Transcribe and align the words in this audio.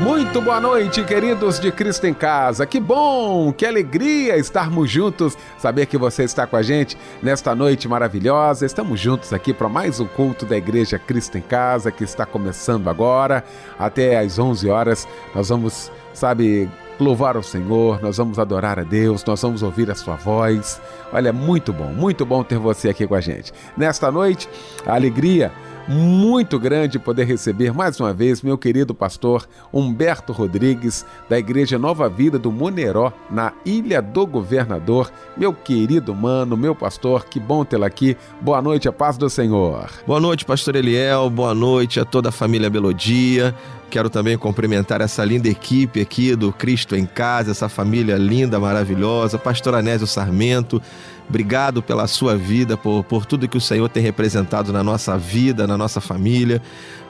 Muito 0.00 0.40
boa 0.40 0.60
noite, 0.60 1.02
queridos 1.04 1.58
de 1.60 1.70
Cristo 1.70 2.06
em 2.06 2.12
Casa. 2.12 2.66
Que 2.66 2.80
bom, 2.80 3.52
que 3.52 3.64
alegria 3.64 4.36
estarmos 4.36 4.90
juntos, 4.90 5.38
saber 5.56 5.86
que 5.86 5.96
você 5.96 6.24
está 6.24 6.46
com 6.46 6.56
a 6.56 6.62
gente 6.62 6.96
nesta 7.22 7.54
noite 7.54 7.88
maravilhosa. 7.88 8.66
Estamos 8.66 8.98
juntos 9.00 9.32
aqui 9.32 9.54
para 9.54 9.68
mais 9.68 10.00
um 10.00 10.06
culto 10.06 10.44
da 10.44 10.56
Igreja 10.56 10.98
Cristo 10.98 11.38
em 11.38 11.42
Casa 11.42 11.92
que 11.92 12.04
está 12.04 12.26
começando 12.26 12.88
agora. 12.88 13.44
Até 13.78 14.18
às 14.18 14.38
11 14.38 14.68
horas 14.68 15.08
nós 15.34 15.48
vamos, 15.48 15.90
sabe, 16.12 16.68
louvar 16.98 17.36
o 17.36 17.42
Senhor, 17.42 18.00
nós 18.02 18.16
vamos 18.16 18.38
adorar 18.38 18.78
a 18.78 18.82
Deus, 18.82 19.24
nós 19.24 19.40
vamos 19.42 19.62
ouvir 19.62 19.90
a 19.90 19.94
sua 19.94 20.16
voz. 20.16 20.80
Olha, 21.12 21.32
muito 21.32 21.72
bom, 21.72 21.92
muito 21.92 22.26
bom 22.26 22.42
ter 22.42 22.58
você 22.58 22.88
aqui 22.88 23.06
com 23.06 23.14
a 23.14 23.20
gente. 23.20 23.52
Nesta 23.76 24.10
noite, 24.10 24.48
a 24.84 24.94
alegria 24.94 25.52
muito 25.88 26.58
grande 26.58 26.98
poder 26.98 27.24
receber 27.24 27.72
mais 27.72 28.00
uma 28.00 28.12
vez 28.12 28.42
meu 28.42 28.56
querido 28.56 28.94
pastor 28.94 29.46
Humberto 29.72 30.32
Rodrigues, 30.32 31.04
da 31.28 31.38
Igreja 31.38 31.78
Nova 31.78 32.08
Vida 32.08 32.38
do 32.38 32.50
Moneró, 32.50 33.12
na 33.30 33.52
Ilha 33.64 34.00
do 34.00 34.26
Governador. 34.26 35.12
Meu 35.36 35.52
querido 35.52 36.14
mano, 36.14 36.56
meu 36.56 36.74
pastor, 36.74 37.26
que 37.26 37.38
bom 37.38 37.64
tê-lo 37.64 37.84
aqui. 37.84 38.16
Boa 38.40 38.62
noite, 38.62 38.88
a 38.88 38.92
paz 38.92 39.18
do 39.18 39.28
Senhor. 39.28 39.90
Boa 40.06 40.20
noite, 40.20 40.44
pastor 40.44 40.76
Eliel. 40.76 41.28
Boa 41.28 41.54
noite 41.54 42.00
a 42.00 42.04
toda 42.04 42.30
a 42.30 42.32
família 42.32 42.70
Melodia. 42.70 43.54
Quero 43.94 44.10
também 44.10 44.36
cumprimentar 44.36 45.00
essa 45.00 45.24
linda 45.24 45.48
equipe 45.48 46.00
aqui 46.00 46.34
do 46.34 46.52
Cristo 46.52 46.96
em 46.96 47.06
Casa, 47.06 47.52
essa 47.52 47.68
família 47.68 48.16
linda, 48.16 48.58
maravilhosa, 48.58 49.38
pastor 49.38 49.76
Anésio 49.76 50.04
Sarmento. 50.04 50.82
Obrigado 51.28 51.80
pela 51.80 52.08
sua 52.08 52.36
vida, 52.36 52.76
por, 52.76 53.04
por 53.04 53.24
tudo 53.24 53.46
que 53.46 53.56
o 53.56 53.60
Senhor 53.60 53.88
tem 53.88 54.02
representado 54.02 54.72
na 54.72 54.82
nossa 54.82 55.16
vida, 55.16 55.64
na 55.64 55.78
nossa 55.78 56.00
família 56.00 56.60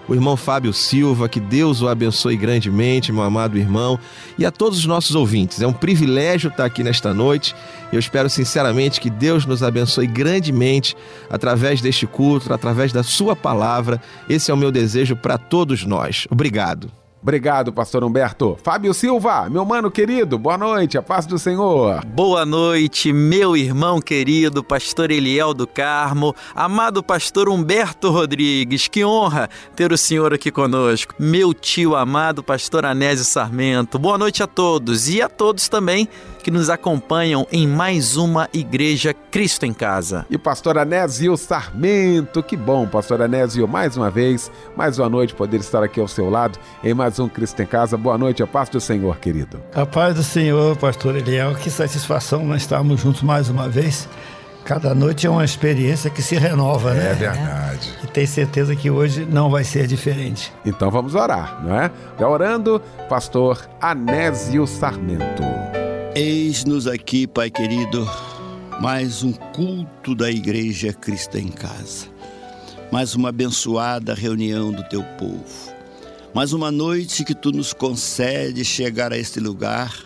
o 0.09 0.15
irmão 0.15 0.37
Fábio 0.37 0.73
Silva, 0.73 1.29
que 1.29 1.41
Deus 1.41 1.83
o 1.83 1.89
abençoe 1.89 2.37
grandemente, 2.37 3.13
meu 3.13 3.23
amado 3.23 3.59
irmão, 3.59 3.99
e 4.39 4.45
a 4.45 4.51
todos 4.51 4.79
os 4.79 4.87
nossos 4.87 5.15
ouvintes. 5.15 5.61
É 5.61 5.67
um 5.67 5.73
privilégio 5.73 6.49
estar 6.49 6.65
aqui 6.65 6.83
nesta 6.83 7.15
noite. 7.15 7.55
Eu 7.93 7.99
espero 7.99 8.29
sinceramente 8.29 9.01
que 9.01 9.11
Deus 9.11 9.47
nos 9.47 9.63
abençoe 9.63 10.07
grandemente 10.07 10.97
através 11.31 11.81
deste 11.81 12.07
culto, 12.07 12.53
através 12.53 12.93
da 12.93 13.03
sua 13.03 13.35
palavra. 13.37 14.01
Esse 14.29 14.51
é 14.51 14.55
o 14.55 14.57
meu 14.57 14.73
desejo 14.73 15.17
para 15.17 15.39
todos 15.39 15.85
nós. 15.85 16.27
Obrigado. 16.31 17.04
Obrigado, 17.25 17.73
pastor 17.73 18.05
Humberto. 18.05 18.55
Fábio 18.63 18.93
Silva, 18.93 19.49
meu 19.49 19.65
mano 19.65 19.91
querido, 19.91 20.39
boa 20.39 20.59
noite, 20.59 20.99
a 20.99 21.03
paz 21.03 21.25
do 21.25 21.39
Senhor. 21.39 22.05
Boa 22.05 22.45
noite, 22.45 23.15
meu 23.15 23.57
irmão 23.57 23.99
querido, 23.99 24.63
pastor 24.63 25.11
Eliel 25.11 25.55
do 25.55 25.67
Carmo, 25.67 26.37
amado 26.55 27.03
pastor 27.03 27.49
Humberto 27.49 28.11
Rodrigues, 28.11 28.89
que 28.89 29.03
honra 29.07 29.49
ter 29.75 29.91
o 29.91 29.97
senhor 29.97 30.35
aqui 30.35 30.51
conosco. 30.51 31.15
Meu 31.19 31.55
tio 31.55 31.97
amado, 31.97 32.43
pastor 32.43 32.85
Anésio 32.85 33.25
Sarmento, 33.25 33.99
boa 33.99 34.19
noite 34.19 34.43
a 34.43 34.47
todos 34.47 35.09
e 35.09 35.23
a 35.23 35.29
todos 35.31 35.67
também 35.67 36.07
que 36.43 36.51
nos 36.51 36.69
acompanham 36.69 37.47
em 37.51 37.67
mais 37.67 38.19
uma 38.19 38.51
Igreja 38.53 39.15
Cristo 39.15 39.65
em 39.65 39.73
Casa. 39.73 40.27
E 40.29 40.37
pastor 40.37 40.77
Anésio 40.77 41.39
Sarmento, 41.39 42.43
que 42.43 42.55
bom, 42.55 42.87
pastor 42.87 43.23
Anésio, 43.23 43.67
mais 43.67 43.97
uma 43.97 44.11
vez, 44.11 44.53
mais 44.77 44.99
uma 44.99 45.09
noite 45.09 45.35
poder 45.35 45.61
estar 45.61 45.83
aqui 45.83 45.99
ao 45.99 46.07
seu 46.07 46.29
lado 46.29 46.59
em 46.83 46.93
mais 46.93 47.14
um 47.19 47.29
Cristo 47.29 47.61
em 47.63 47.67
Casa. 47.67 47.97
Boa 47.97 48.17
noite, 48.19 48.43
a 48.43 48.47
paz 48.47 48.69
do 48.69 48.81
Senhor, 48.81 49.17
querido. 49.19 49.61
A 49.75 49.85
paz 49.85 50.15
do 50.15 50.23
Senhor, 50.23 50.77
pastor 50.77 51.17
Eliel, 51.17 51.55
que 51.55 51.71
satisfação 51.71 52.45
nós 52.45 52.63
estarmos 52.63 53.01
juntos 53.01 53.23
mais 53.23 53.49
uma 53.49 53.69
vez. 53.69 54.09
Cada 54.65 54.95
noite 54.95 55.27
é 55.27 55.31
uma 55.31 55.45
experiência 55.45 56.09
que 56.09 56.23
se 56.23 56.37
renova, 56.37 56.95
né? 56.95 57.11
É 57.11 57.15
verdade. 57.15 57.93
E 58.03 58.07
tenho 58.07 58.27
certeza 58.27 58.75
que 58.75 58.91
hoje 58.91 59.27
não 59.31 59.51
vai 59.51 59.63
ser 59.63 59.87
diferente. 59.87 60.51
Então 60.65 60.91
vamos 60.91 61.15
orar, 61.15 61.63
não 61.63 61.79
é? 61.79 61.91
Já 62.19 62.27
orando, 62.27 62.81
pastor 63.09 63.69
Anésio 63.79 64.67
Sarmento. 64.67 65.43
Eis-nos 66.15 66.87
aqui, 66.87 67.27
Pai 67.27 67.51
querido, 67.51 68.09
mais 68.81 69.23
um 69.23 69.33
culto 69.33 70.15
da 70.15 70.31
Igreja 70.31 70.93
Cristã 70.93 71.41
em 71.41 71.49
Casa, 71.49 72.07
mais 72.91 73.15
uma 73.15 73.29
abençoada 73.31 74.15
reunião 74.15 74.73
do 74.73 74.83
teu 74.85 75.03
povo, 75.19 75.74
mais 76.35 76.53
uma 76.53 76.73
noite 76.73 77.25
que 77.25 77.35
tu 77.35 77.53
nos 77.53 77.73
concede 77.73 78.65
chegar 78.65 79.13
a 79.13 79.17
este 79.17 79.39
lugar 79.39 79.97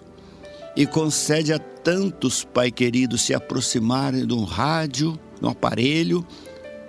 e 0.76 0.86
concede 0.86 1.54
a 1.54 1.58
tantos, 1.58 2.44
Pai 2.44 2.70
querido, 2.70 3.16
se 3.16 3.32
aproximarem 3.32 4.26
de 4.26 4.34
um 4.34 4.44
rádio, 4.44 5.18
de 5.40 5.46
um 5.46 5.48
aparelho 5.48 6.26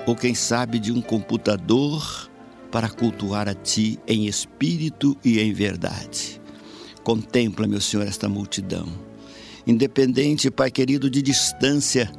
ou 0.06 0.14
quem 0.14 0.36
sabe 0.36 0.78
de 0.78 0.92
um 0.92 1.02
computador 1.02 2.30
para 2.70 2.90
cultuar 2.90 3.48
a 3.48 3.54
Ti 3.54 3.98
em 4.06 4.28
espírito 4.28 5.16
e 5.24 5.40
em 5.40 5.54
verdade. 5.54 6.42
Contempla, 7.02 7.66
meu 7.66 7.80
Senhor, 7.80 8.06
esta 8.06 8.28
multidão 8.28 8.88
independente, 9.66 10.52
Pai 10.52 10.70
querido, 10.70 11.10
de 11.10 11.22
distância, 11.22 12.12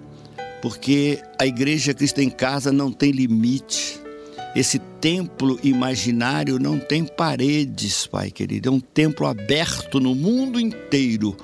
porque 0.62 1.20
a 1.38 1.44
Igreja 1.44 1.92
Cristo 1.92 2.20
em 2.20 2.30
Casa 2.30 2.72
não 2.72 2.92
tem 2.92 3.10
limite. 3.10 3.99
Esse 4.54 4.80
templo 5.00 5.60
imaginário 5.62 6.58
não 6.58 6.78
tem 6.78 7.04
paredes, 7.04 8.06
Pai 8.06 8.30
querido. 8.30 8.68
É 8.68 8.72
um 8.72 8.80
templo 8.80 9.26
aberto 9.26 10.00
no 10.00 10.14
mundo 10.14 10.58
inteiro 10.58 11.36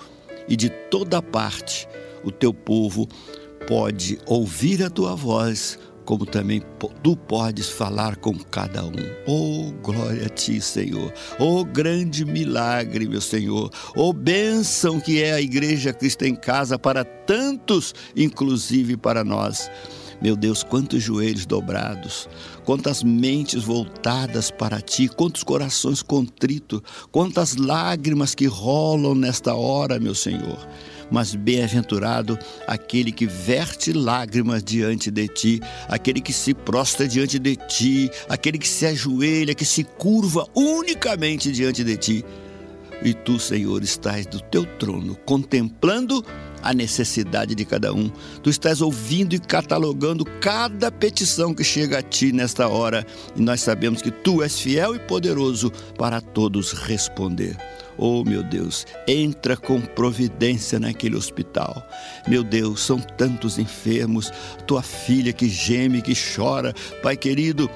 e 0.49 0.57
de 0.57 0.69
toda 0.69 1.23
parte. 1.23 1.89
O 2.25 2.33
teu 2.33 2.53
povo 2.53 3.09
pode 3.69 4.19
ouvir 4.27 4.83
a 4.83 4.91
tua 4.91 5.15
voz, 5.15 5.79
como 6.05 6.27
também 6.27 6.61
tu 7.03 7.17
podes 7.17 7.69
falar 7.69 8.17
com 8.17 8.37
cada 8.37 8.85
um. 8.85 8.95
Oh, 9.25 9.73
glória 9.83 10.27
a 10.27 10.29
ti, 10.29 10.61
Senhor. 10.61 11.13
Oh, 11.39 11.65
grande 11.65 12.25
milagre, 12.25 13.09
meu 13.09 13.21
Senhor. 13.21 13.71
Oh, 13.95 14.13
bênção 14.13 15.01
que 15.01 15.23
é 15.23 15.33
a 15.33 15.41
Igreja 15.41 15.93
Cristo 15.93 16.25
em 16.25 16.35
Casa 16.35 16.77
para 16.77 17.05
tantos, 17.05 17.95
inclusive 18.17 18.97
para 18.97 19.23
nós. 19.23 19.71
Meu 20.21 20.35
Deus, 20.35 20.63
quantos 20.63 21.03
joelhos 21.03 21.45
dobrados, 21.45 22.29
quantas 22.67 23.03
mentes 23.03 23.63
voltadas 23.63 24.51
para 24.51 24.81
ti, 24.81 25.09
quantos 25.09 25.43
corações 25.43 26.03
contritos, 26.03 26.83
quantas 27.13 27.57
lágrimas 27.57 28.35
que 28.35 28.47
rolam 28.47 29.15
nesta 29.15 29.55
hora, 29.55 29.99
meu 29.99 30.15
Senhor 30.15 30.59
mas 31.09 31.37
bem-aventurado 31.37 32.37
aquele 32.67 33.13
que 33.13 33.27
verte 33.27 33.93
lágrimas 33.93 34.61
diante 34.61 35.09
de 35.09 35.29
ti, 35.29 35.61
aquele 35.87 36.21
que 36.21 36.33
se 36.33 36.53
prostra 36.53 37.07
diante 37.07 37.39
de 37.39 37.55
ti, 37.55 38.11
aquele 38.29 38.59
que 38.59 38.67
se 38.67 38.87
ajoelha, 38.87 39.55
que 39.55 39.65
se 39.65 39.85
curva 39.85 40.45
unicamente 40.53 41.53
diante 41.53 41.85
de 41.85 41.97
ti. 41.97 42.25
E 43.03 43.13
tu, 43.13 43.39
Senhor, 43.39 43.83
estás 43.83 44.27
do 44.27 44.41
teu 44.41 44.65
trono 44.79 45.17
contemplando 45.25 46.25
a 46.67 46.75
necessidade 46.75 47.55
de 47.55 47.65
cada 47.65 47.95
um. 47.95 48.11
Tu 48.43 48.51
estás 48.51 48.81
ouvindo 48.81 49.35
e 49.35 49.39
catalogando 49.39 50.25
cada 50.25 50.91
petição 50.91 51.55
que 51.55 51.63
chega 51.63 51.99
a 51.99 52.03
ti 52.03 52.33
nesta 52.33 52.69
hora, 52.69 53.07
e 53.37 53.41
nós 53.41 53.61
sabemos 53.61 54.03
que 54.03 54.11
tu 54.11 54.43
és 54.43 54.59
fiel 54.59 54.97
e 54.97 54.99
poderoso 54.99 55.71
para 55.97 56.21
todos 56.21 56.73
responder. 56.73 57.57
Oh, 57.99 58.25
meu 58.25 58.43
Deus, 58.43 58.85
entra 59.07 59.57
com 59.57 59.81
providência 59.81 60.79
naquele 60.79 61.17
hospital. 61.17 61.83
Meu 62.29 62.43
Deus, 62.43 62.81
são 62.83 62.99
tantos 62.99 63.59
enfermos, 63.59 64.31
tua 64.67 64.83
filha 64.83 65.33
que 65.33 65.49
geme, 65.49 66.03
que 66.03 66.13
chora. 66.15 66.75
Pai 67.03 67.17
querido, 67.17 67.71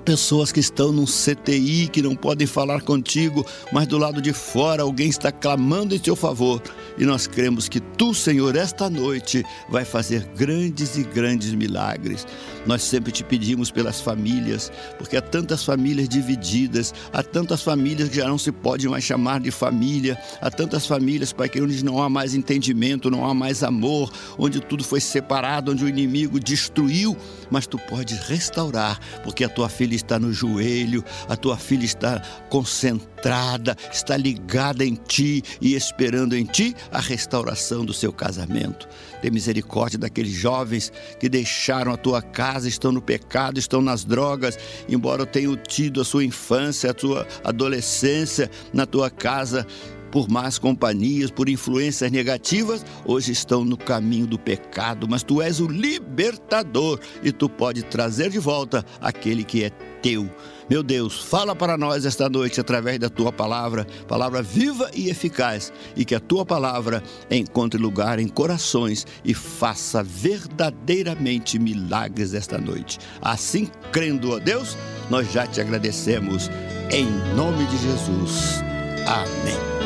pessoas 0.00 0.50
que 0.50 0.60
estão 0.60 0.92
num 0.92 1.04
CTI 1.04 1.88
que 1.88 2.02
não 2.02 2.16
podem 2.16 2.46
falar 2.46 2.80
contigo, 2.82 3.44
mas 3.72 3.86
do 3.86 3.98
lado 3.98 4.20
de 4.20 4.32
fora 4.32 4.82
alguém 4.82 5.08
está 5.08 5.30
clamando 5.30 5.94
em 5.94 5.98
teu 5.98 6.16
favor. 6.16 6.62
E 6.98 7.04
nós 7.04 7.26
cremos 7.26 7.68
que 7.68 7.80
tu, 7.80 8.12
Senhor, 8.12 8.56
esta 8.56 8.90
noite 8.90 9.44
vai 9.68 9.84
fazer 9.84 10.24
grandes 10.36 10.96
e 10.96 11.02
grandes 11.02 11.54
milagres. 11.54 12.26
Nós 12.66 12.82
sempre 12.82 13.12
te 13.12 13.24
pedimos 13.24 13.70
pelas 13.70 14.00
famílias, 14.00 14.70
porque 14.98 15.16
há 15.16 15.22
tantas 15.22 15.64
famílias 15.64 16.08
divididas, 16.08 16.92
há 17.12 17.22
tantas 17.22 17.62
famílias 17.62 18.08
que 18.08 18.16
já 18.16 18.28
não 18.28 18.38
se 18.38 18.52
pode 18.52 18.88
mais 18.88 19.04
chamar 19.04 19.40
de 19.40 19.50
família, 19.50 20.18
há 20.40 20.50
tantas 20.50 20.86
famílias, 20.86 21.32
Pai, 21.32 21.48
que 21.48 21.60
onde 21.60 21.84
não 21.84 22.02
há 22.02 22.08
mais 22.08 22.34
entendimento, 22.34 23.10
não 23.10 23.24
há 23.24 23.32
mais 23.32 23.62
amor, 23.62 24.12
onde 24.38 24.60
tudo 24.60 24.84
foi 24.84 25.00
separado, 25.00 25.72
onde 25.72 25.84
o 25.84 25.88
inimigo 25.88 26.38
destruiu, 26.38 27.16
mas 27.50 27.66
tu 27.66 27.78
podes 27.78 28.18
restaurar, 28.20 28.98
porque 29.22 29.44
a 29.44 29.48
tua 29.48 29.68
filha 29.68 29.94
está 29.94 30.18
no 30.18 30.32
joelho, 30.32 31.04
a 31.28 31.36
tua 31.36 31.56
filha 31.56 31.84
está 31.84 32.20
concentrada, 32.48 33.76
está 33.92 34.16
ligada 34.16 34.84
em 34.84 34.94
ti 34.94 35.42
e 35.60 35.74
esperando 35.74 36.36
em 36.36 36.44
ti 36.44 36.74
a 36.90 37.00
restauração 37.00 37.84
do 37.84 37.92
seu 37.92 38.12
casamento. 38.12 38.88
Tem 39.20 39.30
misericórdia 39.30 39.98
daqueles 39.98 40.32
jovens 40.32 40.92
que 41.18 41.28
deixaram 41.28 41.92
a 41.92 41.96
tua 41.96 42.22
casa, 42.22 42.68
estão 42.68 42.92
no 42.92 43.02
pecado, 43.02 43.58
estão 43.58 43.82
nas 43.82 44.04
drogas, 44.04 44.58
embora 44.88 45.26
tenham 45.26 45.56
tido 45.56 46.00
a 46.00 46.04
sua 46.04 46.24
infância, 46.24 46.90
a 46.90 46.98
sua 46.98 47.26
adolescência 47.44 48.50
na 48.72 48.86
tua 48.86 49.10
casa 49.10 49.66
por 50.10 50.28
más 50.28 50.58
companhias, 50.58 51.30
por 51.30 51.48
influências 51.48 52.10
negativas, 52.10 52.84
hoje 53.04 53.32
estão 53.32 53.64
no 53.64 53.76
caminho 53.76 54.26
do 54.26 54.38
pecado, 54.38 55.06
mas 55.08 55.22
tu 55.22 55.40
és 55.40 55.60
o 55.60 55.66
libertador 55.66 56.98
e 57.22 57.32
tu 57.32 57.48
pode 57.48 57.82
trazer 57.82 58.30
de 58.30 58.38
volta 58.38 58.84
aquele 59.00 59.44
que 59.44 59.64
é 59.64 59.70
teu. 60.02 60.28
Meu 60.68 60.84
Deus, 60.84 61.18
fala 61.18 61.54
para 61.54 61.76
nós 61.76 62.06
esta 62.06 62.28
noite 62.28 62.60
através 62.60 62.98
da 62.98 63.08
tua 63.08 63.32
palavra, 63.32 63.84
palavra 64.06 64.40
viva 64.40 64.88
e 64.94 65.10
eficaz, 65.10 65.72
e 65.96 66.04
que 66.04 66.14
a 66.14 66.20
tua 66.20 66.46
palavra 66.46 67.02
encontre 67.28 67.80
lugar 67.80 68.20
em 68.20 68.28
corações 68.28 69.04
e 69.24 69.34
faça 69.34 70.00
verdadeiramente 70.02 71.58
milagres 71.58 72.34
esta 72.34 72.56
noite. 72.56 72.98
Assim, 73.20 73.68
crendo 73.90 74.34
a 74.34 74.38
Deus, 74.38 74.76
nós 75.10 75.32
já 75.32 75.44
te 75.44 75.60
agradecemos. 75.60 76.48
Em 76.92 77.06
nome 77.34 77.66
de 77.66 77.76
Jesus. 77.78 78.62
Amém. 79.06 79.79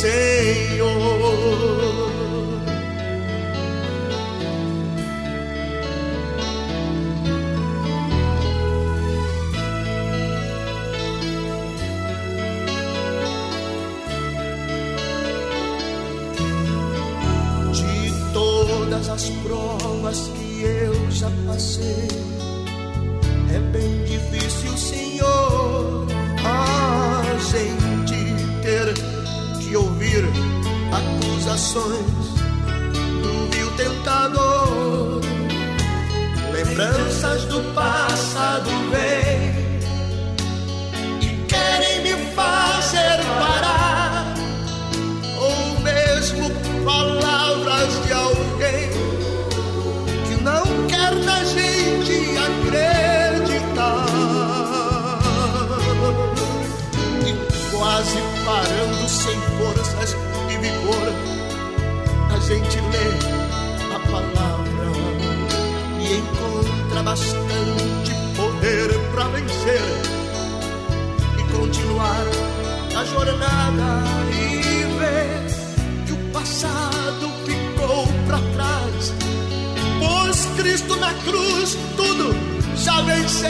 Senhor. 0.00 0.90
De 17.74 18.32
todas 18.32 19.10
as 19.10 19.28
provas 19.42 20.30
que 20.34 20.62
eu 20.62 21.10
já 21.10 21.30
passei, 21.46 22.08
do 31.72 33.46
vil 33.52 33.70
tentador. 33.76 35.20
Lembranças 36.52 37.44
do 37.44 37.62
passado 37.74 38.68
vêm 38.90 39.54
e 41.20 41.46
querem 41.46 42.02
me 42.02 42.14
fazer 42.34 43.20
parar, 43.38 44.34
ou 45.38 45.80
mesmo 45.80 46.50
palavras 46.84 48.04
de 48.04 48.12
alguém 48.14 48.90
que 50.26 50.42
não 50.42 50.64
quer 50.88 51.14
na 51.24 51.44
gente 51.44 52.36
acreditar 52.36 54.06
e 57.24 57.32
quase 57.70 58.18
parando 58.44 59.08
sem 59.08 59.40
forças 59.56 60.16
e 60.50 60.56
vigor 60.58 61.29
a 62.50 62.52
gente 62.52 62.80
lê 62.80 63.94
a 63.94 64.00
palavra 64.10 64.90
e 66.00 66.14
encontra 66.18 67.02
bastante 67.04 68.12
poder 68.36 68.90
para 69.12 69.28
vencer 69.28 69.80
e 71.38 71.56
continuar 71.56 72.26
a 72.96 73.04
jornada 73.04 74.02
e 74.32 74.84
ver 74.98 76.06
que 76.06 76.12
o 76.12 76.16
passado 76.32 77.30
ficou 77.46 78.08
para 78.26 78.38
trás. 78.54 79.14
Pois 80.00 80.44
Cristo 80.56 80.96
na 80.96 81.14
cruz 81.22 81.78
tudo 81.96 82.34
já 82.74 83.00
venceu 83.02 83.46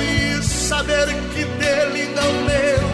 e 0.00 0.44
saber 0.44 1.06
que 1.34 1.44
dele 1.44 2.14
não 2.14 2.46
lembra 2.46 2.85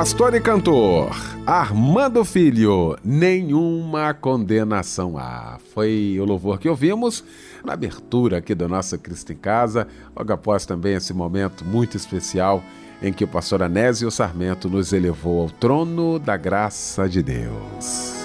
Pastor 0.00 0.34
e 0.34 0.40
cantor 0.40 1.10
Armando 1.44 2.24
Filho, 2.24 2.96
nenhuma 3.04 4.14
condenação 4.14 5.18
há. 5.18 5.58
Foi 5.74 6.16
o 6.18 6.24
louvor 6.24 6.58
que 6.58 6.70
ouvimos 6.70 7.22
na 7.62 7.74
abertura 7.74 8.38
aqui 8.38 8.54
do 8.54 8.66
nosso 8.66 8.98
Cristo 8.98 9.34
em 9.34 9.36
Casa, 9.36 9.86
logo 10.16 10.32
após 10.32 10.64
também 10.64 10.94
esse 10.94 11.12
momento 11.12 11.66
muito 11.66 11.98
especial 11.98 12.64
em 13.02 13.12
que 13.12 13.24
o 13.24 13.28
pastor 13.28 13.62
Anésio 13.62 14.10
Sarmento 14.10 14.70
nos 14.70 14.94
elevou 14.94 15.42
ao 15.42 15.50
trono 15.50 16.18
da 16.18 16.34
graça 16.34 17.06
de 17.06 17.22
Deus. 17.22 18.19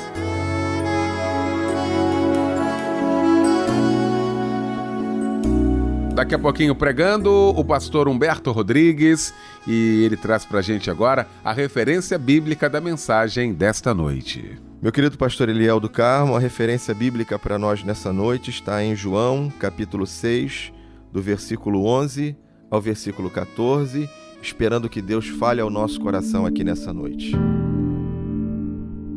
Daqui 6.16 6.34
a 6.34 6.40
pouquinho 6.40 6.74
pregando 6.74 7.30
o 7.30 7.66
pastor 7.66 8.08
Humberto 8.08 8.50
Rodrigues 8.50 9.34
e 9.68 10.02
ele 10.06 10.16
traz 10.16 10.46
para 10.46 10.62
gente 10.62 10.90
agora 10.90 11.28
a 11.44 11.52
referência 11.52 12.18
bíblica 12.18 12.70
da 12.70 12.80
mensagem 12.80 13.54
desta 13.54 13.94
noite. 13.94 14.58
Meu 14.82 14.94
querido 14.94 15.18
pastor 15.18 15.50
Eliel 15.50 15.78
do 15.78 15.90
Carmo, 15.90 16.34
a 16.34 16.40
referência 16.40 16.94
bíblica 16.94 17.38
para 17.38 17.60
nós 17.60 17.84
nessa 17.84 18.14
noite 18.14 18.50
está 18.50 18.82
em 18.82 18.96
João, 18.96 19.52
capítulo 19.60 20.08
6, 20.08 20.72
do 21.12 21.22
versículo 21.22 21.86
11 21.86 22.38
ao 22.72 22.80
versículo 22.80 23.30
14, 23.30 24.10
esperando 24.42 24.88
que 24.88 25.02
Deus 25.02 25.28
fale 25.28 25.60
ao 25.60 25.70
nosso 25.70 26.00
coração 26.00 26.46
aqui 26.46 26.64
nessa 26.64 26.94
noite. 26.94 27.34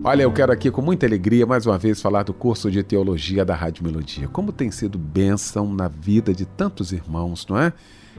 Olha, 0.05 0.23
eu 0.23 0.33
quero 0.33 0.53
aqui 0.53 0.71
com 0.71 0.81
muita 0.81 1.07
alegria 1.07 1.45
mais 1.45 1.67
uma 1.67 1.77
vez 1.77 2.01
falar 2.01 2.23
do 2.23 2.33
curso 2.33 2.71
de 2.71 2.83
teologia 2.85 3.45
da 3.45 3.55
Rádio 3.55 3.85
Melodia. 3.85 4.29
Como 4.29 4.53
tem 4.53 4.71
sido 4.71 4.97
bênção 4.97 5.73
na 5.73 5.89
vida 5.89 6.33
de 6.33 6.47
tantos 6.47 6.93
irmãos, 6.93 7.47
não 7.49 7.59
é? 7.59 7.73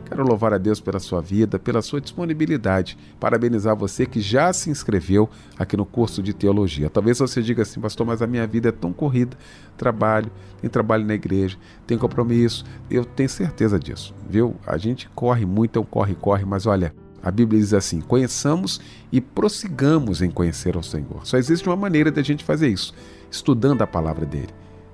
Quero 0.05 0.23
louvar 0.23 0.53
a 0.53 0.57
Deus 0.57 0.79
pela 0.79 0.99
sua 0.99 1.21
vida, 1.21 1.57
pela 1.57 1.81
sua 1.81 2.01
disponibilidade. 2.01 2.97
Parabenizar 3.19 3.75
você 3.75 4.05
que 4.05 4.19
já 4.19 4.51
se 4.51 4.69
inscreveu 4.69 5.29
aqui 5.57 5.77
no 5.77 5.85
curso 5.85 6.21
de 6.21 6.33
teologia. 6.33 6.89
Talvez 6.89 7.19
você 7.19 7.41
diga 7.41 7.63
assim, 7.63 7.79
pastor, 7.79 8.05
mas 8.05 8.21
a 8.21 8.27
minha 8.27 8.45
vida 8.45 8.69
é 8.69 8.73
tão 8.73 8.91
corrida. 8.91 9.37
Trabalho, 9.77 10.29
tem 10.61 10.69
trabalho 10.69 11.05
na 11.05 11.13
igreja, 11.13 11.57
tem 11.87 11.97
compromisso. 11.97 12.65
Eu 12.89 13.05
tenho 13.05 13.29
certeza 13.29 13.79
disso, 13.79 14.13
viu? 14.29 14.55
A 14.67 14.77
gente 14.77 15.09
corre 15.15 15.45
muito, 15.45 15.79
é 15.79 15.81
um 15.81 15.85
corre, 15.85 16.13
corre, 16.13 16.45
mas 16.45 16.65
olha, 16.65 16.93
a 17.21 17.31
Bíblia 17.31 17.59
diz 17.59 17.73
assim: 17.73 18.01
conheçamos 18.01 18.79
e 19.11 19.19
prossigamos 19.19 20.21
em 20.21 20.31
conhecer 20.31 20.75
ao 20.75 20.83
Senhor. 20.83 21.25
Só 21.25 21.37
existe 21.37 21.67
uma 21.67 21.75
maneira 21.75 22.11
de 22.11 22.19
a 22.19 22.23
gente 22.23 22.43
fazer 22.43 22.67
isso: 22.67 22.93
estudando 23.29 23.81
a 23.81 23.87
palavra 23.87 24.25
dele, 24.25 24.49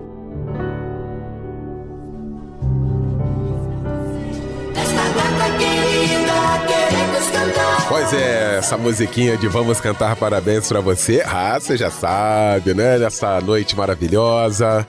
Pois 7.88 8.12
é, 8.12 8.58
essa 8.58 8.76
musiquinha 8.76 9.38
de 9.38 9.48
Vamos 9.48 9.80
Cantar 9.80 10.16
Parabéns 10.16 10.68
para 10.68 10.80
você. 10.80 11.24
Ah, 11.26 11.60
você 11.60 11.78
já 11.78 11.92
sabe, 11.92 12.74
né? 12.74 12.98
Nessa 12.98 13.40
noite 13.40 13.76
maravilhosa, 13.76 14.86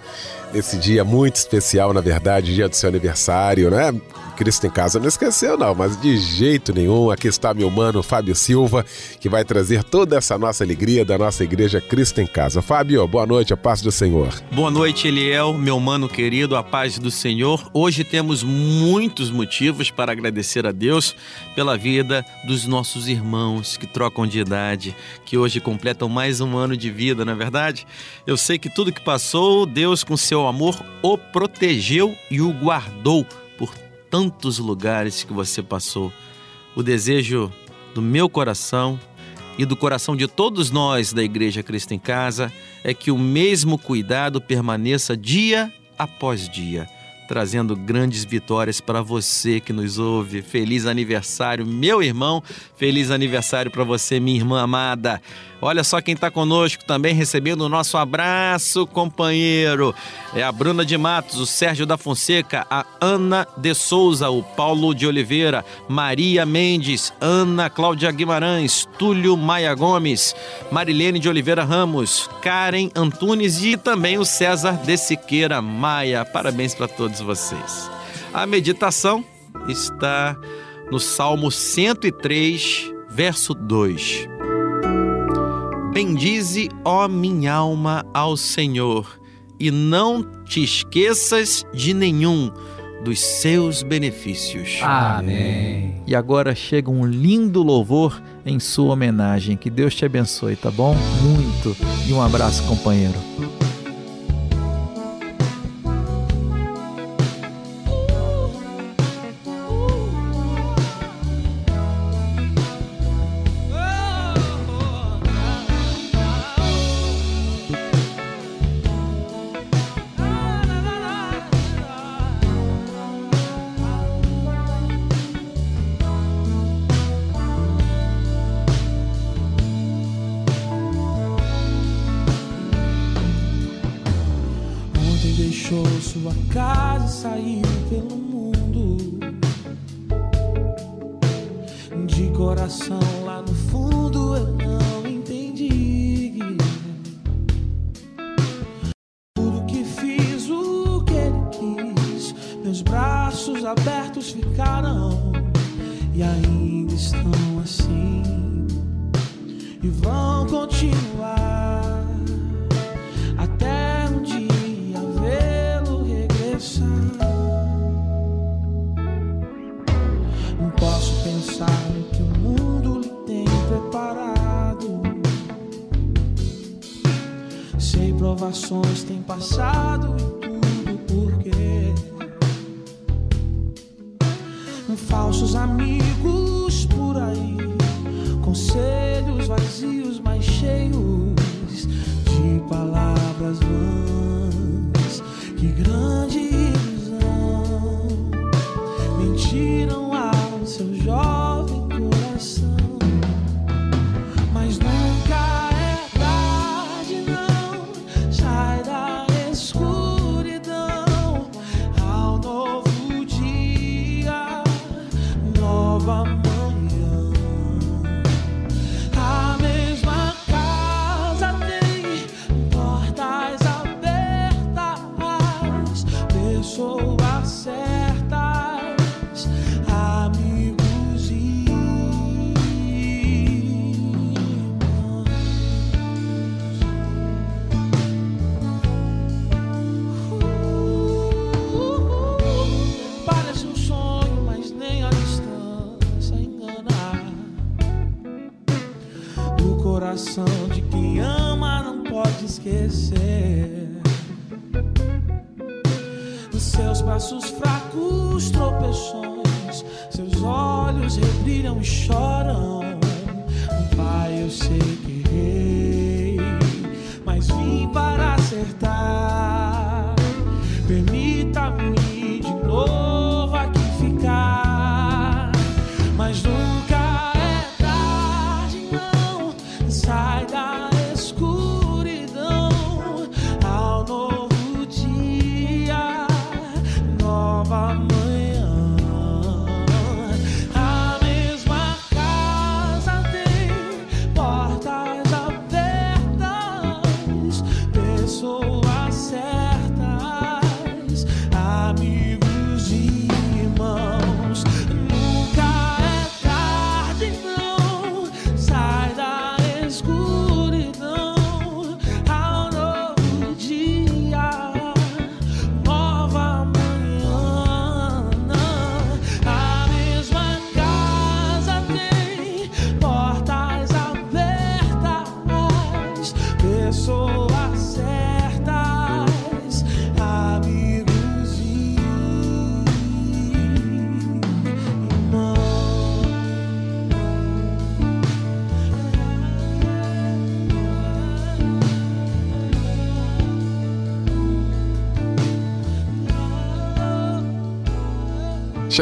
nesse 0.53 0.79
dia 0.79 1.05
muito 1.05 1.37
especial, 1.37 1.93
na 1.93 2.01
verdade, 2.01 2.55
dia 2.55 2.69
do 2.69 2.75
seu 2.75 2.89
aniversário, 2.89 3.71
né? 3.71 3.93
Cristo 4.35 4.67
em 4.67 4.71
Casa 4.71 4.99
não 4.99 5.07
esqueceu, 5.07 5.57
não, 5.57 5.75
mas 5.75 6.01
de 6.01 6.17
jeito 6.17 6.75
nenhum. 6.75 7.11
Aqui 7.11 7.29
está 7.29 7.55
meu 7.55 7.71
mano 7.71 8.03
Fábio 8.03 8.35
Silva, 8.35 8.85
que 9.21 9.29
vai 9.29 9.45
trazer 9.45 9.85
toda 9.85 10.17
essa 10.17 10.37
nossa 10.37 10.65
alegria 10.65 11.05
da 11.05 11.17
nossa 11.17 11.45
igreja 11.45 11.81
Cristo 11.81 12.21
em 12.21 12.27
Casa. 12.27 12.61
Fábio, 12.61 13.07
boa 13.07 13.27
noite, 13.27 13.53
a 13.53 13.57
paz 13.57 13.81
do 13.81 13.93
Senhor. 13.93 14.35
Boa 14.51 14.71
noite, 14.71 15.09
Eliel, 15.09 15.55
meu 15.55 15.79
mano 15.79 16.09
querido, 16.09 16.57
a 16.57 16.63
paz 16.63 16.99
do 16.99 17.11
Senhor. 17.11 17.71
Hoje 17.73 18.03
temos 18.03 18.43
muitos 18.43 19.31
motivos 19.31 19.91
para 19.91 20.13
agradecer 20.13 20.67
a 20.67 20.73
Deus 20.73 21.15
pela 21.55 21.77
vida 21.77 22.25
dos 22.47 22.67
nossos 22.67 23.09
irmãos 23.09 23.77
que 23.77 23.87
trocam 23.87 24.27
de 24.27 24.41
idade, 24.41 24.97
que 25.25 25.39
hoje 25.39 25.61
completam 25.61 26.09
mais 26.09 26.41
um 26.41 26.57
ano 26.57 26.77
de 26.77 26.91
vida, 26.91 27.25
não 27.25 27.33
é 27.33 27.37
verdade? 27.37 27.87
Eu 28.27 28.37
sei 28.37 28.59
que 28.59 28.69
tudo 28.69 28.93
que 28.93 29.01
passou, 29.01 29.65
Deus, 29.65 30.03
com 30.03 30.17
seu 30.17 30.47
amor, 30.47 30.85
o 31.03 31.17
protegeu 31.17 32.15
e 32.31 32.41
o 32.41 32.53
guardou 32.53 33.27
tantos 34.15 34.61
lugares 34.61 35.25
que 35.25 35.33
você 35.33 35.61
passou. 35.61 36.13
O 36.77 36.85
desejo 36.85 37.53
do 37.97 38.01
meu 38.01 38.29
coração 38.29 38.97
e 39.59 39.65
do 39.65 39.77
coração 39.77 40.15
de 40.15 40.29
todos 40.29 40.71
nós 40.71 41.13
da 41.13 41.21
Igreja 41.21 41.65
Cristo 41.65 41.95
em 41.95 41.99
Casa 41.99 42.53
é 42.85 42.95
que 42.95 43.11
o 43.11 43.19
mesmo 43.19 43.77
cuidado 43.77 44.41
permaneça 44.41 45.17
dia 45.17 45.73
após 45.99 46.49
dia, 46.49 46.89
trazendo 47.27 47.77
grandes 47.77 48.25
vitórias 48.25 48.81
para 48.81 49.03
você 49.03 49.61
que 49.61 49.73
nos 49.73 49.99
ouve. 49.99 50.43
Feliz 50.43 50.87
aniversário, 50.87 51.67
meu 51.67 52.03
irmão. 52.03 52.43
Feliz 52.77 53.11
aniversário 53.11 53.71
para 53.71 53.85
você, 53.85 54.21
minha 54.21 54.39
irmã 54.39 54.63
amada. 54.63 55.21
Olha 55.67 55.83
só 55.83 55.99
quem 56.03 56.13
está 56.13 56.31
conosco 56.31 56.85
também 56.85 57.15
recebendo 57.15 57.63
o 57.63 57.71
nosso 57.71 57.97
abraço, 57.97 58.87
companheiro. 58.87 59.95
É 60.35 60.43
a 60.43 60.53
Bruna 60.53 60.85
de 60.85 60.99
Matos, 60.99 61.41
o 61.41 61.47
Sérgio 61.47 61.87
da 61.87 61.97
Fonseca, 61.97 62.67
a 62.71 62.85
Ana 63.01 63.49
de 63.57 63.73
Souza, 63.73 64.29
o 64.29 64.43
Paulo 64.43 64.95
de 64.95 65.07
Oliveira, 65.07 65.65
Maria 65.89 66.45
Mendes, 66.45 67.15
Ana 67.19 67.71
Cláudia 67.71 68.11
Guimarães, 68.11 68.87
Túlio 68.99 69.39
Maia 69.39 69.75
Gomes, 69.75 70.37
Marilene 70.71 71.19
de 71.19 71.31
Oliveira 71.31 71.65
Ramos, 71.65 72.29
Karen 72.43 72.91
Antunes 72.95 73.63
e 73.65 73.79
também 73.79 74.19
o 74.19 74.25
César 74.27 74.73
de 74.85 74.99
Siqueira 74.99 75.63
Maia. 75.63 76.27
Parabéns 76.27 76.75
para 76.75 76.89
todos 76.89 77.14
vocês. 77.21 77.91
A 78.33 78.47
meditação 78.47 79.25
está 79.69 80.37
no 80.91 80.99
Salmo 80.99 81.51
103, 81.51 82.93
verso 83.11 83.55
2. 83.55 84.29
Bendize, 85.93 86.69
ó 86.85 87.07
minha 87.07 87.55
alma, 87.55 88.05
ao 88.13 88.37
Senhor, 88.37 89.21
e 89.61 89.71
não 89.71 90.25
te 90.45 90.63
esqueças 90.65 91.65
de 91.73 91.95
nenhum 91.95 92.51
dos 93.05 93.21
seus 93.21 93.83
benefícios. 93.83 94.81
Amém. 94.83 96.03
E 96.07 96.15
agora 96.15 96.55
chega 96.55 96.91
um 96.91 97.07
lindo 97.07 97.63
louvor 97.63 98.21
em 98.45 98.59
sua 98.59 98.95
homenagem. 98.95 99.57
Que 99.57 99.71
Deus 99.71 99.95
te 99.95 100.05
abençoe, 100.05 100.57
tá 100.57 100.71
bom? 100.71 100.97
Muito. 101.23 101.77
E 102.09 102.13
um 102.13 102.21
abraço, 102.21 102.65
companheiro. 102.65 103.19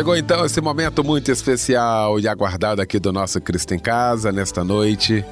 Chegou 0.02 0.16
então 0.16 0.44
esse 0.44 0.60
momento 0.60 1.04
muito 1.04 1.30
especial 1.30 2.18
e 2.18 2.26
aguardado 2.26 2.82
aqui 2.82 2.98
do 2.98 3.12
nosso 3.12 3.40
Cristo 3.40 3.72
em 3.72 3.78
Casa 3.78 4.32
nesta 4.32 4.64
noite. 4.64 5.24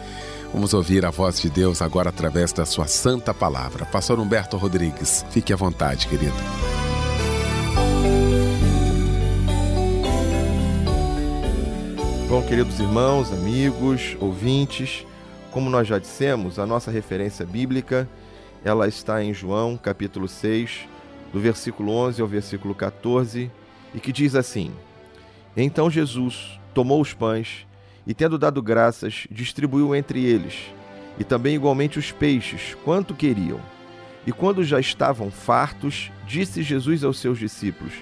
Vamos 0.53 0.73
ouvir 0.73 1.05
a 1.05 1.11
voz 1.11 1.41
de 1.41 1.51
Deus 1.51 1.83
agora 1.83 2.11
através 2.11 2.53
da 2.53 2.65
sua 2.65 2.87
santa 2.87 3.35
palavra. 3.35 3.85
Pastor 3.85 4.21
Humberto 4.21 4.57
Rodrigues, 4.57 5.27
fique 5.31 5.53
à 5.53 5.57
vontade, 5.57 6.07
querido. 6.07 6.37
Bom, 12.29 12.41
queridos 12.43 12.79
irmãos, 12.79 13.33
amigos, 13.33 14.17
ouvintes, 14.21 15.05
como 15.51 15.69
nós 15.69 15.89
já 15.89 15.99
dissemos, 15.99 16.61
a 16.61 16.65
nossa 16.65 16.93
referência 16.93 17.45
bíblica, 17.45 18.09
ela 18.65 18.87
está 18.87 19.21
em 19.21 19.35
João, 19.35 19.77
capítulo 19.77 20.29
6, 20.29 20.89
do 21.33 21.41
versículo 21.41 21.91
11 21.91 22.23
ao 22.23 22.29
versículo 22.29 22.73
14, 22.73 23.51
e 23.95 24.01
que 24.01 24.13
diz 24.13 24.35
assim: 24.35 24.73
Então 25.57 25.91
Jesus 25.91 26.61
tomou 26.75 27.01
os 27.01 27.13
pães 27.13 27.67
e, 28.07 28.15
tendo 28.15 28.39
dado 28.39 28.63
graças, 28.63 29.27
distribuiu 29.31 29.95
entre 29.95 30.25
eles, 30.25 30.73
e 31.19 31.25
também 31.25 31.55
igualmente 31.55 31.99
os 31.99 32.11
peixes, 32.11 32.77
quanto 32.85 33.15
queriam. 33.15 33.61
E 34.27 34.33
quando 34.33 34.63
já 34.65 34.79
estavam 34.79 35.31
fartos, 35.31 36.11
disse 36.27 36.63
Jesus 36.63 37.05
aos 37.05 37.19
seus 37.19 37.39
discípulos: 37.39 37.93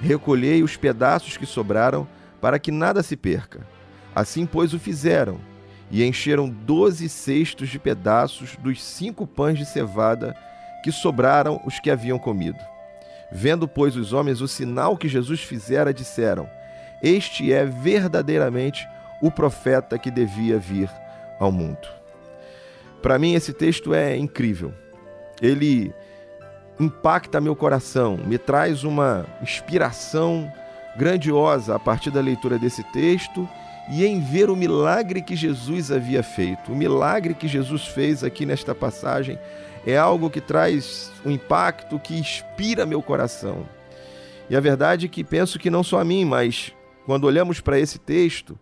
Recolhei 0.00 0.62
os 0.62 0.76
pedaços 0.76 1.36
que 1.36 1.46
sobraram, 1.46 2.06
para 2.40 2.58
que 2.58 2.70
nada 2.70 3.02
se 3.02 3.16
perca. 3.16 3.66
Assim, 4.14 4.46
pois, 4.46 4.74
o 4.74 4.78
fizeram, 4.78 5.38
e 5.90 6.04
encheram 6.04 6.48
doze 6.48 7.08
cestos 7.08 7.68
de 7.68 7.78
pedaços 7.78 8.56
dos 8.56 8.82
cinco 8.82 9.26
pães 9.26 9.58
de 9.58 9.64
cevada 9.64 10.36
que 10.82 10.90
sobraram 10.90 11.60
os 11.66 11.78
que 11.78 11.90
haviam 11.90 12.18
comido. 12.18 12.58
Vendo, 13.32 13.68
pois, 13.68 13.96
os 13.96 14.12
homens 14.12 14.40
o 14.40 14.48
sinal 14.48 14.96
que 14.96 15.08
Jesus 15.08 15.40
fizera, 15.40 15.94
disseram: 15.94 16.48
Este 17.02 17.52
é 17.52 17.64
verdadeiramente 17.64 18.88
o 19.22 19.30
profeta 19.30 19.98
que 19.98 20.10
devia 20.10 20.58
vir 20.58 20.90
ao 21.38 21.52
mundo. 21.52 21.88
Para 23.02 23.18
mim, 23.18 23.34
esse 23.34 23.52
texto 23.52 23.94
é 23.94 24.16
incrível. 24.16 24.74
Ele 25.40 25.92
impacta 26.78 27.40
meu 27.40 27.54
coração, 27.54 28.16
me 28.16 28.38
traz 28.38 28.84
uma 28.84 29.26
inspiração 29.42 30.50
grandiosa 30.96 31.76
a 31.76 31.78
partir 31.78 32.10
da 32.10 32.20
leitura 32.20 32.58
desse 32.58 32.82
texto 32.92 33.48
e 33.90 34.06
em 34.06 34.20
ver 34.20 34.48
o 34.48 34.56
milagre 34.56 35.20
que 35.20 35.34
Jesus 35.34 35.90
havia 35.90 36.22
feito. 36.22 36.72
O 36.72 36.76
milagre 36.76 37.34
que 37.34 37.48
Jesus 37.48 37.86
fez 37.88 38.22
aqui 38.22 38.46
nesta 38.46 38.74
passagem 38.74 39.38
é 39.84 39.96
algo 39.96 40.30
que 40.30 40.40
traz 40.40 41.10
um 41.24 41.30
impacto 41.30 41.98
que 41.98 42.16
inspira 42.16 42.86
meu 42.86 43.02
coração. 43.02 43.66
E 44.48 44.56
a 44.56 44.60
verdade 44.60 45.06
é 45.06 45.08
que 45.08 45.24
penso 45.24 45.58
que 45.58 45.70
não 45.70 45.82
só 45.82 46.00
a 46.00 46.04
mim, 46.04 46.24
mas 46.24 46.72
quando 47.04 47.24
olhamos 47.24 47.60
para 47.60 47.80
esse 47.80 47.98
texto, 47.98 48.58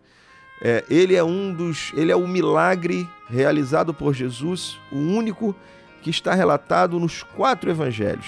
é, 0.61 0.83
ele 0.89 1.15
é 1.15 1.23
um 1.23 1.53
dos, 1.53 1.93
ele 1.95 2.11
é 2.11 2.15
o 2.15 2.27
milagre 2.27 3.07
realizado 3.29 3.93
por 3.93 4.13
Jesus, 4.13 4.77
o 4.91 4.97
único 4.97 5.55
que 6.01 6.09
está 6.09 6.33
relatado 6.33 6.99
nos 6.99 7.21
quatro 7.23 7.69
evangelhos. 7.69 8.27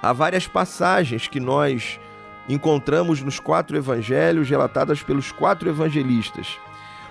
Há 0.00 0.12
várias 0.12 0.46
passagens 0.46 1.26
que 1.26 1.40
nós 1.40 1.98
encontramos 2.48 3.22
nos 3.22 3.38
quatro 3.40 3.76
evangelhos 3.76 4.48
relatadas 4.48 5.02
pelos 5.02 5.32
quatro 5.32 5.68
evangelistas, 5.68 6.58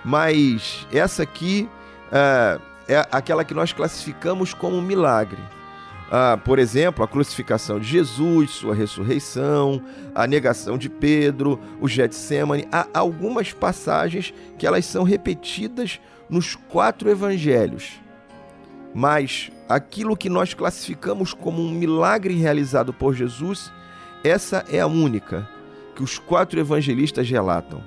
mas 0.03 0.87
essa 0.91 1.23
aqui 1.23 1.69
é, 2.11 2.59
é 2.87 3.07
aquela 3.11 3.43
que 3.43 3.53
nós 3.53 3.73
classificamos 3.73 4.53
como 4.53 4.81
milagre. 4.81 5.39
Ah, 6.15 6.37
por 6.37 6.59
exemplo, 6.59 7.03
a 7.03 7.07
crucificação 7.07 7.79
de 7.79 7.87
Jesus, 7.87 8.51
sua 8.51 8.75
ressurreição, 8.75 9.81
a 10.13 10.27
negação 10.27 10.77
de 10.77 10.87
Pedro, 10.87 11.59
o 11.81 11.87
Getsemane. 11.87 12.67
Há 12.71 12.85
algumas 12.93 13.51
passagens 13.51 14.31
que 14.59 14.67
elas 14.67 14.85
são 14.85 15.03
repetidas 15.03 15.99
nos 16.29 16.55
quatro 16.55 17.09
evangelhos. 17.09 17.93
Mas 18.93 19.51
aquilo 19.67 20.15
que 20.15 20.29
nós 20.29 20.53
classificamos 20.53 21.33
como 21.33 21.63
um 21.63 21.71
milagre 21.71 22.35
realizado 22.35 22.93
por 22.93 23.15
Jesus, 23.15 23.73
essa 24.23 24.65
é 24.69 24.79
a 24.79 24.87
única 24.87 25.47
que 25.95 26.03
os 26.03 26.17
quatro 26.17 26.59
evangelistas 26.59 27.29
relatam. 27.29 27.83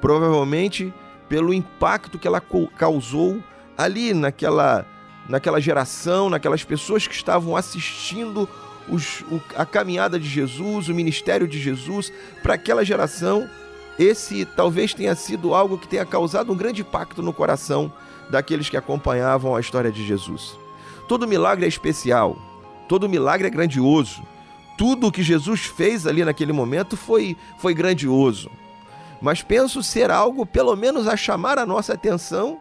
Provavelmente 0.00 0.92
pelo 1.28 1.54
impacto 1.54 2.18
que 2.18 2.28
ela 2.28 2.40
causou 2.40 3.42
ali 3.76 4.12
naquela, 4.12 4.86
naquela 5.28 5.60
geração, 5.60 6.28
naquelas 6.30 6.62
pessoas 6.62 7.06
que 7.06 7.14
estavam 7.14 7.56
assistindo 7.56 8.48
os, 8.88 9.22
o, 9.22 9.40
a 9.56 9.64
caminhada 9.64 10.18
de 10.18 10.28
Jesus, 10.28 10.88
o 10.88 10.94
ministério 10.94 11.48
de 11.48 11.58
Jesus, 11.58 12.12
para 12.42 12.54
aquela 12.54 12.84
geração, 12.84 13.48
esse 13.98 14.44
talvez 14.44 14.92
tenha 14.92 15.14
sido 15.14 15.54
algo 15.54 15.78
que 15.78 15.88
tenha 15.88 16.04
causado 16.04 16.52
um 16.52 16.56
grande 16.56 16.82
impacto 16.82 17.22
no 17.22 17.32
coração 17.32 17.92
daqueles 18.28 18.68
que 18.68 18.76
acompanhavam 18.76 19.54
a 19.54 19.60
história 19.60 19.90
de 19.90 20.06
Jesus. 20.06 20.58
Todo 21.08 21.28
milagre 21.28 21.64
é 21.64 21.68
especial, 21.68 22.36
todo 22.88 23.08
milagre 23.08 23.46
é 23.46 23.50
grandioso. 23.50 24.22
Tudo 24.76 25.06
o 25.06 25.12
que 25.12 25.22
Jesus 25.22 25.60
fez 25.60 26.06
ali 26.06 26.24
naquele 26.24 26.52
momento 26.52 26.96
foi, 26.96 27.36
foi 27.58 27.74
grandioso. 27.74 28.50
Mas 29.20 29.42
penso 29.42 29.82
ser 29.82 30.10
algo, 30.10 30.44
pelo 30.44 30.74
menos, 30.76 31.06
a 31.06 31.16
chamar 31.16 31.58
a 31.58 31.64
nossa 31.64 31.94
atenção, 31.94 32.58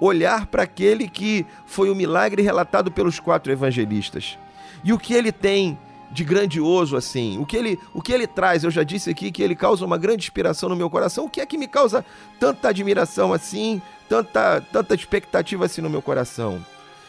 olhar 0.00 0.46
para 0.46 0.62
aquele 0.62 1.08
que 1.08 1.46
foi 1.66 1.90
o 1.90 1.94
milagre 1.94 2.42
relatado 2.42 2.90
pelos 2.90 3.18
quatro 3.18 3.50
evangelistas. 3.50 4.38
E 4.82 4.92
o 4.92 4.98
que 4.98 5.14
ele 5.14 5.32
tem 5.32 5.78
de 6.10 6.22
grandioso 6.22 6.96
assim? 6.96 7.38
O 7.38 7.46
que 7.46 7.56
ele, 7.56 7.78
o 7.92 8.00
que 8.00 8.12
ele 8.12 8.26
traz? 8.26 8.62
Eu 8.62 8.70
já 8.70 8.82
disse 8.82 9.10
aqui 9.10 9.32
que 9.32 9.42
ele 9.42 9.56
causa 9.56 9.84
uma 9.84 9.98
grande 9.98 10.24
inspiração 10.24 10.68
no 10.68 10.76
meu 10.76 10.88
coração. 10.88 11.24
O 11.24 11.30
que 11.30 11.40
é 11.40 11.46
que 11.46 11.58
me 11.58 11.66
causa 11.66 12.04
tanta 12.38 12.68
admiração 12.68 13.32
assim, 13.32 13.82
tanta 14.08 14.60
tanta 14.60 14.94
expectativa 14.94 15.64
assim 15.64 15.80
no 15.80 15.90
meu 15.90 16.02
coração? 16.02 16.64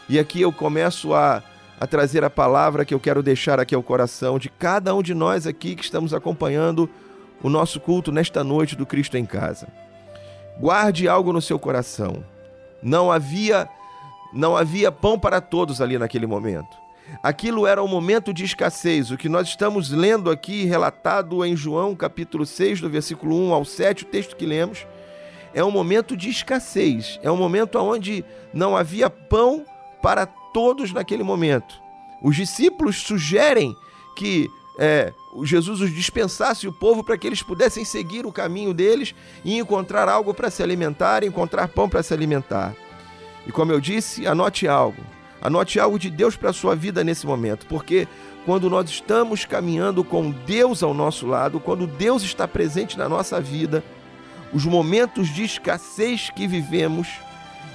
E 0.08 0.18
aqui 0.18 0.40
eu 0.40 0.52
começo 0.52 1.14
a 1.14 1.42
a 1.78 1.86
trazer 1.86 2.24
a 2.24 2.30
palavra 2.30 2.84
que 2.84 2.94
eu 2.94 3.00
quero 3.00 3.22
deixar 3.22 3.60
aqui 3.60 3.74
ao 3.74 3.82
coração 3.82 4.38
de 4.38 4.48
cada 4.48 4.94
um 4.94 5.02
de 5.02 5.14
nós 5.14 5.46
aqui 5.46 5.74
que 5.74 5.84
estamos 5.84 6.14
acompanhando 6.14 6.88
o 7.42 7.50
nosso 7.50 7.78
culto 7.78 8.10
nesta 8.10 8.42
noite 8.42 8.74
do 8.74 8.86
Cristo 8.86 9.16
em 9.16 9.26
casa. 9.26 9.68
Guarde 10.58 11.06
algo 11.06 11.32
no 11.32 11.42
seu 11.42 11.58
coração. 11.58 12.24
Não 12.82 13.12
havia 13.12 13.68
não 14.32 14.56
havia 14.56 14.90
pão 14.90 15.18
para 15.18 15.40
todos 15.40 15.80
ali 15.80 15.98
naquele 15.98 16.26
momento. 16.26 16.76
Aquilo 17.22 17.66
era 17.66 17.82
um 17.82 17.88
momento 17.88 18.32
de 18.32 18.44
escassez. 18.44 19.10
O 19.10 19.16
que 19.16 19.28
nós 19.28 19.48
estamos 19.48 19.90
lendo 19.90 20.30
aqui, 20.30 20.64
relatado 20.64 21.44
em 21.44 21.56
João 21.56 21.94
capítulo 21.94 22.44
6, 22.44 22.80
do 22.80 22.90
versículo 22.90 23.36
1 23.48 23.54
ao 23.54 23.64
7, 23.64 24.02
o 24.02 24.06
texto 24.06 24.36
que 24.36 24.44
lemos, 24.44 24.86
é 25.54 25.64
um 25.64 25.70
momento 25.70 26.16
de 26.16 26.28
escassez. 26.28 27.18
É 27.22 27.30
um 27.30 27.36
momento 27.36 27.78
onde 27.78 28.24
não 28.52 28.76
havia 28.76 29.08
pão 29.08 29.64
para 30.02 30.26
todos 30.26 30.45
naquele 30.92 31.22
momento. 31.22 31.80
Os 32.22 32.34
discípulos 32.34 32.96
sugerem 33.02 33.76
que 34.16 34.48
é, 34.78 35.12
Jesus 35.42 35.80
os 35.80 35.92
dispensasse 35.92 36.66
o 36.66 36.72
povo 36.72 37.04
para 37.04 37.16
que 37.16 37.26
eles 37.26 37.42
pudessem 37.42 37.84
seguir 37.84 38.26
o 38.26 38.32
caminho 38.32 38.74
deles 38.74 39.14
e 39.44 39.58
encontrar 39.58 40.08
algo 40.08 40.34
para 40.34 40.50
se 40.50 40.62
alimentar, 40.62 41.24
encontrar 41.24 41.68
pão 41.68 41.88
para 41.88 42.02
se 42.02 42.12
alimentar. 42.12 42.74
E 43.46 43.52
como 43.52 43.72
eu 43.72 43.80
disse, 43.80 44.26
anote 44.26 44.66
algo. 44.66 45.02
Anote 45.40 45.78
algo 45.78 45.98
de 45.98 46.10
Deus 46.10 46.36
para 46.36 46.50
a 46.50 46.54
sua 46.54 46.74
vida 46.74 47.04
nesse 47.04 47.26
momento, 47.26 47.66
porque 47.66 48.08
quando 48.44 48.70
nós 48.70 48.88
estamos 48.88 49.44
caminhando 49.44 50.02
com 50.02 50.30
Deus 50.30 50.82
ao 50.82 50.94
nosso 50.94 51.26
lado, 51.26 51.60
quando 51.60 51.86
Deus 51.86 52.22
está 52.22 52.48
presente 52.48 52.96
na 52.96 53.08
nossa 53.08 53.40
vida, 53.40 53.84
os 54.52 54.64
momentos 54.64 55.28
de 55.28 55.44
escassez 55.44 56.30
que 56.30 56.46
vivemos, 56.46 57.08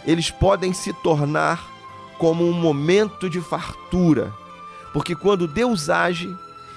eles 0.06 0.32
podem 0.32 0.74
se 0.74 0.92
tornar 0.94 1.70
como 2.22 2.48
um 2.48 2.54
momento 2.54 3.28
de 3.28 3.42
fartura. 3.42 4.32
Porque 4.94 5.16
quando 5.16 5.48
Deus 5.48 5.90
age, 5.90 6.30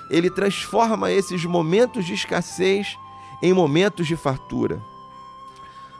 ele 0.09 0.31
transforma 0.31 1.13
esses 1.13 1.45
momentos 1.45 2.07
de 2.07 2.15
escassez 2.15 2.97
em 3.43 3.53
momentos 3.53 4.07
de 4.07 4.17
fartura. 4.17 4.81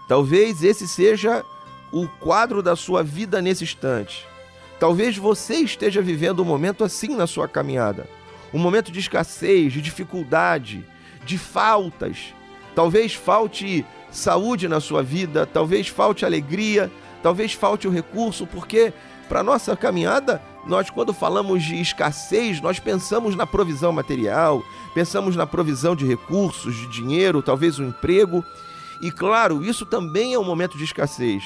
Talvez 0.09 0.65
esse 0.65 0.89
seja 0.89 1.45
o 1.93 2.09
quadro 2.09 2.63
da 2.63 2.75
sua 2.75 3.03
vida 3.03 3.43
nesse 3.43 3.65
instante. 3.65 4.27
Talvez 4.81 5.19
você 5.19 5.57
esteja 5.57 6.01
vivendo 6.01 6.41
um 6.41 6.47
momento 6.47 6.83
assim 6.83 7.15
na 7.15 7.27
sua 7.27 7.47
caminhada. 7.47 8.09
Um 8.51 8.59
momento 8.59 8.91
de 8.91 8.99
escassez, 8.99 9.75
de 9.75 9.83
dificuldade, 9.83 10.83
de 11.23 11.37
faltas. 11.37 12.33
Talvez 12.75 13.13
falte 13.13 13.85
saúde 14.11 14.69
na 14.69 14.81
sua 14.81 15.03
vida, 15.03 15.45
talvez 15.45 15.89
falte 15.89 16.25
alegria, 16.25 16.91
talvez 17.23 17.53
falte 17.53 17.87
o 17.87 17.91
recurso, 17.91 18.47
porque 18.47 18.91
para 19.25 19.43
nossa 19.43 19.77
caminhada, 19.77 20.41
nós 20.67 20.91
quando 20.91 21.13
falamos 21.13 21.63
de 21.63 21.81
escassez, 21.81 22.61
nós 22.61 22.79
pensamos 22.79 23.35
na 23.35 23.47
provisão 23.47 23.93
material, 23.93 24.63
pensamos 24.95 25.37
na 25.37 25.47
provisão 25.47 25.97
de 25.97 26.07
recursos, 26.07 26.75
de 26.75 26.87
dinheiro, 26.87 27.43
talvez 27.43 27.79
um 27.79 27.89
emprego. 27.89 28.45
E 29.03 29.11
claro, 29.11 29.65
isso 29.65 29.85
também 29.85 30.35
é 30.35 30.39
um 30.39 30.45
momento 30.45 30.79
de 30.79 30.85
escassez. 30.85 31.45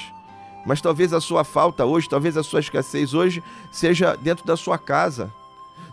Mas 0.66 0.80
talvez 0.80 1.12
a 1.12 1.20
sua 1.20 1.44
falta 1.44 1.84
hoje, 1.84 2.08
talvez 2.08 2.36
a 2.36 2.42
sua 2.42 2.60
escassez 2.60 3.14
hoje 3.14 3.42
seja 3.72 4.16
dentro 4.16 4.44
da 4.44 4.56
sua 4.56 4.76
casa. 4.76 5.32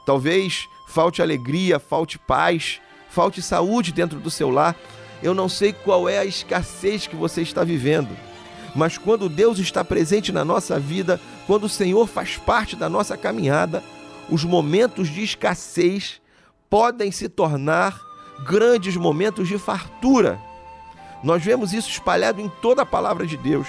Talvez 0.06 0.68
falte 0.86 1.22
alegria, 1.22 1.80
falte 1.80 2.20
paz, 2.20 2.82
falte 3.10 3.42
saúde 3.42 3.92
dentro 3.92 4.20
do 4.20 4.30
seu 4.30 4.50
lar. 4.50 4.76
Eu 5.24 5.34
não 5.34 5.48
sei 5.48 5.72
qual 5.72 6.10
é 6.10 6.20
a 6.20 6.26
escassez 6.26 7.08
que 7.08 7.16
você 7.16 7.42
está 7.42 7.64
vivendo. 7.64 8.16
Mas 8.76 8.98
quando 8.98 9.30
Deus 9.30 9.58
está 9.58 9.86
presente 9.86 10.34
na 10.34 10.44
nossa 10.44 10.78
vida, 10.78 11.20
quando 11.48 11.64
o 11.64 11.70
Senhor 11.70 12.06
faz 12.08 12.36
parte 12.36 12.76
da 12.76 12.90
nossa 12.90 13.16
caminhada, 13.16 13.82
os 14.30 14.44
momentos 14.44 15.08
de 15.08 15.24
escassez 15.24 16.22
podem 16.70 17.10
se 17.10 17.30
tornar 17.30 17.98
grandes 18.44 18.98
momentos 18.98 19.48
de 19.48 19.58
fartura. 19.58 20.38
Nós 21.24 21.42
vemos 21.42 21.74
isso 21.74 21.90
espalhado 21.90 22.42
em 22.42 22.50
toda 22.62 22.82
a 22.82 22.86
palavra 22.86 23.26
de 23.26 23.38
Deus. 23.38 23.68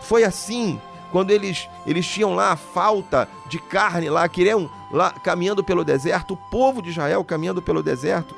Foi 0.00 0.24
assim 0.24 0.80
quando 1.12 1.30
eles, 1.30 1.68
eles 1.86 2.06
tinham 2.06 2.34
lá 2.34 2.52
a 2.52 2.56
falta 2.56 3.28
de 3.50 3.58
carne 3.58 4.08
lá, 4.08 4.26
queriam 4.28 4.70
lá 4.90 5.10
caminhando 5.10 5.62
pelo 5.62 5.84
deserto, 5.84 6.34
o 6.34 6.36
povo 6.50 6.80
de 6.80 6.88
Israel 6.88 7.22
caminhando 7.22 7.60
pelo 7.60 7.82
deserto. 7.82 8.34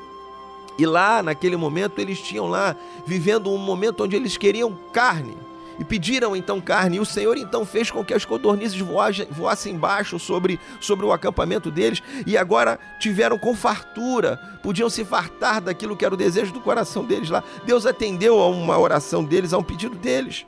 E 0.77 0.85
lá, 0.85 1.23
naquele 1.23 1.55
momento, 1.55 1.99
eles 1.99 2.19
tinham 2.19 2.47
lá 2.47 2.75
vivendo 3.05 3.51
um 3.51 3.57
momento 3.57 4.03
onde 4.03 4.15
eles 4.15 4.35
queriam 4.35 4.77
carne 4.91 5.37
e 5.81 5.83
pediram 5.83 6.35
então 6.35 6.61
carne. 6.61 6.97
E 6.97 6.99
o 6.99 7.05
Senhor 7.05 7.35
então 7.35 7.65
fez 7.65 7.89
com 7.89 8.05
que 8.05 8.13
as 8.13 8.23
codornizes 8.23 8.79
voassem 8.79 9.73
embaixo 9.73 10.19
sobre, 10.19 10.59
sobre 10.79 11.07
o 11.07 11.11
acampamento 11.11 11.71
deles 11.71 12.03
e 12.27 12.37
agora 12.37 12.79
tiveram 12.99 13.35
com 13.35 13.55
fartura, 13.55 14.37
podiam 14.61 14.91
se 14.91 15.03
fartar 15.03 15.59
daquilo 15.59 15.97
que 15.97 16.05
era 16.05 16.13
o 16.13 16.17
desejo 16.17 16.53
do 16.53 16.61
coração 16.61 17.03
deles 17.03 17.31
lá. 17.31 17.43
Deus 17.65 17.87
atendeu 17.87 18.39
a 18.39 18.47
uma 18.47 18.77
oração 18.77 19.23
deles, 19.23 19.53
a 19.53 19.57
um 19.57 19.63
pedido 19.63 19.95
deles. 19.95 20.45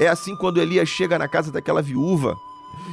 É 0.00 0.08
assim 0.08 0.34
quando 0.34 0.58
Elias 0.58 0.88
chega 0.88 1.18
na 1.18 1.28
casa 1.28 1.52
daquela 1.52 1.82
viúva 1.82 2.34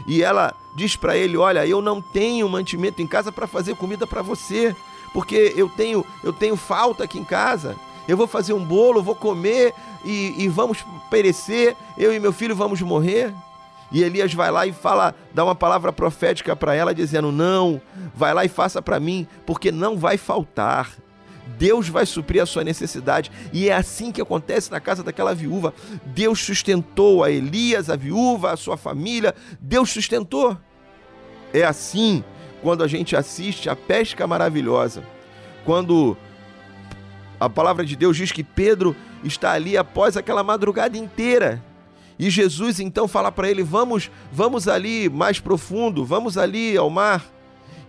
e 0.05 0.21
ela 0.21 0.53
diz 0.75 0.97
para 0.97 1.15
ele: 1.15 1.37
Olha, 1.37 1.65
eu 1.65 1.81
não 1.81 2.01
tenho 2.01 2.49
mantimento 2.49 3.01
em 3.01 3.07
casa 3.07 3.31
para 3.31 3.47
fazer 3.47 3.77
comida 3.77 4.05
para 4.05 4.21
você, 4.21 4.75
porque 5.13 5.53
eu 5.55 5.69
tenho, 5.69 6.05
eu 6.21 6.33
tenho 6.33 6.57
falta 6.57 7.05
aqui 7.05 7.17
em 7.17 7.23
casa. 7.23 7.77
Eu 8.07 8.17
vou 8.17 8.27
fazer 8.27 8.53
um 8.53 8.63
bolo, 8.63 9.01
vou 9.01 9.15
comer, 9.15 9.73
e, 10.03 10.43
e 10.43 10.47
vamos 10.47 10.83
perecer, 11.09 11.75
eu 11.97 12.13
e 12.13 12.19
meu 12.19 12.33
filho 12.33 12.55
vamos 12.55 12.81
morrer. 12.81 13.33
E 13.91 14.01
Elias 14.01 14.33
vai 14.33 14.49
lá 14.49 14.65
e 14.65 14.73
fala, 14.73 15.13
dá 15.33 15.43
uma 15.43 15.53
palavra 15.53 15.93
profética 15.93 16.55
para 16.55 16.73
ela, 16.73 16.95
dizendo: 16.95 17.31
Não, 17.31 17.79
vai 18.15 18.33
lá 18.33 18.43
e 18.43 18.49
faça 18.49 18.81
para 18.81 18.99
mim, 18.99 19.27
porque 19.45 19.71
não 19.71 19.95
vai 19.97 20.17
faltar. 20.17 20.91
Deus 21.57 21.87
vai 21.87 22.05
suprir 22.05 22.41
a 22.41 22.45
sua 22.45 22.63
necessidade. 22.63 23.31
E 23.51 23.69
é 23.69 23.73
assim 23.73 24.11
que 24.11 24.21
acontece 24.21 24.71
na 24.71 24.79
casa 24.79 25.03
daquela 25.03 25.35
viúva. 25.35 25.73
Deus 26.05 26.39
sustentou 26.39 27.23
a 27.23 27.29
Elias, 27.29 27.89
a 27.89 27.95
viúva, 27.95 28.51
a 28.51 28.57
sua 28.57 28.77
família. 28.77 29.35
Deus 29.59 29.91
sustentou. 29.91 30.57
É 31.53 31.63
assim 31.63 32.23
quando 32.61 32.83
a 32.83 32.87
gente 32.87 33.15
assiste 33.15 33.69
a 33.69 33.75
pesca 33.75 34.25
maravilhosa. 34.25 35.03
Quando 35.65 36.17
a 37.45 37.49
palavra 37.49 37.85
de 37.85 37.95
Deus 37.95 38.15
diz 38.15 38.31
que 38.31 38.43
Pedro 38.43 38.95
está 39.23 39.51
ali 39.51 39.77
após 39.77 40.15
aquela 40.15 40.43
madrugada 40.43 40.97
inteira. 40.97 41.61
E 42.17 42.29
Jesus 42.29 42.79
então 42.79 43.07
fala 43.07 43.31
para 43.31 43.49
ele: 43.49 43.63
"Vamos, 43.63 44.09
vamos 44.31 44.67
ali 44.67 45.09
mais 45.09 45.39
profundo, 45.39 46.05
vamos 46.05 46.37
ali 46.37 46.77
ao 46.77 46.89
mar". 46.89 47.25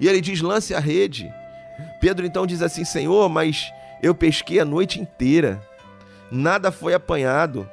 E 0.00 0.08
ele 0.08 0.20
diz: 0.20 0.40
"Lance 0.40 0.74
a 0.74 0.80
rede". 0.80 1.30
Pedro 2.00 2.26
então 2.26 2.46
diz 2.46 2.62
assim: 2.62 2.84
"Senhor, 2.84 3.28
mas 3.28 3.72
eu 4.02 4.14
pesquei 4.14 4.58
a 4.58 4.64
noite 4.64 5.00
inteira. 5.00 5.62
Nada 6.30 6.72
foi 6.72 6.94
apanhado. 6.94 7.68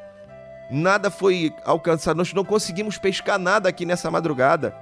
Nada 0.70 1.10
foi 1.10 1.52
alcançado. 1.66 2.18
Nós 2.18 2.32
não 2.32 2.46
conseguimos 2.46 2.98
pescar 2.98 3.40
nada 3.40 3.70
aqui 3.70 3.86
nessa 3.86 4.12
madrugada". 4.12 4.76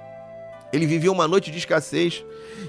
Ele 0.72 0.86
vivia 0.86 1.10
uma 1.10 1.26
noite 1.26 1.50
de 1.50 1.58
escassez. 1.58 2.22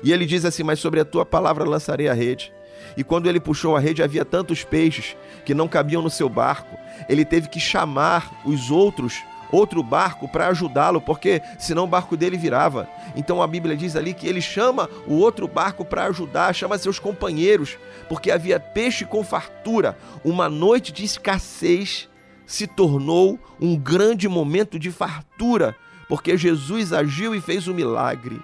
E 0.04 0.14
ele 0.14 0.26
diz 0.26 0.46
assim: 0.46 0.64
"Mas 0.64 0.80
sobre 0.80 1.02
a 1.02 1.06
tua 1.06 1.26
palavra 1.26 1.66
lançarei 1.66 2.08
a 2.08 2.14
rede". 2.14 2.54
E 2.96 3.04
quando 3.04 3.28
ele 3.28 3.40
puxou 3.40 3.76
a 3.76 3.80
rede, 3.80 4.04
havia 4.04 4.26
tantos 4.26 4.64
peixes 4.64 5.16
que 5.46 5.54
não 5.54 5.68
cabiam 5.68 6.02
no 6.02 6.10
seu 6.10 6.30
barco. 6.30 6.78
Ele 7.08 7.26
teve 7.26 7.48
que 7.48 7.60
chamar 7.60 8.32
os 8.46 8.70
outros 8.70 9.22
outro 9.52 9.84
barco 9.84 10.28
para 10.28 10.48
ajudá-lo, 10.48 11.02
porque 11.02 11.42
senão 11.60 11.84
o 11.84 11.88
barco 11.88 12.16
dele 12.16 12.38
virava. 12.38 12.88
Então 13.16 13.42
a 13.42 13.48
Bíblia 13.48 13.76
diz 13.76 13.96
ali 13.96 14.14
que 14.14 14.28
ele 14.28 14.42
chama 14.42 14.90
o 15.06 15.16
outro 15.16 15.48
barco 15.48 15.84
para 15.84 16.06
ajudar, 16.06 16.56
chama 16.56 16.78
seus 16.78 16.98
companheiros, 16.98 17.78
porque 18.08 18.32
havia 18.32 18.60
peixe 18.60 19.06
com 19.06 19.24
fartura. 19.24 19.98
Uma 20.24 20.48
noite 20.50 20.92
de 20.92 21.04
escassez 21.04 22.10
se 22.46 22.66
tornou 22.66 23.40
um 23.60 23.78
grande 23.78 24.28
momento 24.28 24.80
de 24.80 24.92
fartura, 24.92 25.76
porque 26.08 26.38
Jesus 26.38 26.94
agiu 26.94 27.36
e 27.36 27.42
fez 27.42 27.68
o 27.68 27.72
um 27.72 27.76
milagre. 27.76 28.42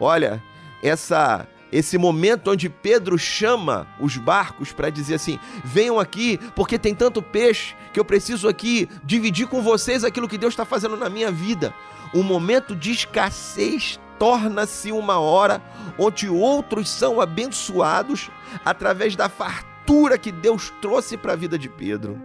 Olha, 0.00 0.42
essa 0.82 1.46
esse 1.70 1.98
momento 1.98 2.50
onde 2.50 2.68
Pedro 2.68 3.18
chama 3.18 3.86
os 4.00 4.16
barcos 4.16 4.72
para 4.72 4.90
dizer 4.90 5.16
assim: 5.16 5.38
venham 5.64 6.00
aqui, 6.00 6.38
porque 6.54 6.78
tem 6.78 6.94
tanto 6.94 7.22
peixe 7.22 7.74
que 7.92 8.00
eu 8.00 8.04
preciso 8.04 8.48
aqui 8.48 8.88
dividir 9.04 9.46
com 9.46 9.62
vocês 9.62 10.04
aquilo 10.04 10.28
que 10.28 10.38
Deus 10.38 10.52
está 10.52 10.64
fazendo 10.64 10.96
na 10.96 11.08
minha 11.08 11.30
vida. 11.30 11.74
O 12.14 12.22
momento 12.22 12.74
de 12.74 12.90
escassez 12.90 14.00
torna-se 14.18 14.90
uma 14.90 15.18
hora 15.18 15.62
onde 15.98 16.28
outros 16.28 16.88
são 16.88 17.20
abençoados 17.20 18.30
através 18.64 19.14
da 19.14 19.28
fartura 19.28 20.18
que 20.18 20.32
Deus 20.32 20.72
trouxe 20.80 21.16
para 21.16 21.34
a 21.34 21.36
vida 21.36 21.58
de 21.58 21.68
Pedro. 21.68 22.18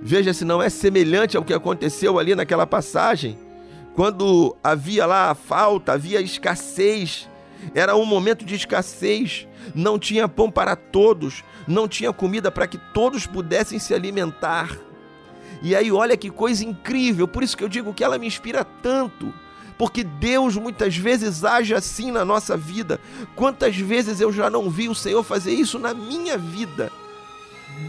Veja 0.00 0.34
se 0.34 0.44
não 0.44 0.62
é 0.62 0.68
semelhante 0.68 1.36
ao 1.36 1.44
que 1.44 1.54
aconteceu 1.54 2.18
ali 2.18 2.34
naquela 2.34 2.66
passagem, 2.66 3.38
quando 3.94 4.56
havia 4.62 5.06
lá 5.06 5.30
a 5.30 5.34
falta, 5.34 5.92
havia 5.92 6.20
escassez 6.20 7.28
era 7.74 7.96
um 7.96 8.04
momento 8.04 8.44
de 8.44 8.54
escassez, 8.54 9.46
não 9.74 9.98
tinha 9.98 10.28
pão 10.28 10.50
para 10.50 10.74
todos, 10.74 11.44
não 11.66 11.86
tinha 11.88 12.12
comida 12.12 12.50
para 12.50 12.66
que 12.66 12.78
todos 12.92 13.26
pudessem 13.26 13.78
se 13.78 13.94
alimentar. 13.94 14.76
E 15.62 15.74
aí, 15.74 15.90
olha 15.90 16.16
que 16.16 16.30
coisa 16.30 16.64
incrível, 16.64 17.26
por 17.26 17.42
isso 17.42 17.56
que 17.56 17.64
eu 17.64 17.68
digo 17.68 17.94
que 17.94 18.04
ela 18.04 18.18
me 18.18 18.26
inspira 18.26 18.64
tanto. 18.64 19.32
Porque 19.78 20.04
Deus 20.04 20.56
muitas 20.56 20.96
vezes 20.96 21.44
age 21.44 21.74
assim 21.74 22.12
na 22.12 22.24
nossa 22.24 22.56
vida. 22.56 23.00
Quantas 23.34 23.76
vezes 23.76 24.20
eu 24.20 24.32
já 24.32 24.48
não 24.48 24.70
vi 24.70 24.88
o 24.88 24.94
Senhor 24.94 25.22
fazer 25.24 25.52
isso 25.52 25.78
na 25.78 25.92
minha 25.92 26.38
vida? 26.38 26.92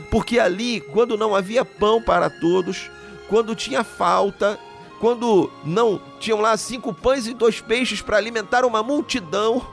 Porque 0.09 0.39
ali, 0.39 0.81
quando 0.81 1.17
não 1.17 1.35
havia 1.35 1.63
pão 1.63 2.01
para 2.01 2.29
todos, 2.29 2.89
quando 3.27 3.55
tinha 3.55 3.83
falta, 3.83 4.59
quando 4.99 5.51
não 5.63 6.01
tinham 6.19 6.41
lá 6.41 6.55
cinco 6.57 6.93
pães 6.93 7.27
e 7.27 7.33
dois 7.33 7.61
peixes 7.61 8.01
para 8.01 8.17
alimentar 8.17 8.65
uma 8.65 8.81
multidão, 8.81 9.65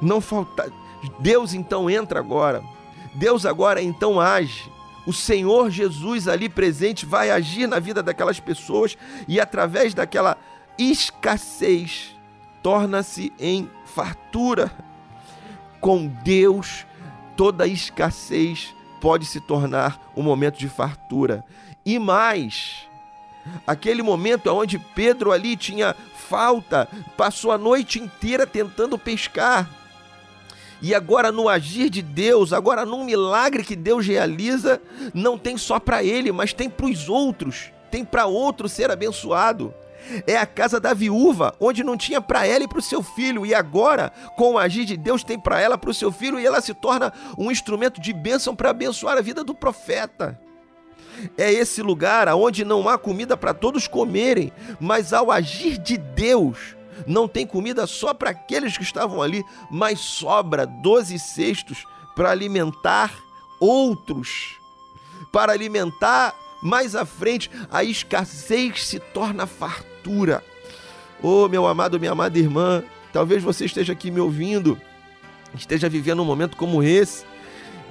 não 0.00 0.20
falta. 0.20 0.72
Deus 1.18 1.54
então 1.54 1.88
entra 1.88 2.18
agora. 2.18 2.62
Deus 3.14 3.46
agora 3.46 3.82
então 3.82 4.20
age. 4.20 4.70
O 5.06 5.12
Senhor 5.12 5.70
Jesus 5.70 6.28
ali 6.28 6.48
presente 6.48 7.04
vai 7.04 7.30
agir 7.30 7.66
na 7.66 7.78
vida 7.78 8.02
daquelas 8.02 8.38
pessoas 8.38 8.96
e 9.26 9.40
através 9.40 9.94
daquela 9.94 10.36
escassez 10.78 12.16
torna-se 12.62 13.32
em 13.38 13.68
fartura. 13.84 14.70
Com 15.80 16.06
Deus, 16.06 16.86
toda 17.36 17.66
escassez 17.66 18.72
pode 19.00 19.26
se 19.26 19.40
tornar 19.40 20.00
um 20.16 20.22
momento 20.22 20.56
de 20.56 20.68
fartura. 20.68 21.44
E 21.84 21.98
mais, 21.98 22.88
Aquele 23.66 24.02
momento 24.02 24.48
onde 24.48 24.78
Pedro 24.78 25.32
ali 25.32 25.56
tinha 25.56 25.94
falta, 26.28 26.88
passou 27.16 27.52
a 27.52 27.58
noite 27.58 27.98
inteira 28.00 28.46
tentando 28.46 28.98
pescar. 28.98 29.68
E 30.80 30.94
agora 30.94 31.30
no 31.30 31.48
agir 31.48 31.88
de 31.88 32.02
Deus, 32.02 32.52
agora 32.52 32.84
num 32.84 33.04
milagre 33.04 33.62
que 33.62 33.76
Deus 33.76 34.04
realiza, 34.04 34.82
não 35.14 35.38
tem 35.38 35.56
só 35.56 35.78
para 35.78 36.02
ele, 36.02 36.32
mas 36.32 36.52
tem 36.52 36.68
para 36.68 36.86
os 36.86 37.08
outros, 37.08 37.70
tem 37.88 38.04
para 38.04 38.26
outro 38.26 38.68
ser 38.68 38.90
abençoado. 38.90 39.72
É 40.26 40.36
a 40.36 40.44
casa 40.44 40.80
da 40.80 40.92
viúva, 40.92 41.54
onde 41.60 41.84
não 41.84 41.96
tinha 41.96 42.20
para 42.20 42.44
ela 42.44 42.64
e 42.64 42.68
para 42.68 42.80
o 42.80 42.82
seu 42.82 43.00
filho, 43.00 43.46
e 43.46 43.54
agora, 43.54 44.10
com 44.36 44.54
o 44.54 44.58
agir 44.58 44.84
de 44.84 44.96
Deus, 44.96 45.22
tem 45.22 45.38
para 45.38 45.60
ela, 45.60 45.78
para 45.78 45.90
o 45.90 45.94
seu 45.94 46.10
filho, 46.10 46.40
e 46.40 46.44
ela 46.44 46.60
se 46.60 46.74
torna 46.74 47.12
um 47.38 47.52
instrumento 47.52 48.00
de 48.00 48.12
bênção 48.12 48.56
para 48.56 48.70
abençoar 48.70 49.16
a 49.16 49.22
vida 49.22 49.44
do 49.44 49.54
profeta. 49.54 50.36
É 51.36 51.52
esse 51.52 51.82
lugar 51.82 52.28
onde 52.28 52.64
não 52.64 52.88
há 52.88 52.98
comida 52.98 53.36
para 53.36 53.54
todos 53.54 53.86
comerem, 53.86 54.52
mas 54.80 55.12
ao 55.12 55.30
agir 55.30 55.78
de 55.78 55.96
Deus, 55.96 56.76
não 57.06 57.26
tem 57.26 57.46
comida 57.46 57.86
só 57.86 58.12
para 58.12 58.30
aqueles 58.30 58.76
que 58.76 58.82
estavam 58.82 59.22
ali, 59.22 59.44
mas 59.70 60.00
sobra 60.00 60.66
doze 60.66 61.18
cestos 61.18 61.84
para 62.14 62.30
alimentar 62.30 63.12
outros, 63.60 64.56
para 65.32 65.52
alimentar 65.52 66.34
mais 66.62 66.94
à 66.94 67.04
frente, 67.04 67.50
a 67.70 67.82
escassez 67.82 68.86
se 68.86 69.00
torna 69.00 69.46
fartura. 69.46 70.44
Oh, 71.20 71.48
meu 71.48 71.66
amado, 71.66 71.98
minha 71.98 72.12
amada 72.12 72.38
irmã, 72.38 72.84
talvez 73.12 73.42
você 73.42 73.64
esteja 73.64 73.92
aqui 73.92 74.10
me 74.10 74.20
ouvindo, 74.20 74.80
esteja 75.54 75.88
vivendo 75.88 76.22
um 76.22 76.24
momento 76.24 76.56
como 76.56 76.82
esse. 76.82 77.24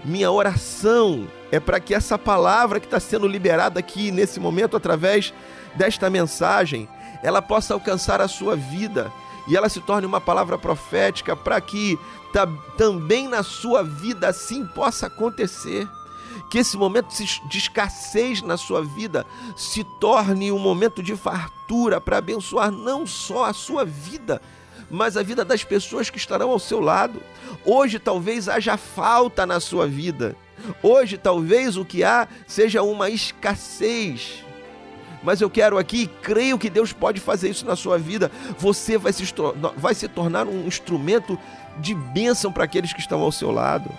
Minha 0.03 0.31
oração 0.31 1.27
é 1.51 1.59
para 1.59 1.79
que 1.79 1.93
essa 1.93 2.17
palavra 2.17 2.79
que 2.79 2.87
está 2.87 2.99
sendo 2.99 3.27
liberada 3.27 3.79
aqui 3.79 4.11
nesse 4.11 4.39
momento 4.39 4.75
através 4.75 5.33
desta 5.75 6.09
mensagem, 6.09 6.89
ela 7.21 7.41
possa 7.41 7.73
alcançar 7.73 8.19
a 8.19 8.27
sua 8.27 8.55
vida 8.55 9.11
e 9.47 9.55
ela 9.55 9.69
se 9.69 9.79
torne 9.79 10.07
uma 10.07 10.19
palavra 10.19 10.57
profética 10.57 11.35
para 11.35 11.59
que 11.61 11.99
também 12.77 13.27
na 13.27 13.43
sua 13.43 13.83
vida 13.83 14.27
assim 14.27 14.65
possa 14.65 15.07
acontecer. 15.07 15.87
Que 16.49 16.57
esse 16.57 16.75
momento 16.77 17.09
de 17.47 17.57
escassez 17.57 18.41
na 18.41 18.57
sua 18.57 18.83
vida 18.83 19.25
se 19.55 19.83
torne 19.99 20.51
um 20.51 20.59
momento 20.59 21.01
de 21.01 21.15
fartura 21.15 22.01
para 22.01 22.17
abençoar 22.17 22.71
não 22.71 23.05
só 23.05 23.45
a 23.45 23.53
sua 23.53 23.85
vida, 23.85 24.41
mas 24.91 25.17
a 25.17 25.23
vida 25.23 25.43
das 25.45 25.63
pessoas 25.63 26.10
que 26.10 26.17
estarão 26.17 26.51
ao 26.51 26.60
seu 26.60 26.80
lado. 26.80 27.21
Hoje 27.65 27.97
talvez 27.97 28.47
haja 28.49 28.77
falta 28.77 29.45
na 29.45 29.60
sua 29.60 29.88
vida 29.88 30.36
Hoje, 30.82 31.17
talvez 31.17 31.77
o 31.77 31.86
que 31.86 32.04
há 32.04 32.27
seja 32.47 32.84
uma 32.84 33.10
escassez. 33.10 34.43
Mas 35.23 35.39
eu 35.39 35.49
quero 35.49 35.77
aqui, 35.77 36.10
creio 36.21 36.58
que 36.58 36.69
Deus 36.69 36.91
pode 36.91 37.19
fazer 37.19 37.49
isso 37.49 37.65
na 37.65 37.75
sua 37.75 37.97
vida. 37.97 38.32
Você 38.58 38.97
vai 38.97 39.13
se, 39.13 39.23
vai 39.77 39.93
se 39.93 40.08
tornar 40.08 40.47
um 40.47 40.65
instrumento 40.65 41.38
de 41.80 41.93
bênção 41.93 42.51
para 42.51 42.63
aqueles 42.63 42.91
que 42.91 42.99
estão 42.99 43.21
ao 43.21 43.32
seu 43.32 43.51
lado. 43.51 43.89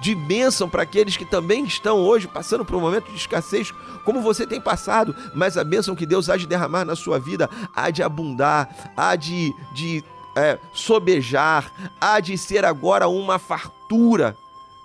De 0.00 0.14
bênção 0.14 0.68
para 0.68 0.82
aqueles 0.82 1.16
que 1.16 1.24
também 1.24 1.64
estão 1.64 1.98
hoje 1.98 2.28
passando 2.28 2.64
por 2.64 2.76
um 2.76 2.80
momento 2.80 3.10
de 3.10 3.16
escassez, 3.16 3.72
como 4.04 4.20
você 4.20 4.46
tem 4.46 4.60
passado. 4.60 5.16
Mas 5.34 5.58
a 5.58 5.64
bênção 5.64 5.96
que 5.96 6.06
Deus 6.06 6.30
há 6.30 6.36
de 6.36 6.46
derramar 6.46 6.84
na 6.84 6.94
sua 6.94 7.18
vida 7.18 7.50
há 7.74 7.90
de 7.90 8.02
abundar, 8.02 8.92
há 8.96 9.16
de, 9.16 9.52
de 9.74 10.04
é, 10.40 10.58
sobejar, 10.72 11.72
há 12.00 12.20
de 12.20 12.36
ser 12.36 12.64
agora 12.64 13.08
uma 13.08 13.38
fartura 13.38 14.36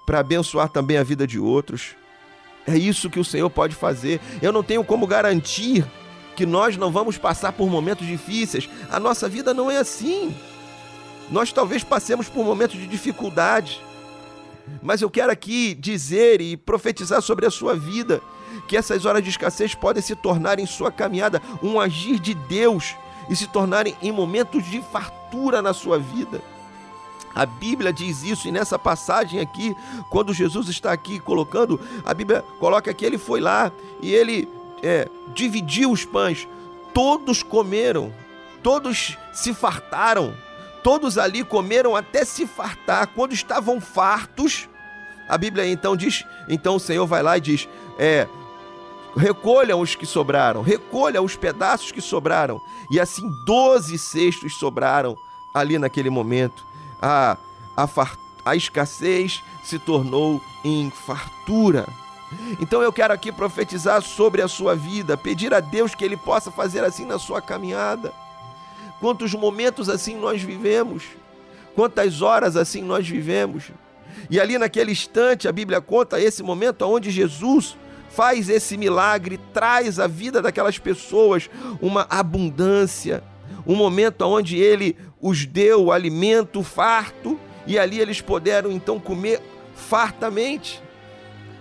para 0.06 0.20
abençoar 0.20 0.70
também 0.70 0.98
a 0.98 1.04
vida 1.04 1.26
de 1.26 1.39
outros. 1.39 1.96
É 2.68 2.78
isso 2.78 3.10
que 3.10 3.20
o 3.20 3.26
Senhor 3.26 3.50
pode 3.50 3.76
fazer. 3.76 4.20
Eu 4.41 4.52
não 4.52 4.63
tenho 4.63 4.84
como 4.84 5.08
garantir 5.08 5.86
que 6.36 6.46
nós 6.46 6.78
não 6.78 6.91
vamos 6.91 7.18
passar 7.18 7.52
por 7.54 7.70
momentos 7.70 8.06
difíceis. 8.06 8.70
A 8.89 9.00
nossa 9.00 9.30
vida 9.30 9.54
não 9.54 9.70
é 9.70 9.78
assim. 9.78 10.36
Nós 11.30 11.52
talvez 11.52 11.84
passemos 11.84 12.28
por 12.28 12.44
momentos 12.44 12.78
de 12.78 12.88
dificuldade. 12.88 13.82
Mas 14.82 15.02
eu 15.02 15.10
quero 15.10 15.32
aqui 15.32 15.76
dizer 15.76 16.41
e 16.41 16.58
profetizar 16.58 17.22
sobre 17.22 17.46
a 17.46 17.52
sua 17.52 17.76
vida 17.76 18.22
que 18.68 18.76
essas 18.76 19.06
horas 19.06 19.24
de 19.24 19.30
escassez 19.30 19.76
podem 19.76 20.02
se 20.02 20.15
tornar 20.15 20.60
em 20.60 20.65
sua 20.65 20.91
caminhada 20.91 21.41
um 21.62 21.80
agir 21.80 22.20
de 22.20 22.34
Deus 22.34 22.96
e 23.30 23.36
se 23.36 23.48
tornarem 23.48 23.96
em 24.02 24.12
momentos 24.12 24.64
de 24.66 24.82
fartura 24.82 25.62
na 25.62 25.74
sua 25.74 25.98
vida. 26.00 26.42
A 27.34 27.46
Bíblia 27.46 27.92
diz 27.92 28.24
isso, 28.24 28.48
e 28.48 28.52
nessa 28.52 28.80
passagem 28.80 29.42
aqui, 29.42 29.76
quando 30.10 30.34
Jesus 30.34 30.70
está 30.70 30.94
aqui 30.94 31.20
colocando, 31.20 31.80
a 32.06 32.14
Bíblia 32.14 32.44
coloca 32.60 32.94
que 32.94 33.06
ele 33.06 33.18
foi 33.18 33.42
lá 33.42 33.72
e 34.02 34.14
ele 34.14 34.48
é, 34.82 35.10
dividiu 35.34 35.92
os 35.92 36.06
pães. 36.06 36.48
Todos 36.94 37.44
comeram, 37.44 38.14
todos 38.64 39.18
se 39.34 39.54
fartaram, 39.54 40.34
todos 40.82 41.18
ali 41.18 41.44
comeram 41.44 41.94
até 41.94 42.24
se 42.24 42.48
fartar. 42.48 43.08
Quando 43.08 43.34
estavam 43.34 43.82
fartos, 43.82 44.70
a 45.28 45.38
Bíblia 45.38 45.68
então 45.68 45.98
diz: 45.98 46.24
então 46.48 46.78
o 46.78 46.80
Senhor 46.80 47.06
vai 47.06 47.22
lá 47.22 47.38
e 47.38 47.42
diz: 47.42 47.68
é, 48.00 48.30
recolham 49.15 49.80
os 49.80 49.95
que 49.95 50.06
sobraram, 50.06 50.62
recolha 50.62 51.21
os 51.21 51.36
pedaços 51.36 51.91
que 51.91 52.01
sobraram. 52.01 52.62
E 52.91 52.99
assim 52.99 53.30
doze 53.45 53.97
cestos 53.97 54.58
sobraram 54.58 55.17
ali 55.54 55.80
naquele 55.80 56.10
momento 56.10 56.65
a, 57.01 57.38
a, 57.75 57.88
a 58.43 58.56
escassez 58.56 59.43
se 59.63 59.80
tornou 59.80 60.41
em 60.63 60.89
fartura. 60.89 61.88
Então 62.60 62.82
eu 62.82 62.91
quero 62.91 63.13
aqui 63.13 63.32
profetizar 63.32 64.01
sobre 64.01 64.41
a 64.41 64.47
sua 64.47 64.75
vida, 64.75 65.15
pedir 65.15 65.54
a 65.54 65.60
Deus 65.60 65.95
que 65.95 66.04
Ele 66.04 66.17
possa 66.17 66.51
fazer 66.51 66.84
assim 66.84 67.06
na 67.06 67.19
sua 67.19 67.41
caminhada. 67.41 68.13
Quantos 68.99 69.34
momentos 69.34 69.89
assim 69.89 70.15
nós 70.15 70.41
vivemos, 70.41 71.04
quantas 71.75 72.21
horas 72.21 72.56
assim 72.56 72.82
nós 72.82 73.08
vivemos. 73.08 73.71
E 74.30 74.39
ali 74.39 74.58
naquele 74.58 74.91
instante 74.91 75.47
a 75.47 75.51
Bíblia 75.51 75.80
conta 75.80 76.19
esse 76.19 76.41
momento 76.41 76.82
onde 76.84 77.12
Jesus 77.12 77.78
faz 78.15 78.49
esse 78.49 78.78
milagre, 78.78 79.38
traz 79.54 79.99
à 79.99 80.08
vida 80.08 80.41
daquelas 80.41 80.80
pessoas 80.80 81.49
uma 81.82 82.08
abundância, 82.10 83.21
um 83.67 83.75
momento 83.75 84.21
onde 84.21 84.58
ele 84.58 84.95
os 85.21 85.45
deu 85.45 85.91
alimento 85.91 86.63
farto 86.63 87.38
e 87.67 87.78
ali 87.78 87.99
eles 87.99 88.21
puderam 88.21 88.71
então 88.71 88.99
comer 88.99 89.41
fartamente. 89.75 90.82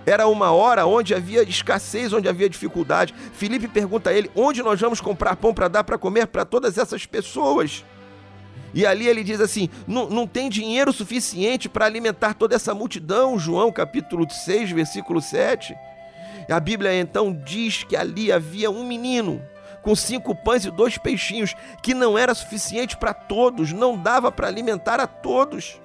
Era 0.06 0.28
uma 0.28 0.52
hora 0.52 0.86
onde 0.86 1.14
havia 1.14 1.42
escassez, 1.42 2.12
onde 2.12 2.28
havia 2.28 2.48
dificuldade. 2.48 3.14
Felipe 3.32 3.66
pergunta 3.66 4.10
a 4.10 4.12
ele: 4.12 4.30
onde 4.36 4.62
nós 4.62 4.78
vamos 4.78 5.00
comprar 5.00 5.34
pão 5.36 5.52
para 5.52 5.66
dar 5.66 5.82
para 5.82 5.98
comer 5.98 6.26
para 6.26 6.44
todas 6.44 6.76
essas 6.78 7.06
pessoas? 7.06 7.84
E 8.74 8.84
ali 8.84 9.08
ele 9.08 9.24
diz 9.24 9.40
assim: 9.40 9.70
não 9.88 10.26
tem 10.26 10.50
dinheiro 10.50 10.92
suficiente 10.92 11.68
para 11.68 11.86
alimentar 11.86 12.34
toda 12.34 12.54
essa 12.54 12.74
multidão. 12.74 13.38
João 13.38 13.72
capítulo 13.72 14.30
6, 14.30 14.72
versículo 14.72 15.22
7. 15.22 15.74
A 16.48 16.61
Bíblia 16.61 16.98
então 16.98 17.33
diz 17.33 17.85
que 17.85 17.96
ali 17.96 18.33
havia 18.33 18.70
um 18.70 18.85
menino 18.85 19.42
com 19.85 19.94
cinco 19.94 20.35
pães 20.35 20.64
e 20.64 20.70
dois 20.70 20.96
peixinhos, 20.96 21.54
que 21.83 21.92
não 21.92 22.16
era 22.16 22.35
suficiente 22.35 22.96
para 22.96 23.12
todos, 23.12 23.70
não 23.70 23.98
dava 23.98 24.33
para 24.33 24.48
alimentar 24.48 24.98
a 24.98 25.07
todos. 25.07 25.78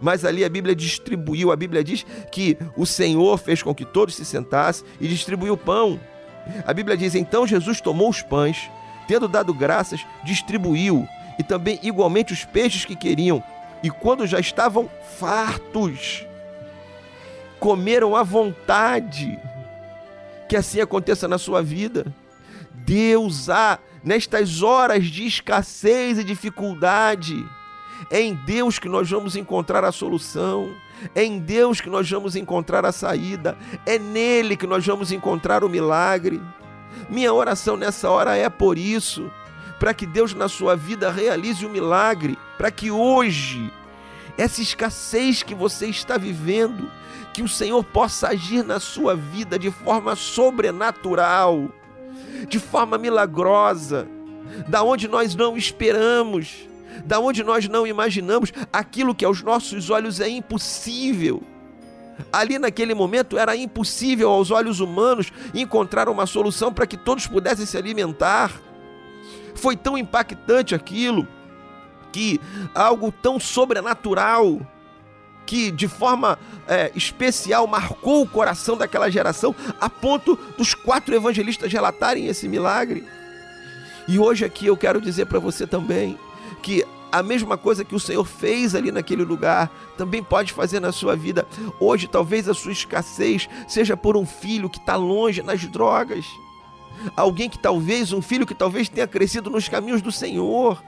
Mas 0.00 0.24
ali 0.24 0.44
a 0.44 0.48
Bíblia 0.48 0.74
distribuiu, 0.74 1.52
a 1.52 1.56
Bíblia 1.56 1.84
diz 1.84 2.06
que 2.32 2.56
o 2.76 2.86
Senhor 2.86 3.36
fez 3.36 3.62
com 3.62 3.74
que 3.74 3.84
todos 3.84 4.14
se 4.14 4.24
sentassem 4.24 4.86
e 4.98 5.06
distribuiu 5.06 5.54
o 5.54 5.58
pão. 5.58 6.00
A 6.66 6.72
Bíblia 6.72 6.96
diz: 6.96 7.14
então 7.14 7.46
Jesus 7.46 7.80
tomou 7.80 8.08
os 8.08 8.22
pães, 8.22 8.70
tendo 9.06 9.28
dado 9.28 9.52
graças, 9.52 10.00
distribuiu, 10.24 11.06
e 11.38 11.42
também 11.42 11.78
igualmente 11.82 12.32
os 12.32 12.44
peixes 12.44 12.84
que 12.84 12.96
queriam. 12.96 13.42
E 13.82 13.90
quando 13.90 14.26
já 14.26 14.40
estavam 14.40 14.88
fartos, 15.18 16.24
comeram 17.60 18.16
à 18.16 18.22
vontade. 18.22 19.38
Que 20.48 20.56
assim 20.56 20.80
aconteça 20.80 21.28
na 21.28 21.38
sua 21.38 21.62
vida. 21.62 22.14
Deus 22.72 23.50
há 23.50 23.78
nestas 24.02 24.62
horas 24.62 25.06
de 25.06 25.26
escassez 25.26 26.18
e 26.18 26.24
dificuldade. 26.24 27.44
É 28.10 28.20
em 28.20 28.34
Deus 28.34 28.78
que 28.78 28.88
nós 28.88 29.10
vamos 29.10 29.36
encontrar 29.36 29.84
a 29.84 29.92
solução. 29.92 30.74
É 31.14 31.22
em 31.22 31.38
Deus 31.38 31.80
que 31.80 31.90
nós 31.90 32.08
vamos 32.08 32.34
encontrar 32.34 32.84
a 32.84 32.92
saída. 32.92 33.56
É 33.84 33.98
nele 33.98 34.56
que 34.56 34.66
nós 34.66 34.86
vamos 34.86 35.12
encontrar 35.12 35.62
o 35.62 35.68
milagre. 35.68 36.40
Minha 37.08 37.32
oração 37.32 37.76
nessa 37.76 38.10
hora 38.10 38.36
é 38.36 38.48
por 38.48 38.78
isso, 38.78 39.30
para 39.78 39.94
que 39.94 40.06
Deus 40.06 40.34
na 40.34 40.48
sua 40.48 40.74
vida 40.74 41.10
realize 41.10 41.64
o 41.64 41.70
milagre, 41.70 42.38
para 42.56 42.70
que 42.70 42.90
hoje 42.90 43.70
essa 44.36 44.62
escassez 44.62 45.42
que 45.42 45.54
você 45.54 45.86
está 45.86 46.16
vivendo, 46.16 46.90
que 47.38 47.42
o 47.44 47.46
Senhor 47.46 47.84
possa 47.84 48.30
agir 48.30 48.64
na 48.64 48.80
sua 48.80 49.14
vida 49.14 49.56
de 49.56 49.70
forma 49.70 50.16
sobrenatural, 50.16 51.68
de 52.48 52.58
forma 52.58 52.98
milagrosa, 52.98 54.08
da 54.66 54.82
onde 54.82 55.06
nós 55.06 55.36
não 55.36 55.56
esperamos, 55.56 56.68
da 57.04 57.20
onde 57.20 57.44
nós 57.44 57.68
não 57.68 57.86
imaginamos, 57.86 58.52
aquilo 58.72 59.14
que 59.14 59.24
aos 59.24 59.40
nossos 59.40 59.88
olhos 59.88 60.18
é 60.18 60.28
impossível. 60.28 61.40
Ali 62.32 62.58
naquele 62.58 62.92
momento 62.92 63.38
era 63.38 63.54
impossível 63.54 64.30
aos 64.30 64.50
olhos 64.50 64.80
humanos 64.80 65.32
encontrar 65.54 66.08
uma 66.08 66.26
solução 66.26 66.74
para 66.74 66.88
que 66.88 66.96
todos 66.96 67.28
pudessem 67.28 67.66
se 67.66 67.78
alimentar. 67.78 68.50
Foi 69.54 69.76
tão 69.76 69.96
impactante 69.96 70.74
aquilo 70.74 71.24
que 72.10 72.40
algo 72.74 73.12
tão 73.12 73.38
sobrenatural 73.38 74.60
que 75.48 75.70
de 75.70 75.88
forma 75.88 76.38
é, 76.66 76.92
especial 76.94 77.66
marcou 77.66 78.22
o 78.22 78.28
coração 78.28 78.76
daquela 78.76 79.08
geração 79.08 79.56
a 79.80 79.88
ponto 79.88 80.38
dos 80.58 80.74
quatro 80.74 81.14
evangelistas 81.14 81.72
relatarem 81.72 82.26
esse 82.26 82.46
milagre. 82.46 83.02
E 84.06 84.18
hoje 84.18 84.44
aqui 84.44 84.66
eu 84.66 84.76
quero 84.76 85.00
dizer 85.00 85.24
para 85.24 85.38
você 85.38 85.66
também 85.66 86.18
que 86.62 86.84
a 87.10 87.22
mesma 87.22 87.56
coisa 87.56 87.82
que 87.82 87.94
o 87.94 88.00
Senhor 88.00 88.26
fez 88.26 88.74
ali 88.74 88.92
naquele 88.92 89.24
lugar, 89.24 89.70
também 89.96 90.22
pode 90.22 90.52
fazer 90.52 90.80
na 90.80 90.92
sua 90.92 91.16
vida. 91.16 91.46
Hoje, 91.80 92.06
talvez 92.06 92.46
a 92.46 92.52
sua 92.52 92.72
escassez 92.72 93.48
seja 93.66 93.96
por 93.96 94.14
um 94.14 94.26
filho 94.26 94.68
que 94.68 94.76
está 94.76 94.96
longe 94.96 95.42
nas 95.42 95.64
drogas. 95.64 96.26
Alguém 97.16 97.48
que 97.48 97.58
talvez, 97.58 98.12
um 98.12 98.20
filho 98.20 98.46
que 98.46 98.54
talvez 98.54 98.90
tenha 98.90 99.06
crescido 99.06 99.48
nos 99.48 99.66
caminhos 99.66 100.02
do 100.02 100.12
Senhor. 100.12 100.84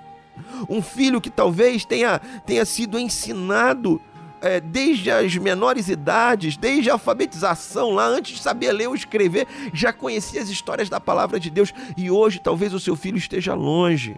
Um 0.69 0.83
filho 0.83 1.23
que 1.23 1.31
talvez 1.31 1.87
tenha, 1.87 2.19
tenha 2.45 2.67
sido 2.67 2.99
ensinado 2.99 3.99
é, 4.41 4.61
desde 4.61 5.11
as 5.11 5.37
menores 5.37 5.89
idades, 5.89 6.57
desde 6.57 6.91
a 6.91 6.95
alfabetização, 6.95 7.91
lá 7.91 8.07
antes 8.07 8.37
de 8.37 8.43
saber 8.43 8.73
ler 8.73 8.89
ou 8.89 8.95
escrever, 8.95 9.47
já 9.73 9.93
conhecia 9.93 10.41
as 10.41 10.49
histórias 10.49 10.89
da 10.89 11.01
palavra 11.01 11.39
de 11.39 11.51
Deus. 11.51 11.73
E 11.97 12.11
hoje 12.11 12.41
talvez 12.43 12.75
o 12.75 12.81
seu 12.81 12.97
filho 12.97 13.19
esteja 13.19 13.55
longe 13.55 14.17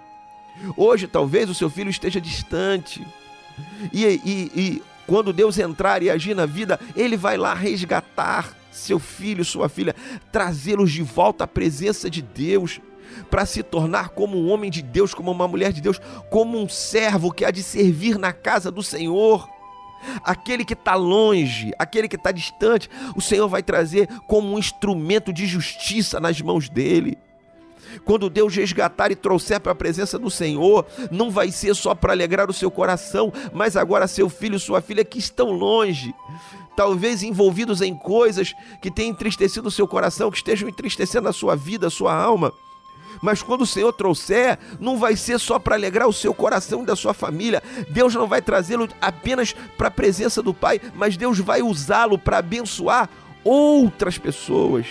Hoje, 0.77 1.07
talvez, 1.07 1.49
o 1.49 1.55
seu 1.55 1.71
filho 1.71 1.91
esteja 1.91 2.21
distante. 2.21 3.07
E, 3.93 4.05
e, 4.05 4.53
e 4.55 4.83
quando 5.07 5.33
Deus 5.33 5.59
entrar 5.59 6.03
e 6.03 6.11
agir 6.11 6.35
na 6.35 6.47
vida, 6.47 6.79
Ele 6.95 7.17
vai 7.17 7.37
lá 7.37 7.55
resgatar 7.55 8.57
seu 8.71 8.99
filho, 8.99 9.45
sua 9.45 9.69
filha, 9.69 9.95
trazê-los 10.31 10.91
de 10.91 11.03
volta 11.03 11.45
à 11.45 11.47
presença 11.47 12.09
de 12.09 12.23
Deus, 12.23 12.81
para 13.31 13.45
se 13.45 13.63
tornar 13.63 14.11
como 14.11 14.39
um 14.39 14.51
homem 14.51 14.71
de 14.71 14.81
Deus, 14.81 15.13
como 15.13 15.31
uma 15.31 15.47
mulher 15.47 15.73
de 15.73 15.83
Deus, 15.83 16.01
como 16.31 16.59
um 16.59 16.69
servo 16.69 17.31
que 17.31 17.45
há 17.45 17.51
de 17.51 17.63
servir 17.63 18.19
na 18.19 18.33
casa 18.33 18.71
do 18.71 18.83
Senhor. 18.83 19.52
Aquele 20.25 20.65
que 20.65 20.75
está 20.75 20.95
longe, 20.95 21.73
aquele 21.79 22.09
que 22.09 22.17
está 22.17 22.33
distante, 22.33 22.89
o 23.17 23.21
Senhor 23.21 23.49
vai 23.49 23.63
trazer 23.63 24.09
como 24.27 24.53
um 24.53 24.59
instrumento 24.59 25.33
de 25.33 25.47
justiça 25.47 26.21
nas 26.21 26.41
mãos 26.41 26.69
dele. 26.69 27.19
Quando 28.05 28.31
Deus 28.31 28.55
resgatar 28.55 29.11
e 29.11 29.17
trouxer 29.17 29.61
para 29.61 29.73
a 29.73 29.75
presença 29.75 30.19
do 30.19 30.31
Senhor, 30.31 30.87
não 31.11 31.31
vai 31.31 31.51
ser 31.51 31.75
só 31.75 31.95
para 31.95 32.13
alegrar 32.13 32.49
o 32.51 32.55
seu 32.55 32.71
coração, 32.71 33.33
mas 33.53 33.77
agora 33.77 34.07
seu 34.07 34.29
filho 34.29 34.57
e 34.57 34.61
sua 34.61 34.81
filha 34.81 35.05
que 35.05 35.19
estão 35.19 35.51
longe, 35.51 36.15
talvez 36.77 37.23
envolvidos 37.23 37.83
em 37.83 37.95
coisas 37.95 38.55
que 38.81 38.91
têm 38.91 39.11
entristecido 39.11 39.69
o 39.69 39.71
seu 39.71 39.87
coração, 39.87 40.31
que 40.31 40.39
estejam 40.39 40.69
entristecendo 40.69 41.29
a 41.29 41.33
sua 41.33 41.55
vida, 41.55 41.87
a 41.87 41.91
sua 41.91 42.15
alma. 42.15 42.53
Mas 43.23 43.43
quando 43.43 43.63
o 43.63 43.67
Senhor 43.67 43.93
trouxer, 43.93 44.59
não 44.79 44.99
vai 44.99 45.17
ser 45.17 45.39
só 45.39 45.59
para 45.59 45.77
alegrar 45.77 46.09
o 46.09 46.13
seu 46.13 46.35
coração 46.35 46.83
e 46.83 46.87
da 46.87 46.97
sua 46.97 47.15
família. 47.15 47.63
Deus 47.89 48.15
não 48.15 48.27
vai 48.27 48.43
trazê-lo 48.43 48.89
apenas 49.01 49.55
para 49.79 49.89
a 49.89 49.93
presença 49.93 50.43
do 50.43 50.53
Pai, 50.53 50.81
mas 50.95 51.17
Deus 51.17 51.39
vai 51.39 51.63
usá-lo 51.63 52.19
para 52.19 52.39
abençoar 52.39 53.09
outras 53.45 54.19
pessoas 54.19 54.87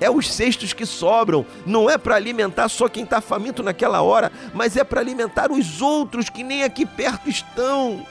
é 0.00 0.10
os 0.10 0.32
cestos 0.32 0.72
que 0.72 0.84
sobram, 0.84 1.46
não 1.64 1.88
é 1.88 1.96
para 1.96 2.16
alimentar 2.16 2.68
só 2.68 2.88
quem 2.88 3.04
está 3.04 3.20
faminto 3.20 3.62
naquela 3.62 4.02
hora, 4.02 4.32
mas 4.52 4.76
é 4.76 4.84
para 4.84 5.00
alimentar 5.00 5.52
os 5.52 5.80
outros 5.80 6.28
que 6.28 6.42
nem 6.42 6.64
aqui 6.64 6.84
perto 6.84 7.28
estão. 7.28 8.04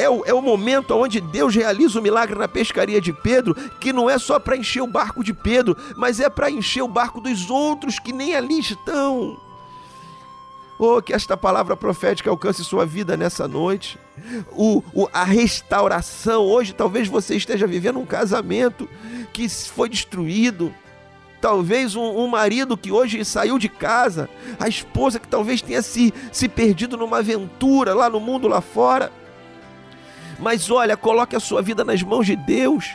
É 0.00 0.08
o, 0.08 0.24
é 0.24 0.32
o 0.32 0.40
momento 0.40 0.96
onde 0.96 1.20
Deus 1.20 1.54
realiza 1.54 1.98
o 1.98 2.02
milagre 2.02 2.38
na 2.38 2.48
pescaria 2.48 3.02
de 3.02 3.12
Pedro, 3.12 3.54
que 3.78 3.92
não 3.92 4.08
é 4.08 4.18
só 4.18 4.38
para 4.38 4.56
encher 4.56 4.82
o 4.82 4.86
barco 4.86 5.22
de 5.22 5.34
Pedro, 5.34 5.76
mas 5.94 6.20
é 6.20 6.30
para 6.30 6.50
encher 6.50 6.82
o 6.82 6.88
barco 6.88 7.20
dos 7.20 7.50
outros 7.50 7.98
que 7.98 8.10
nem 8.10 8.34
ali 8.34 8.60
estão. 8.60 9.38
Oh, 10.78 11.02
que 11.02 11.12
esta 11.12 11.36
palavra 11.36 11.76
profética 11.76 12.30
alcance 12.30 12.64
sua 12.64 12.86
vida 12.86 13.14
nessa 13.14 13.46
noite. 13.46 13.98
O, 14.52 14.82
o, 14.94 15.06
a 15.12 15.24
restauração. 15.24 16.44
Hoje, 16.44 16.72
talvez 16.72 17.06
você 17.06 17.36
esteja 17.36 17.66
vivendo 17.66 17.98
um 17.98 18.06
casamento 18.06 18.88
que 19.34 19.46
foi 19.46 19.90
destruído. 19.90 20.74
Talvez 21.38 21.94
um, 21.94 22.20
um, 22.20 22.26
marido 22.26 22.78
que 22.78 22.90
hoje 22.90 23.22
saiu 23.26 23.58
de 23.58 23.68
casa, 23.68 24.30
a 24.58 24.68
esposa 24.68 25.18
que 25.18 25.28
talvez 25.28 25.60
tenha 25.60 25.82
se, 25.82 26.14
se 26.32 26.48
perdido 26.48 26.96
numa 26.96 27.18
aventura 27.18 27.94
lá 27.94 28.08
no 28.08 28.18
mundo 28.18 28.48
lá 28.48 28.62
fora. 28.62 29.12
Mas 30.40 30.70
olha, 30.70 30.96
coloque 30.96 31.36
a 31.36 31.40
sua 31.40 31.60
vida 31.62 31.84
nas 31.84 32.02
mãos 32.02 32.26
de 32.26 32.34
Deus. 32.34 32.90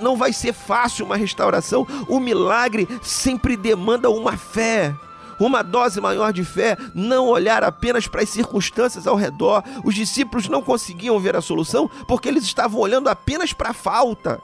Não 0.00 0.16
vai 0.16 0.32
ser 0.32 0.52
fácil 0.52 1.06
uma 1.06 1.16
restauração. 1.16 1.86
O 2.08 2.20
milagre 2.20 2.86
sempre 3.02 3.56
demanda 3.56 4.10
uma 4.10 4.36
fé 4.36 4.94
uma 5.40 5.62
dose 5.62 6.02
maior 6.02 6.34
de 6.34 6.44
fé, 6.44 6.76
não 6.94 7.26
olhar 7.26 7.64
apenas 7.64 8.06
para 8.06 8.20
as 8.20 8.28
circunstâncias 8.28 9.06
ao 9.06 9.16
redor. 9.16 9.64
Os 9.82 9.94
discípulos 9.94 10.48
não 10.48 10.60
conseguiam 10.60 11.18
ver 11.18 11.34
a 11.34 11.40
solução 11.40 11.90
porque 12.06 12.28
eles 12.28 12.44
estavam 12.44 12.78
olhando 12.78 13.08
apenas 13.08 13.54
para 13.54 13.70
a 13.70 13.72
falta 13.72 14.38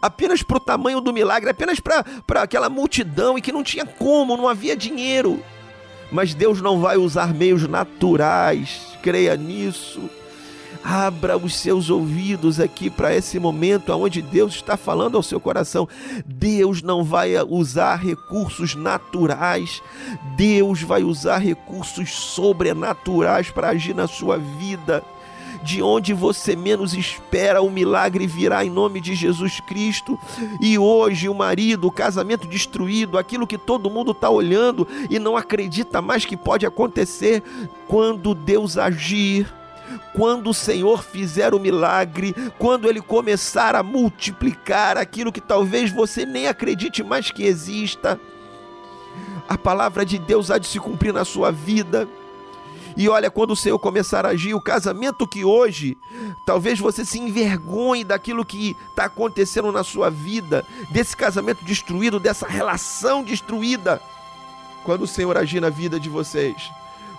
apenas 0.00 0.42
para 0.42 0.56
o 0.56 0.60
tamanho 0.60 1.00
do 1.00 1.12
milagre, 1.12 1.50
apenas 1.50 1.78
para 1.80 2.04
aquela 2.42 2.70
multidão 2.70 3.36
e 3.36 3.42
que 3.42 3.52
não 3.52 3.62
tinha 3.62 3.84
como, 3.84 4.36
não 4.36 4.48
havia 4.48 4.76
dinheiro. 4.76 5.42
Mas 6.10 6.34
Deus 6.34 6.62
não 6.62 6.80
vai 6.80 6.96
usar 6.96 7.34
meios 7.34 7.66
naturais, 7.68 8.96
creia 9.02 9.36
nisso. 9.36 10.08
Abra 10.88 11.36
os 11.36 11.56
seus 11.56 11.90
ouvidos 11.90 12.60
aqui 12.60 12.88
para 12.88 13.12
esse 13.12 13.40
momento 13.40 13.92
onde 13.92 14.22
Deus 14.22 14.54
está 14.54 14.76
falando 14.76 15.16
ao 15.16 15.22
seu 15.22 15.40
coração. 15.40 15.88
Deus 16.24 16.80
não 16.80 17.02
vai 17.02 17.32
usar 17.42 17.96
recursos 17.96 18.76
naturais, 18.76 19.82
Deus 20.36 20.82
vai 20.82 21.02
usar 21.02 21.38
recursos 21.38 22.12
sobrenaturais 22.12 23.50
para 23.50 23.70
agir 23.70 23.96
na 23.96 24.06
sua 24.06 24.38
vida 24.38 25.02
de 25.64 25.82
onde 25.82 26.14
você 26.14 26.54
menos 26.54 26.94
espera, 26.94 27.60
o 27.60 27.68
milagre 27.68 28.24
virá 28.24 28.64
em 28.64 28.70
nome 28.70 29.00
de 29.00 29.16
Jesus 29.16 29.58
Cristo. 29.58 30.16
E 30.60 30.78
hoje 30.78 31.28
o 31.28 31.34
marido, 31.34 31.88
o 31.88 31.92
casamento 31.92 32.46
destruído, 32.46 33.18
aquilo 33.18 33.46
que 33.46 33.58
todo 33.58 33.90
mundo 33.90 34.12
está 34.12 34.30
olhando 34.30 34.86
e 35.10 35.18
não 35.18 35.36
acredita 35.36 36.00
mais 36.00 36.24
que 36.24 36.36
pode 36.36 36.64
acontecer, 36.64 37.42
quando 37.88 38.36
Deus 38.36 38.78
agir, 38.78 39.52
quando 40.16 40.48
o 40.48 40.54
Senhor 40.54 41.02
fizer 41.02 41.52
o 41.52 41.60
milagre, 41.60 42.34
quando 42.58 42.88
Ele 42.88 43.02
começar 43.02 43.76
a 43.76 43.82
multiplicar 43.82 44.96
aquilo 44.96 45.30
que 45.30 45.42
talvez 45.42 45.92
você 45.92 46.24
nem 46.24 46.46
acredite 46.48 47.04
mais 47.04 47.30
que 47.30 47.44
exista, 47.44 48.18
a 49.46 49.58
palavra 49.58 50.06
de 50.06 50.18
Deus 50.18 50.50
há 50.50 50.56
de 50.56 50.66
se 50.66 50.80
cumprir 50.80 51.12
na 51.12 51.22
sua 51.22 51.52
vida. 51.52 52.08
E 52.96 53.10
olha, 53.10 53.30
quando 53.30 53.50
o 53.50 53.56
Senhor 53.56 53.78
começar 53.78 54.24
a 54.24 54.30
agir, 54.30 54.54
o 54.54 54.60
casamento 54.60 55.28
que 55.28 55.44
hoje, 55.44 55.98
talvez 56.46 56.78
você 56.78 57.04
se 57.04 57.18
envergonhe 57.18 58.02
daquilo 58.02 58.42
que 58.42 58.74
está 58.88 59.04
acontecendo 59.04 59.70
na 59.70 59.84
sua 59.84 60.08
vida, 60.08 60.64
desse 60.90 61.14
casamento 61.14 61.62
destruído, 61.62 62.18
dessa 62.18 62.48
relação 62.48 63.22
destruída. 63.22 64.00
Quando 64.82 65.02
o 65.02 65.06
Senhor 65.06 65.36
agir 65.36 65.60
na 65.60 65.68
vida 65.68 66.00
de 66.00 66.08
vocês, 66.08 66.70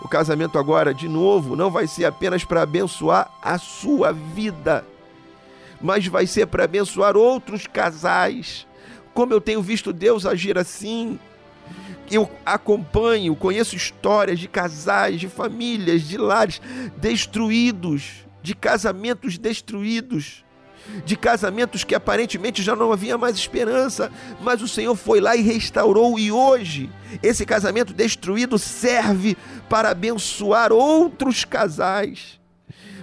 o 0.07 0.09
casamento 0.09 0.57
agora, 0.57 0.93
de 0.93 1.09
novo, 1.09 1.53
não 1.53 1.69
vai 1.69 1.85
ser 1.85 2.05
apenas 2.05 2.45
para 2.45 2.61
abençoar 2.61 3.29
a 3.41 3.57
sua 3.57 4.13
vida, 4.13 4.85
mas 5.81 6.07
vai 6.07 6.25
ser 6.25 6.47
para 6.47 6.63
abençoar 6.63 7.17
outros 7.17 7.67
casais. 7.67 8.65
Como 9.13 9.33
eu 9.33 9.41
tenho 9.41 9.61
visto 9.61 9.91
Deus 9.91 10.25
agir 10.25 10.57
assim, 10.57 11.19
eu 12.09 12.31
acompanho, 12.45 13.35
conheço 13.35 13.75
histórias 13.75 14.39
de 14.39 14.47
casais, 14.47 15.19
de 15.19 15.27
famílias, 15.27 16.03
de 16.03 16.17
lares 16.17 16.61
destruídos, 16.95 18.25
de 18.41 18.55
casamentos 18.55 19.37
destruídos, 19.37 20.45
de 21.05 21.15
casamentos 21.15 21.83
que 21.83 21.95
aparentemente 21.95 22.61
já 22.61 22.75
não 22.75 22.91
havia 22.91 23.17
mais 23.17 23.35
esperança, 23.35 24.11
mas 24.41 24.61
o 24.61 24.67
Senhor 24.67 24.95
foi 24.95 25.19
lá 25.19 25.35
e 25.35 25.41
restaurou, 25.41 26.17
e 26.17 26.31
hoje 26.31 26.89
esse 27.21 27.45
casamento 27.45 27.93
destruído 27.93 28.57
serve 28.57 29.37
para 29.69 29.91
abençoar 29.91 30.71
outros 30.71 31.45
casais 31.45 32.37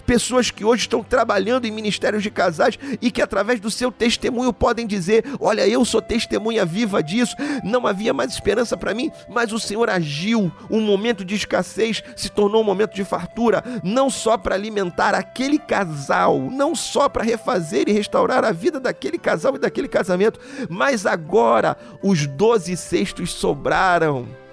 pessoas 0.04 0.50
que 0.50 0.64
hoje 0.64 0.82
estão 0.82 1.02
trabalhando 1.02 1.66
em 1.66 1.70
ministérios 1.70 2.22
de 2.22 2.30
casais 2.30 2.78
e 3.00 3.10
que 3.10 3.22
através 3.22 3.60
do 3.60 3.70
seu 3.70 3.90
testemunho 3.90 4.52
podem 4.52 4.86
dizer: 4.86 5.24
Olha, 5.40 5.66
eu 5.66 5.84
sou 5.84 6.00
testemunha 6.00 6.64
viva 6.64 7.02
disso, 7.02 7.36
não 7.62 7.86
havia 7.86 8.12
mais 8.12 8.32
esperança 8.32 8.76
para 8.76 8.94
mim, 8.94 9.10
mas 9.28 9.52
o 9.52 9.58
Senhor 9.58 9.88
agiu. 9.90 10.52
Um 10.70 10.80
momento 10.80 11.24
de 11.24 11.34
escassez 11.34 12.02
se 12.16 12.30
tornou 12.30 12.62
um 12.62 12.64
momento 12.64 12.94
de 12.94 13.04
fartura, 13.04 13.62
não 13.82 14.08
só 14.10 14.36
para 14.36 14.54
alimentar 14.54 15.14
aquele 15.14 15.58
casal, 15.58 16.38
não 16.40 16.74
só 16.74 17.08
para 17.08 17.24
refazer 17.24 17.88
e 17.88 17.92
restaurar 17.92 18.44
a 18.44 18.52
vida 18.52 18.78
daquele 18.78 19.18
casal 19.18 19.56
e 19.56 19.58
daquele 19.58 19.88
casamento, 19.88 20.40
mas 20.68 21.06
agora 21.06 21.76
os 22.02 22.26
doze 22.26 22.76
cestos 22.76 23.32
sobraram 23.32 24.43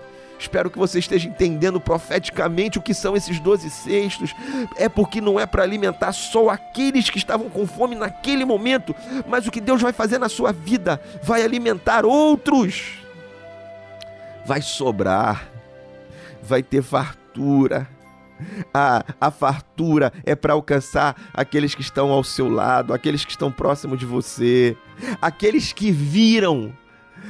Espero 0.41 0.71
que 0.71 0.79
você 0.79 0.97
esteja 0.97 1.29
entendendo 1.29 1.79
profeticamente 1.79 2.79
o 2.79 2.81
que 2.81 2.95
são 2.95 3.15
esses 3.15 3.39
doze 3.39 3.69
cestos. 3.69 4.33
É 4.75 4.89
porque 4.89 5.21
não 5.21 5.39
é 5.39 5.45
para 5.45 5.61
alimentar 5.61 6.11
só 6.13 6.49
aqueles 6.49 7.11
que 7.11 7.19
estavam 7.19 7.47
com 7.47 7.67
fome 7.67 7.95
naquele 7.95 8.43
momento, 8.43 8.95
mas 9.27 9.45
o 9.45 9.51
que 9.51 9.61
Deus 9.61 9.79
vai 9.79 9.93
fazer 9.93 10.17
na 10.17 10.27
sua 10.27 10.51
vida 10.51 10.99
vai 11.21 11.43
alimentar 11.43 12.05
outros. 12.05 12.93
Vai 14.43 14.63
sobrar, 14.63 15.47
vai 16.41 16.63
ter 16.63 16.81
fartura. 16.81 17.87
A, 18.73 19.05
a 19.21 19.29
fartura 19.29 20.11
é 20.25 20.33
para 20.33 20.53
alcançar 20.53 21.15
aqueles 21.31 21.75
que 21.75 21.81
estão 21.81 22.09
ao 22.09 22.23
seu 22.23 22.49
lado, 22.49 22.91
aqueles 22.91 23.23
que 23.23 23.29
estão 23.29 23.51
próximos 23.51 23.99
de 23.99 24.05
você, 24.07 24.75
aqueles 25.21 25.71
que 25.71 25.91
viram 25.91 26.73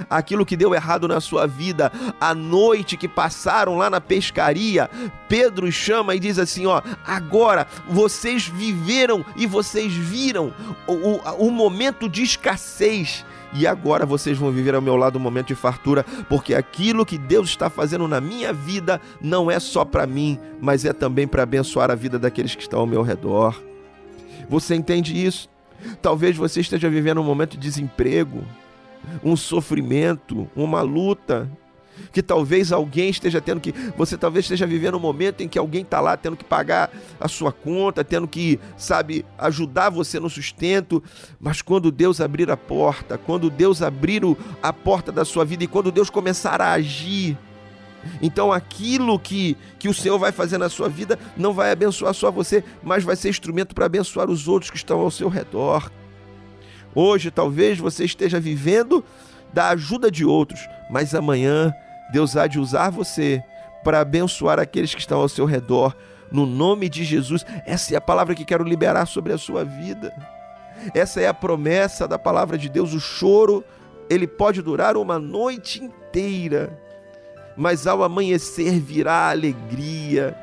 aquilo 0.10 0.46
que 0.46 0.58
deu 0.58 0.74
errado 0.74 1.08
na 1.08 1.20
sua 1.20 1.48
vida, 1.48 1.92
a 2.20 2.34
noite 2.34 2.98
que 2.98 3.08
passaram 3.08 3.78
lá 3.78 3.90
na 3.90 4.02
pescaria, 4.02 4.90
Pedro 5.28 5.72
chama 5.72 6.16
e 6.16 6.20
diz 6.20 6.38
assim: 6.40 6.66
Ó, 6.66 6.82
agora 7.06 7.68
vocês 7.88 8.48
viveram 8.48 9.26
e 9.36 9.46
vocês 9.46 9.94
viram 9.94 10.54
o, 10.88 10.94
o, 10.94 11.48
o 11.48 11.52
momento 11.52 12.10
de 12.10 12.24
escassez. 12.24 13.26
E 13.54 13.68
agora 13.68 14.06
vocês 14.06 14.38
vão 14.38 14.50
viver 14.50 14.76
ao 14.76 14.82
meu 14.82 14.96
lado 14.96 15.18
um 15.18 15.22
momento 15.22 15.48
de 15.48 15.56
fartura, 15.56 16.06
porque 16.30 16.54
aquilo 16.54 17.06
que 17.06 17.18
Deus 17.18 17.50
está 17.50 17.70
fazendo 17.70 18.08
na 18.08 18.22
minha 18.22 18.54
vida 18.54 19.02
não 19.22 19.52
é 19.52 19.60
só 19.60 19.84
para 19.84 20.08
mim, 20.08 20.40
mas 20.62 20.86
é 20.86 20.94
também 20.94 21.28
para 21.28 21.44
abençoar 21.44 21.92
a 21.92 21.96
vida 21.96 22.18
daqueles 22.18 22.56
que 22.56 22.62
estão 22.62 22.80
ao 22.80 22.88
meu 22.88 23.02
redor. 23.02 23.62
Você 24.48 24.74
entende 24.74 25.26
isso? 25.26 25.50
Talvez 26.02 26.38
você 26.38 26.62
esteja 26.62 26.90
vivendo 26.90 27.20
um 27.20 27.26
momento 27.26 27.52
de 27.52 27.58
desemprego, 27.58 28.44
um 29.24 29.36
sofrimento, 29.36 30.50
uma 30.56 30.82
luta, 30.82 31.50
que 32.12 32.22
talvez 32.22 32.72
alguém 32.72 33.10
esteja 33.10 33.42
tendo 33.42 33.62
que. 33.62 33.74
Você 33.98 34.18
talvez 34.18 34.46
esteja 34.46 34.66
vivendo 34.66 34.96
um 34.96 35.00
momento 35.00 35.42
em 35.42 35.48
que 35.48 35.60
alguém 35.60 35.82
está 35.82 36.00
lá 36.00 36.18
tendo 36.18 36.38
que 36.38 36.44
pagar 36.44 36.92
a 37.20 37.28
sua 37.28 37.52
conta, 37.52 38.04
tendo 38.04 38.28
que, 38.28 38.60
sabe, 38.78 39.26
ajudar 39.38 39.90
você 39.90 40.20
no 40.20 40.30
sustento. 40.30 41.04
Mas 41.40 41.62
quando 41.62 41.92
Deus 41.92 42.22
abrir 42.22 42.50
a 42.50 42.58
porta, 42.58 43.18
quando 43.18 43.50
Deus 43.50 43.82
abrir 43.82 44.22
a 44.62 44.74
porta 44.74 45.12
da 45.12 45.26
sua 45.26 45.46
vida 45.46 45.64
e 45.64 45.68
quando 45.68 45.92
Deus 45.92 46.10
começar 46.10 46.62
a 46.62 46.72
agir, 46.74 47.38
então 48.22 48.52
aquilo 48.52 49.20
que, 49.20 49.56
que 49.78 49.88
o 49.88 49.94
Senhor 49.94 50.18
vai 50.18 50.32
fazer 50.32 50.58
na 50.58 50.70
sua 50.70 50.90
vida 50.90 51.20
não 51.38 51.54
vai 51.54 51.72
abençoar 51.72 52.14
só 52.14 52.32
você, 52.32 52.64
mas 52.84 53.04
vai 53.04 53.16
ser 53.16 53.30
instrumento 53.30 53.76
para 53.76 53.86
abençoar 53.86 54.30
os 54.30 54.48
outros 54.48 54.72
que 54.72 54.78
estão 54.78 55.00
ao 55.00 55.12
seu 55.12 55.30
redor. 55.30 55.92
Hoje 56.94 57.32
talvez 57.32 57.80
você 57.80 58.04
esteja 58.04 58.40
vivendo 58.40 59.04
da 59.54 59.70
ajuda 59.70 60.12
de 60.12 60.26
outros, 60.26 60.68
mas 60.90 61.16
amanhã 61.16 61.74
Deus 62.12 62.36
há 62.36 62.48
de 62.48 62.60
usar 62.60 62.90
você 62.90 63.44
para 63.84 64.02
abençoar 64.02 64.60
aqueles 64.60 64.94
que 64.94 65.00
estão 65.00 65.20
ao 65.20 65.30
seu 65.30 65.46
redor. 65.46 65.96
No 66.32 66.46
nome 66.46 66.88
de 66.88 67.04
Jesus, 67.04 67.46
essa 67.66 67.94
é 67.94 67.98
a 67.98 68.02
palavra 68.02 68.36
que 68.36 68.46
quero 68.46 68.64
liberar 68.64 69.06
sobre 69.06 69.34
a 69.34 69.38
sua 69.38 69.64
vida. 69.64 70.14
Essa 70.94 71.22
é 71.22 71.28
a 71.28 71.34
promessa 71.34 72.08
da 72.08 72.18
palavra 72.18 72.58
de 72.58 72.70
Deus. 72.70 72.94
O 72.94 73.00
choro, 73.00 73.64
ele 74.10 74.28
pode 74.28 74.62
durar 74.62 74.96
uma 74.96 75.20
noite 75.20 75.84
inteira, 75.84 76.78
mas 77.56 77.86
ao 77.86 78.04
amanhecer 78.04 78.80
virá 78.80 79.30
alegria. 79.30 80.36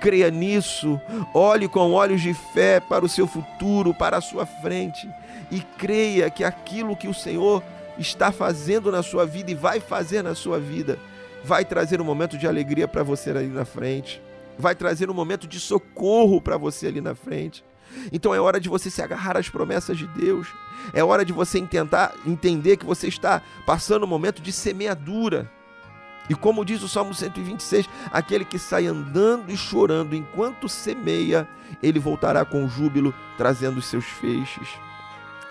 Creia 0.00 0.30
nisso, 0.30 1.00
olhe 1.34 1.68
com 1.68 1.92
olhos 1.92 2.22
de 2.22 2.32
fé 2.32 2.80
para 2.80 3.04
o 3.04 3.08
seu 3.08 3.26
futuro, 3.26 3.92
para 3.92 4.18
a 4.18 4.22
sua 4.22 4.46
frente 4.46 5.08
e 5.50 5.60
creia 5.60 6.30
que 6.30 6.44
aquilo 6.44 6.96
que 6.96 7.08
o 7.08 7.14
Senhor 7.14 7.62
está 7.98 8.30
fazendo 8.30 8.92
na 8.92 9.02
sua 9.02 9.26
vida 9.26 9.50
e 9.50 9.54
vai 9.54 9.80
fazer 9.80 10.22
na 10.22 10.34
sua 10.34 10.58
vida 10.58 10.98
vai 11.44 11.64
trazer 11.64 12.00
um 12.00 12.04
momento 12.04 12.36
de 12.36 12.46
alegria 12.46 12.88
para 12.88 13.02
você 13.02 13.30
ali 13.30 13.46
na 13.46 13.64
frente, 13.64 14.20
vai 14.58 14.74
trazer 14.74 15.10
um 15.10 15.14
momento 15.14 15.46
de 15.46 15.60
socorro 15.60 16.40
para 16.40 16.56
você 16.56 16.86
ali 16.88 17.00
na 17.00 17.14
frente. 17.14 17.64
Então 18.12 18.34
é 18.34 18.40
hora 18.40 18.60
de 18.60 18.68
você 18.68 18.90
se 18.90 19.00
agarrar 19.00 19.36
às 19.36 19.48
promessas 19.48 19.96
de 19.96 20.06
Deus. 20.08 20.48
É 20.92 21.02
hora 21.02 21.24
de 21.24 21.32
você 21.32 21.60
tentar 21.62 22.14
entender 22.26 22.76
que 22.76 22.84
você 22.84 23.08
está 23.08 23.42
passando 23.64 24.04
um 24.04 24.08
momento 24.08 24.42
de 24.42 24.52
semeadura. 24.52 25.50
E 26.28 26.34
como 26.34 26.64
diz 26.64 26.82
o 26.82 26.88
Salmo 26.88 27.14
126, 27.14 27.88
aquele 28.12 28.44
que 28.44 28.58
sai 28.58 28.86
andando 28.86 29.50
e 29.50 29.56
chorando 29.56 30.14
enquanto 30.14 30.68
semeia, 30.68 31.48
ele 31.82 31.98
voltará 31.98 32.44
com 32.44 32.68
júbilo, 32.68 33.14
trazendo 33.38 33.78
os 33.78 33.86
seus 33.86 34.04
feixes. 34.04 34.68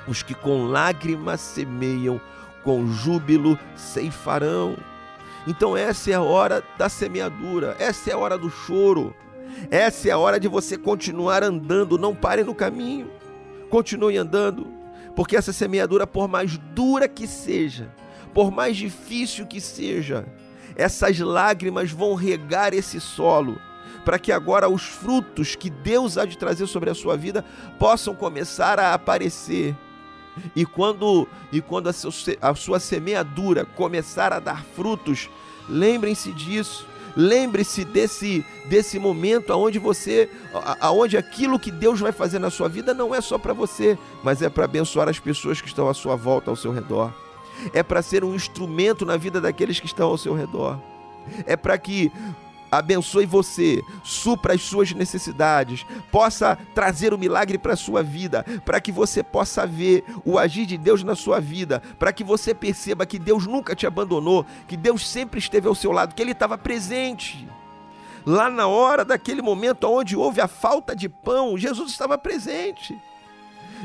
Os 0.08 0.24
que 0.24 0.34
com 0.34 0.68
lágrimas 0.68 1.41
semeiam, 1.41 2.22
com 2.64 2.88
júbilo 2.88 3.58
ceifarão. 3.76 4.78
Então, 5.47 5.78
essa 5.78 6.12
é 6.12 6.14
a 6.14 6.22
hora 6.22 6.64
da 6.78 6.89
semeadura, 6.89 7.76
essa 7.80 8.10
é 8.10 8.14
a 8.14 8.18
hora 8.18 8.38
do 8.38 8.49
choro, 8.49 9.16
essa 9.72 10.10
é 10.10 10.12
a 10.12 10.18
hora 10.18 10.39
de 10.39 10.47
você 10.47 10.78
continuar 10.78 11.43
andando, 11.43 11.97
não 11.97 12.14
pare 12.14 12.43
no 12.43 12.53
caminho, 12.53 13.10
continue 13.70 14.18
andando, 14.18 14.68
porque 15.16 15.38
essa 15.38 15.53
semeadura, 15.53 16.05
por 16.05 16.28
mais 16.28 16.58
dura 16.76 17.08
que 17.08 17.26
seja, 17.26 17.89
por 18.34 18.51
mais 18.51 18.76
difícil 18.76 19.47
que 19.47 19.62
seja, 19.62 20.26
essas 20.76 21.18
lágrimas 21.20 21.91
vão 21.91 22.14
regar 22.14 22.74
esse 22.74 22.99
solo, 22.99 23.58
para 24.03 24.20
que 24.20 24.32
agora 24.32 24.70
os 24.70 24.84
frutos 24.84 25.55
que 25.55 25.70
Deus 25.70 26.18
há 26.18 26.26
de 26.26 26.38
trazer 26.38 26.68
sobre 26.68 26.89
a 26.89 26.95
sua 26.95 27.16
vida 27.18 27.43
possam 27.80 28.14
começar 28.14 28.80
a 28.80 28.93
aparecer 28.93 29.76
e 30.56 30.66
quando, 30.66 31.28
e 31.52 31.62
quando 31.62 31.88
a, 31.88 31.94
seu, 31.94 32.12
a 32.42 32.56
sua 32.56 32.80
semeadura 32.80 33.66
começar 33.66 34.34
a 34.34 34.40
dar 34.40 34.64
frutos, 34.64 35.30
lembrem-se 35.70 36.32
disso. 36.32 36.86
Lembre-se 37.20 37.84
desse, 37.84 38.46
desse 38.66 39.00
momento 39.00 39.52
aonde 39.52 39.80
você, 39.80 40.30
aonde 40.80 41.18
aquilo 41.18 41.58
que 41.58 41.72
Deus 41.72 42.00
vai 42.00 42.12
fazer 42.12 42.38
na 42.38 42.52
sua 42.52 42.70
vida 42.70 42.94
não 42.94 43.16
é 43.16 43.20
só 43.22 43.40
para 43.40 43.54
você, 43.54 43.98
mas 44.24 44.44
é 44.44 44.50
para 44.50 44.66
abençoar 44.66 45.10
as 45.10 45.20
pessoas 45.20 45.60
que 45.60 45.68
estão 45.68 45.90
à 45.90 45.96
sua 45.96 46.16
volta, 46.16 46.52
ao 46.52 46.56
seu 46.56 46.72
redor. 46.72 47.12
É 47.74 47.82
para 47.82 48.04
ser 48.04 48.24
um 48.24 48.36
instrumento 48.36 49.04
na 49.04 49.18
vida 49.18 49.42
daqueles 49.42 49.80
que 49.80 49.88
estão 49.88 50.10
ao 50.10 50.18
seu 50.18 50.36
redor. 50.36 50.80
É 51.48 51.58
para 51.58 51.76
que 51.80 52.12
abençoe 52.72 53.26
você, 53.26 53.82
supra 54.03 54.53
as 54.53 54.61
suas 54.61 54.91
necessidades, 54.93 55.86
possa 56.11 56.57
trazer 56.74 57.13
o 57.13 57.18
milagre 57.18 57.57
para 57.57 57.74
a 57.74 57.78
sua 57.78 58.03
vida, 58.03 58.45
para 58.65 58.80
que 58.80 58.91
você 58.91 59.24
possa 59.24 59.65
ver 59.65 60.03
o 60.26 60.38
agir 60.38 60.65
de 60.65 60.78
Deus 60.78 61.03
na 61.03 61.15
sua 61.15 61.39
vida, 61.39 61.82
para 61.97 62.13
que 62.13 62.24
você 62.24 62.53
perceba 62.53 63.05
que 63.05 63.20
Deus 63.20 63.45
nunca 63.45 63.76
te 63.76 63.88
abandonou, 63.88 64.45
que 64.68 64.78
Deus 64.78 65.07
sempre 65.07 65.39
esteve 65.39 65.68
ao 65.68 65.76
seu 65.76 65.91
lado, 65.91 66.13
que 66.13 66.22
Ele 66.22 66.32
estava 66.32 66.57
presente. 66.57 67.47
Lá 68.26 68.49
na 68.49 68.68
hora 68.68 69.05
daquele 69.05 69.41
momento 69.41 69.89
onde 69.89 70.15
houve 70.15 70.41
a 70.41 70.49
falta 70.49 70.93
de 70.93 71.07
pão, 71.07 71.57
Jesus 71.57 71.91
estava 71.91 72.18
presente. 72.18 72.97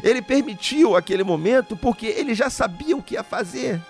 Ele 0.02 0.22
permitiu 0.22 0.96
aquele 0.96 1.22
momento 1.22 1.76
porque 1.76 2.06
ele 2.06 2.34
já 2.34 2.48
sabia 2.48 2.96
o 2.96 3.02
que 3.02 3.14
ia 3.14 3.22
fazer. 3.22 3.80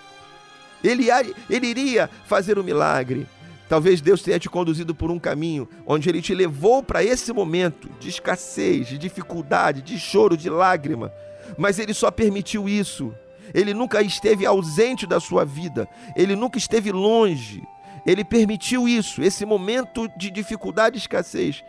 Ele, 0.83 1.07
ele 1.49 1.67
iria 1.67 2.09
fazer 2.25 2.57
o 2.57 2.61
um 2.61 2.63
milagre. 2.63 3.27
Talvez 3.69 4.01
Deus 4.01 4.21
tenha 4.21 4.39
te 4.39 4.49
conduzido 4.49 4.93
por 4.93 5.09
um 5.09 5.19
caminho 5.19 5.67
onde 5.85 6.09
Ele 6.09 6.21
te 6.21 6.33
levou 6.33 6.83
para 6.83 7.03
esse 7.03 7.31
momento 7.31 7.89
de 7.99 8.09
escassez, 8.09 8.87
de 8.87 8.97
dificuldade, 8.97 9.81
de 9.81 9.97
choro, 9.97 10.37
de 10.37 10.49
lágrima. 10.49 11.11
Mas 11.57 11.79
Ele 11.79 11.93
só 11.93 12.11
permitiu 12.11 12.67
isso. 12.67 13.13
Ele 13.53 13.73
nunca 13.73 14.01
esteve 14.01 14.45
ausente 14.45 15.07
da 15.07 15.19
sua 15.19 15.45
vida. 15.45 15.87
Ele 16.15 16.35
nunca 16.35 16.57
esteve 16.57 16.91
longe. 16.91 17.63
Ele 18.05 18.23
permitiu 18.23 18.87
isso, 18.87 19.21
esse 19.21 19.45
momento 19.45 20.09
de 20.17 20.29
dificuldade 20.29 20.97
e 20.97 20.99
escassez, 20.99 21.63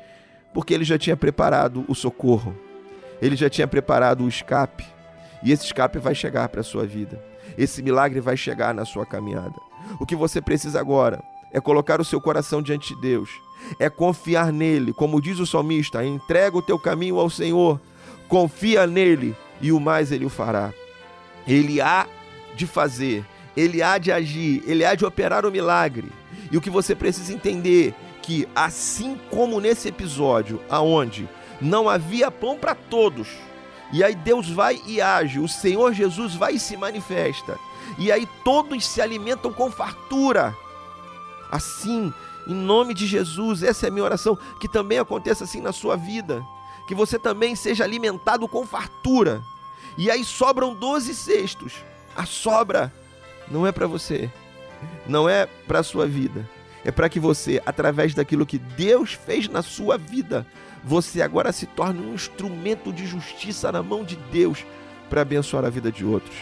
porque 0.53 0.75
Ele 0.75 0.85
já 0.85 0.99
tinha 0.99 1.17
preparado 1.17 1.85
o 1.87 1.95
socorro. 1.95 2.57
Ele 3.23 3.37
já 3.37 3.49
tinha 3.49 3.69
preparado 3.69 4.25
o 4.25 4.29
escape. 4.29 4.85
E 5.43 5.53
esse 5.53 5.67
escape 5.67 5.99
vai 5.99 6.15
chegar 6.15 6.49
para 6.49 6.61
a 6.61 6.65
sua 6.65 6.85
vida. 6.85 7.23
Esse 7.57 7.83
milagre 7.83 8.21
vai 8.21 8.37
chegar 8.37 8.75
na 8.75 8.85
sua 8.85 9.07
caminhada. 9.07 9.55
O 10.01 10.07
que 10.07 10.17
você 10.17 10.41
precisa 10.41 10.81
agora 10.81 11.23
é 11.55 11.61
colocar 11.61 12.01
o 12.01 12.05
seu 12.05 12.21
coração 12.21 12.61
diante 12.61 12.95
de 12.95 13.01
Deus, 13.01 13.31
é 13.79 13.89
confiar 13.89 14.53
nele, 14.53 14.93
como 14.93 15.23
diz 15.23 15.39
o 15.39 15.47
salmista: 15.47 16.05
entrega 16.05 16.59
o 16.59 16.63
teu 16.63 16.79
caminho 16.79 17.19
ao 17.19 17.31
Senhor, 17.31 17.81
confia 18.29 18.87
nele 18.87 19.37
e 19.61 19.71
o 19.71 19.79
mais 19.79 20.11
ele 20.11 20.27
o 20.27 20.29
fará. 20.29 20.75
Ele 21.47 21.81
há 21.81 22.09
de 22.57 22.67
fazer, 22.67 23.25
ele 23.57 23.83
há 23.83 23.97
de 23.99 24.11
agir, 24.11 24.65
ele 24.67 24.85
há 24.85 24.97
de 24.97 25.05
operar 25.05 25.47
o 25.47 25.51
milagre. 25.51 26.11
E 26.51 26.57
o 26.57 26.61
que 26.61 26.71
você 26.71 26.95
precisa 26.95 27.33
entender 27.33 27.95
que 28.21 28.49
assim 28.55 29.19
como 29.31 29.61
nesse 29.61 29.89
episódio 29.89 30.61
aonde 30.69 31.29
não 31.61 31.89
havia 31.89 32.31
pão 32.31 32.59
para 32.59 32.75
todos, 32.75 33.29
e 33.93 34.03
aí 34.03 34.15
Deus 34.15 34.51
vai 34.51 34.81
e 34.87 35.01
age, 35.01 35.39
o 35.39 35.47
Senhor 35.47 35.93
Jesus 35.93 36.35
vai 36.35 36.55
e 36.55 36.61
se 36.61 36.77
manifesta. 36.77 37.57
E 37.97 38.11
aí 38.11 38.27
todos 38.45 38.85
se 38.85 39.01
alimentam 39.01 39.53
com 39.53 39.71
fartura. 39.71 40.57
Assim, 41.55 42.13
em 42.49 42.53
nome 42.53 42.93
de 42.95 43.07
Jesus, 43.07 43.63
essa 43.63 43.87
é 43.87 43.89
a 43.89 43.93
minha 43.93 44.05
oração, 44.05 44.37
que 44.61 44.67
também 44.67 44.99
aconteça 44.99 45.45
assim 45.45 45.61
na 45.61 45.73
sua 45.73 45.97
vida. 45.97 46.45
Que 46.89 46.97
você 46.97 47.17
também 47.17 47.55
seja 47.55 47.85
alimentado 47.85 48.49
com 48.49 48.67
fartura. 48.67 49.41
E 49.97 50.11
aí 50.11 50.25
sobram 50.25 50.75
12 50.75 51.15
cestos. 51.15 51.75
A 52.17 52.27
sobra 52.27 52.93
não 53.49 53.65
é 53.65 53.71
para 53.71 53.87
você, 53.87 54.29
não 55.07 55.29
é 55.29 55.47
para 55.47 55.85
sua 55.85 56.09
vida. 56.09 56.51
É 56.85 56.91
para 56.91 57.09
que 57.09 57.21
você, 57.21 57.63
através 57.65 58.15
daquilo 58.15 58.45
que 58.45 58.59
Deus 58.59 59.13
fez 59.13 59.49
na 59.49 59.63
sua 59.63 59.97
vida, 59.97 60.45
você 60.83 61.23
agora 61.23 61.53
se 61.53 61.67
torne 61.67 62.05
um 62.05 62.15
instrumento 62.15 62.93
de 62.93 63.07
justiça 63.07 63.71
na 63.71 63.81
mão 63.81 64.03
de 64.03 64.17
Deus 64.17 64.67
para 65.09 65.23
abençoar 65.23 65.65
a 65.65 65.71
vida 65.71 65.93
de 65.93 66.05
outros. 66.05 66.37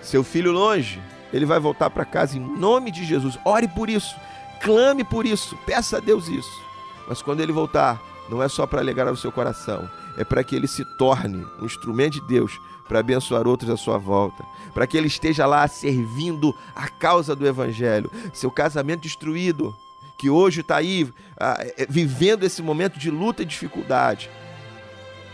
Seu 0.00 0.22
filho 0.22 0.52
longe, 0.52 1.02
ele 1.36 1.46
vai 1.46 1.58
voltar 1.58 1.90
para 1.90 2.04
casa 2.04 2.36
em 2.36 2.40
nome 2.40 2.90
de 2.90 3.04
Jesus. 3.04 3.38
Ore 3.44 3.68
por 3.68 3.88
isso, 3.88 4.16
clame 4.60 5.04
por 5.04 5.26
isso, 5.26 5.56
peça 5.66 5.98
a 5.98 6.00
Deus 6.00 6.28
isso. 6.28 6.60
Mas 7.08 7.22
quando 7.22 7.40
ele 7.40 7.52
voltar, 7.52 8.02
não 8.28 8.42
é 8.42 8.48
só 8.48 8.66
para 8.66 8.80
alegrar 8.80 9.12
o 9.12 9.16
seu 9.16 9.30
coração, 9.30 9.88
é 10.16 10.24
para 10.24 10.42
que 10.42 10.56
ele 10.56 10.66
se 10.66 10.84
torne 10.96 11.46
um 11.60 11.66
instrumento 11.66 12.14
de 12.14 12.20
Deus 12.22 12.58
para 12.88 13.00
abençoar 13.00 13.46
outros 13.46 13.70
à 13.70 13.76
sua 13.76 13.98
volta, 13.98 14.44
para 14.72 14.86
que 14.86 14.96
ele 14.96 15.08
esteja 15.08 15.46
lá 15.46 15.66
servindo 15.68 16.54
a 16.74 16.88
causa 16.88 17.34
do 17.34 17.46
Evangelho. 17.46 18.10
Seu 18.32 18.50
casamento 18.50 19.02
destruído, 19.02 19.74
que 20.16 20.30
hoje 20.30 20.60
está 20.60 20.76
aí 20.76 21.12
ah, 21.38 21.58
é, 21.60 21.86
vivendo 21.88 22.44
esse 22.44 22.62
momento 22.62 22.98
de 22.98 23.10
luta 23.10 23.42
e 23.42 23.46
dificuldade. 23.46 24.30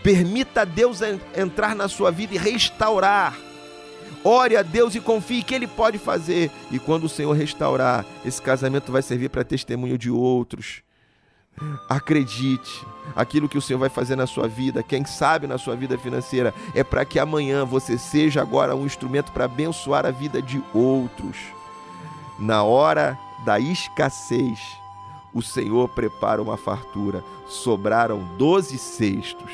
Permita 0.01 0.65
Deus 0.65 0.99
entrar 1.35 1.75
na 1.75 1.87
sua 1.87 2.11
vida 2.11 2.35
e 2.35 2.37
restaurar. 2.37 3.37
Ore 4.23 4.55
a 4.55 4.61
Deus 4.61 4.95
e 4.95 5.01
confie 5.01 5.43
que 5.43 5.53
Ele 5.53 5.67
pode 5.67 5.97
fazer. 5.97 6.49
E 6.71 6.79
quando 6.79 7.05
o 7.05 7.09
Senhor 7.09 7.33
restaurar, 7.33 8.05
esse 8.25 8.41
casamento 8.41 8.91
vai 8.91 9.01
servir 9.01 9.29
para 9.29 9.43
testemunho 9.43 9.97
de 9.97 10.09
outros. 10.09 10.81
Acredite, 11.87 12.85
aquilo 13.15 13.47
que 13.49 13.57
o 13.57 13.61
Senhor 13.61 13.77
vai 13.77 13.89
fazer 13.89 14.15
na 14.15 14.25
sua 14.25 14.47
vida, 14.47 14.81
quem 14.81 15.05
sabe 15.05 15.45
na 15.45 15.57
sua 15.57 15.75
vida 15.75 15.97
financeira, 15.97 16.53
é 16.73 16.83
para 16.83 17.05
que 17.05 17.19
amanhã 17.19 17.63
você 17.63 17.97
seja 17.97 18.41
agora 18.41 18.75
um 18.75 18.85
instrumento 18.85 19.31
para 19.31 19.45
abençoar 19.45 20.05
a 20.05 20.11
vida 20.11 20.41
de 20.41 20.63
outros. 20.73 21.37
Na 22.39 22.63
hora 22.63 23.17
da 23.45 23.59
escassez, 23.59 24.59
o 25.33 25.41
Senhor 25.41 25.89
prepara 25.89 26.41
uma 26.41 26.57
fartura. 26.57 27.23
Sobraram 27.47 28.23
doze 28.37 28.77
cestos. 28.77 29.51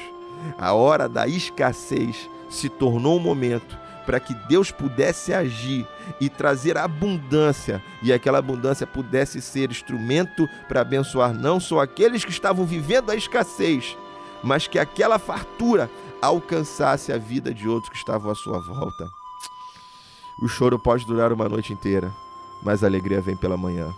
A 0.57 0.73
hora 0.73 1.09
da 1.09 1.27
escassez 1.27 2.29
se 2.49 2.69
tornou 2.69 3.17
um 3.17 3.21
momento 3.21 3.77
para 4.09 4.19
que 4.19 4.33
Deus 4.33 4.71
pudesse 4.71 5.31
agir 5.31 5.87
e 6.19 6.31
trazer 6.31 6.79
abundância, 6.79 7.79
e 8.01 8.11
aquela 8.11 8.39
abundância 8.39 8.87
pudesse 8.87 9.39
ser 9.39 9.69
instrumento 9.69 10.49
para 10.67 10.81
abençoar 10.81 11.31
não 11.31 11.59
só 11.59 11.79
aqueles 11.79 12.25
que 12.25 12.31
estavam 12.31 12.65
vivendo 12.65 13.11
a 13.11 13.15
escassez, 13.15 13.95
mas 14.41 14.65
que 14.65 14.79
aquela 14.79 15.19
fartura 15.19 15.91
alcançasse 16.19 17.13
a 17.13 17.19
vida 17.19 17.53
de 17.53 17.69
outros 17.69 17.91
que 17.91 17.97
estavam 17.97 18.31
à 18.31 18.33
sua 18.33 18.57
volta. 18.57 19.07
O 20.41 20.47
choro 20.47 20.79
pode 20.79 21.05
durar 21.05 21.31
uma 21.31 21.47
noite 21.47 21.71
inteira, 21.71 22.11
mas 22.63 22.83
a 22.83 22.87
alegria 22.87 23.21
vem 23.21 23.35
pela 23.35 23.57
manhã. 23.57 23.93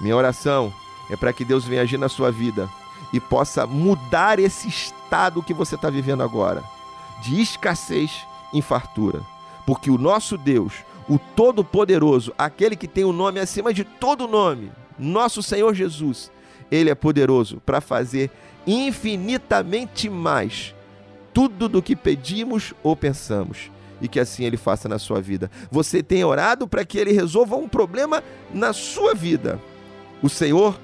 Minha 0.00 0.14
oração 0.14 0.72
é 1.10 1.16
para 1.16 1.32
que 1.32 1.44
Deus 1.44 1.64
venha 1.64 1.82
agir 1.82 1.98
na 1.98 2.08
sua 2.08 2.30
vida 2.30 2.70
e 3.12 3.18
possa 3.18 3.66
mudar 3.66 4.38
esse 4.38 4.68
estado 4.68 5.42
que 5.42 5.52
você 5.52 5.74
está 5.74 5.90
vivendo 5.90 6.22
agora, 6.22 6.62
de 7.20 7.40
escassez 7.40 8.24
em 8.52 8.62
fartura 8.62 9.34
porque 9.66 9.90
o 9.90 9.98
nosso 9.98 10.38
Deus, 10.38 10.72
o 11.08 11.18
Todo-Poderoso, 11.18 12.32
aquele 12.38 12.76
que 12.76 12.88
tem 12.88 13.04
o 13.04 13.10
um 13.10 13.12
nome 13.12 13.40
acima 13.40 13.74
de 13.74 13.84
todo 13.84 14.28
nome, 14.28 14.70
nosso 14.98 15.42
Senhor 15.42 15.74
Jesus, 15.74 16.30
ele 16.70 16.88
é 16.88 16.94
poderoso 16.94 17.60
para 17.66 17.80
fazer 17.80 18.30
infinitamente 18.66 20.08
mais 20.08 20.74
tudo 21.34 21.68
do 21.68 21.82
que 21.82 21.94
pedimos 21.94 22.72
ou 22.82 22.96
pensamos. 22.96 23.70
E 24.00 24.08
que 24.08 24.20
assim 24.20 24.44
ele 24.44 24.58
faça 24.58 24.88
na 24.88 24.98
sua 24.98 25.22
vida. 25.22 25.50
Você 25.70 26.02
tem 26.02 26.22
orado 26.22 26.68
para 26.68 26.84
que 26.84 26.98
ele 26.98 27.12
resolva 27.12 27.56
um 27.56 27.66
problema 27.66 28.22
na 28.52 28.74
sua 28.74 29.14
vida. 29.14 29.58
O 30.22 30.28
Senhor 30.28 30.78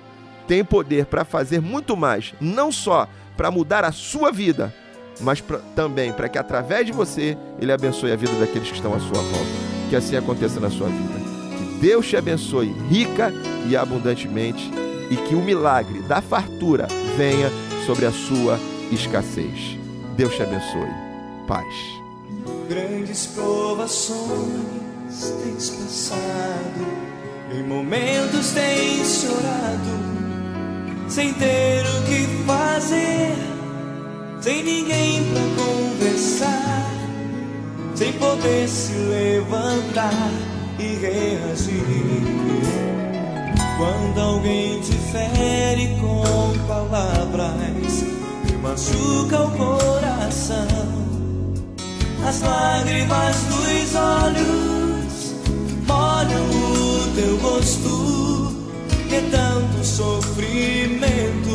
tem 0.46 0.64
poder 0.64 1.06
para 1.06 1.24
fazer 1.24 1.60
muito 1.60 1.96
mais, 1.96 2.34
não 2.40 2.72
só 2.72 3.06
para 3.36 3.50
mudar 3.50 3.84
a 3.84 3.92
sua 3.92 4.32
vida, 4.32 4.74
mas 5.20 5.40
pra, 5.40 5.58
também 5.74 6.12
para 6.12 6.28
que 6.28 6.38
através 6.38 6.86
de 6.86 6.92
você 6.92 7.36
ele 7.60 7.72
abençoe 7.72 8.12
a 8.12 8.16
vida 8.16 8.32
daqueles 8.34 8.68
que 8.68 8.76
estão 8.76 8.94
à 8.94 9.00
sua 9.00 9.20
volta. 9.20 9.72
Que 9.88 9.96
assim 9.96 10.16
aconteça 10.16 10.58
na 10.58 10.70
sua 10.70 10.88
vida. 10.88 11.20
Que 11.56 11.80
Deus 11.80 12.08
te 12.08 12.16
abençoe 12.16 12.74
rica 12.88 13.32
e 13.68 13.76
abundantemente 13.76 14.70
e 15.10 15.16
que 15.16 15.34
o 15.34 15.42
milagre 15.42 16.00
da 16.02 16.22
fartura 16.22 16.88
venha 17.16 17.50
sobre 17.84 18.06
a 18.06 18.12
sua 18.12 18.58
escassez. 18.90 19.78
Deus 20.16 20.34
te 20.34 20.42
abençoe. 20.42 20.90
Paz. 21.46 21.74
Grandes 22.68 23.26
provações 23.26 24.72
tens 25.44 25.70
passado, 25.70 26.86
em 27.52 27.62
momentos 27.64 28.52
tens 28.52 29.22
chorado, 29.22 31.08
sem 31.08 31.34
ter 31.34 31.84
o 31.84 32.02
que 32.04 32.44
fazer 32.46 33.61
sem 34.42 34.64
ninguém 34.64 35.22
pra 35.32 35.42
conversar, 35.62 36.90
sem 37.94 38.12
poder 38.14 38.68
se 38.68 38.92
levantar 38.92 40.30
e 40.80 40.96
reagir. 40.96 41.84
Quando 43.78 44.20
alguém 44.20 44.80
te 44.80 44.94
fere 45.12 45.96
com 46.00 46.58
palavras 46.66 48.04
que 48.44 48.56
machuca 48.56 49.42
o 49.42 49.50
coração, 49.52 50.66
as 52.26 52.40
lágrimas 52.40 53.36
dos 53.44 53.94
olhos 53.94 55.34
molham 55.86 56.50
o 56.50 57.14
teu 57.14 57.36
rosto, 57.38 58.56
que 59.08 59.14
é 59.14 59.20
tanto 59.30 59.84
sofrimento 59.84 61.52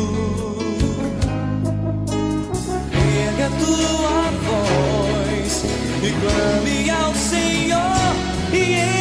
tua 3.50 4.30
voz 4.44 5.64
e 6.02 6.12
clame 6.20 6.90
ao 6.90 7.14
Senhor 7.14 8.14
e 8.52 8.74
Ele 8.74 8.97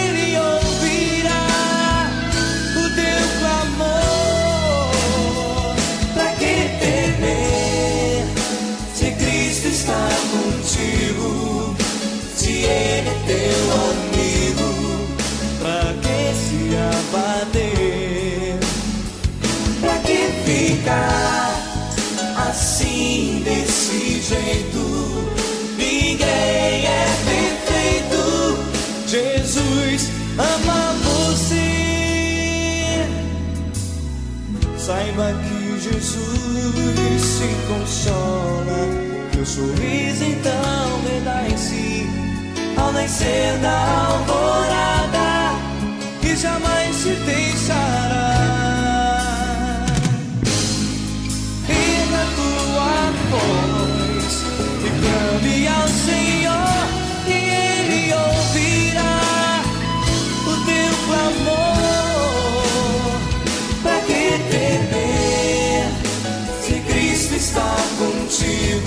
jeito. 24.27 24.83
Ninguém 25.77 26.85
é 26.85 27.05
perfeito. 27.31 28.21
Jesus 29.07 30.09
ama 30.37 30.93
você. 31.03 31.67
Saiba 34.77 35.33
que 35.43 35.79
Jesus 35.79 37.21
se 37.21 37.49
consola. 37.67 38.79
Teu 39.31 39.45
sorriso 39.45 40.23
então 40.23 40.99
me 41.03 41.21
dá 41.23 41.47
em 41.47 41.57
si. 41.57 42.07
Ao 42.77 42.91
nascer 42.91 43.57
da 43.59 44.07
alvorada, 44.09 45.55
que 46.21 46.35
jamais 46.35 46.76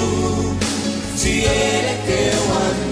contigo? 0.00 0.56
Se 1.16 1.28
Ele 1.28 1.46
é 1.46 2.02
teu 2.06 2.42
amigo, 2.56 2.89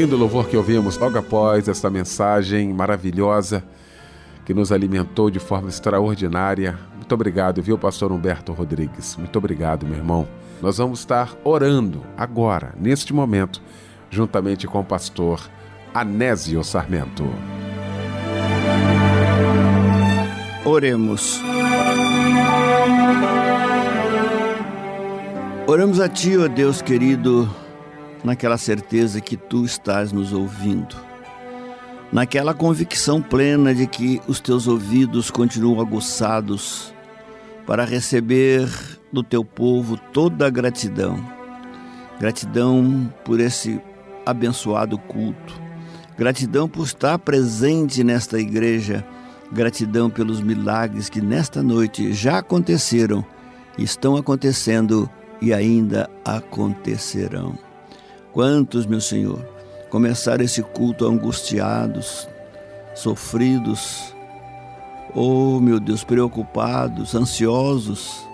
Lindo 0.00 0.16
louvor 0.16 0.48
que 0.48 0.56
ouvimos 0.56 0.96
logo 0.96 1.18
após 1.18 1.68
esta 1.68 1.90
mensagem 1.90 2.72
maravilhosa 2.72 3.62
que 4.46 4.54
nos 4.54 4.72
alimentou 4.72 5.30
de 5.30 5.38
forma 5.38 5.68
extraordinária. 5.68 6.78
Muito 6.96 7.14
obrigado, 7.14 7.60
viu, 7.60 7.76
pastor 7.76 8.10
Humberto 8.10 8.50
Rodrigues? 8.54 9.14
Muito 9.16 9.36
obrigado, 9.36 9.84
meu 9.84 9.98
irmão. 9.98 10.26
Nós 10.62 10.78
vamos 10.78 11.00
estar 11.00 11.36
orando 11.44 12.02
agora, 12.16 12.74
neste 12.80 13.12
momento, 13.12 13.60
juntamente 14.08 14.66
com 14.66 14.80
o 14.80 14.84
pastor 14.84 15.38
Anésio 15.92 16.64
Sarmento. 16.64 17.30
Oremos. 20.64 21.42
Oramos 25.66 26.00
a 26.00 26.08
Ti, 26.08 26.38
ó 26.38 26.48
Deus 26.48 26.80
querido, 26.80 27.54
naquela 28.24 28.58
certeza 28.58 29.20
que 29.20 29.36
Tu 29.36 29.64
estás 29.64 30.12
nos 30.12 30.32
ouvindo, 30.32 30.96
naquela 32.12 32.54
convicção 32.54 33.22
plena 33.22 33.74
de 33.74 33.86
que 33.86 34.20
os 34.26 34.40
Teus 34.40 34.66
ouvidos 34.66 35.30
continuam 35.30 35.80
aguçados 35.80 36.94
para 37.66 37.84
receber 37.84 38.68
do 39.12 39.22
Teu 39.22 39.44
povo 39.44 39.96
toda 40.12 40.46
a 40.46 40.50
gratidão. 40.50 41.18
Gratidão 42.18 43.12
por 43.24 43.40
esse 43.40 43.80
abençoado 44.26 44.98
culto. 44.98 45.60
Gratidão 46.18 46.68
por 46.68 46.84
estar 46.84 47.18
presente 47.18 48.04
nesta 48.04 48.38
igreja. 48.38 49.04
Gratidão 49.50 50.10
pelos 50.10 50.40
milagres 50.40 51.08
que 51.08 51.20
nesta 51.20 51.62
noite 51.62 52.12
já 52.12 52.38
aconteceram, 52.38 53.24
estão 53.78 54.16
acontecendo 54.16 55.10
e 55.40 55.52
ainda 55.52 56.08
acontecerão. 56.24 57.69
Quantos, 58.32 58.86
meu 58.86 59.00
Senhor, 59.00 59.44
começaram 59.90 60.44
esse 60.44 60.62
culto 60.62 61.06
angustiados, 61.06 62.28
sofridos, 62.94 64.14
oh 65.14 65.58
meu 65.58 65.80
Deus, 65.80 66.04
preocupados, 66.04 67.14
ansiosos, 67.14 68.24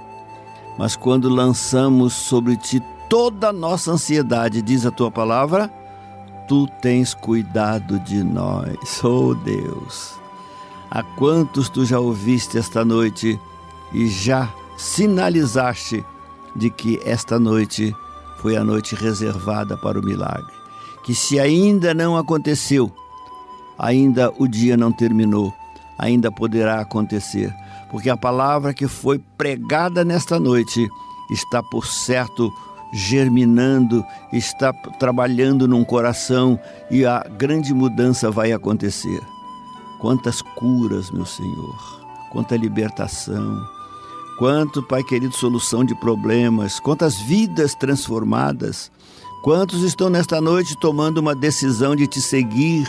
mas 0.79 0.95
quando 0.95 1.29
lançamos 1.31 2.13
sobre 2.13 2.57
ti 2.57 2.83
toda 3.09 3.49
a 3.49 3.53
nossa 3.53 3.93
ansiedade, 3.93 4.61
diz 4.61 4.85
a 4.85 4.91
tua 4.91 5.11
palavra, 5.11 5.73
tu 6.47 6.67
tens 6.83 7.15
cuidado 7.15 7.99
de 8.01 8.23
nós, 8.23 9.03
oh 9.03 9.35
Deus. 9.35 10.15
A 10.91 11.03
quantos 11.03 11.69
tu 11.71 11.85
já 11.87 11.99
ouviste 11.99 12.59
esta 12.59 12.85
noite 12.85 13.41
e 13.93 14.07
já 14.09 14.53
sinalizaste 14.77 16.05
de 16.55 16.71
que 16.71 17.01
esta 17.05 17.39
noite 17.39 17.95
foi 18.39 18.57
a 18.57 18.65
noite 18.65 18.95
reservada 18.95 19.77
para 19.77 19.99
o 19.99 20.05
milagre. 20.05 20.55
Que 21.05 21.15
se 21.15 21.39
ainda 21.39 21.95
não 21.95 22.17
aconteceu, 22.17 22.93
ainda 23.79 24.33
o 24.39 24.47
dia 24.49 24.77
não 24.77 24.93
terminou, 24.93 25.53
ainda 25.99 26.31
poderá 26.33 26.81
acontecer, 26.81 27.55
porque 27.91 28.11
a 28.11 28.17
palavra 28.17 28.75
que 28.75 28.89
foi 28.89 29.19
pregada 29.39 30.05
nesta 30.05 30.39
noite 30.41 30.87
está 31.31 31.63
por 31.63 31.87
certo 31.87 32.53
germinando, 32.93 34.05
está 34.33 34.73
trabalhando 34.73 35.67
num 35.69 35.85
coração 35.85 36.59
e 36.91 37.05
a 37.05 37.21
grande 37.21 37.75
mudança 37.75 38.31
vai 38.31 38.53
acontecer. 38.53 39.21
Quantas 40.01 40.43
curas, 40.43 41.11
meu 41.11 41.27
Senhor, 41.27 42.07
quanta 42.31 42.57
libertação, 42.57 43.76
quanto, 44.39 44.83
Pai 44.83 45.03
querido, 45.03 45.35
solução 45.35 45.85
de 45.85 45.95
problemas, 45.95 46.79
quantas 46.79 47.17
vidas 47.17 47.75
transformadas, 47.75 48.91
quantos 49.43 49.83
estão 49.83 50.09
nesta 50.11 50.41
noite 50.41 50.77
tomando 50.79 51.19
uma 51.19 51.35
decisão 51.35 51.97
de 51.97 52.07
te 52.07 52.21
seguir, 52.21 52.89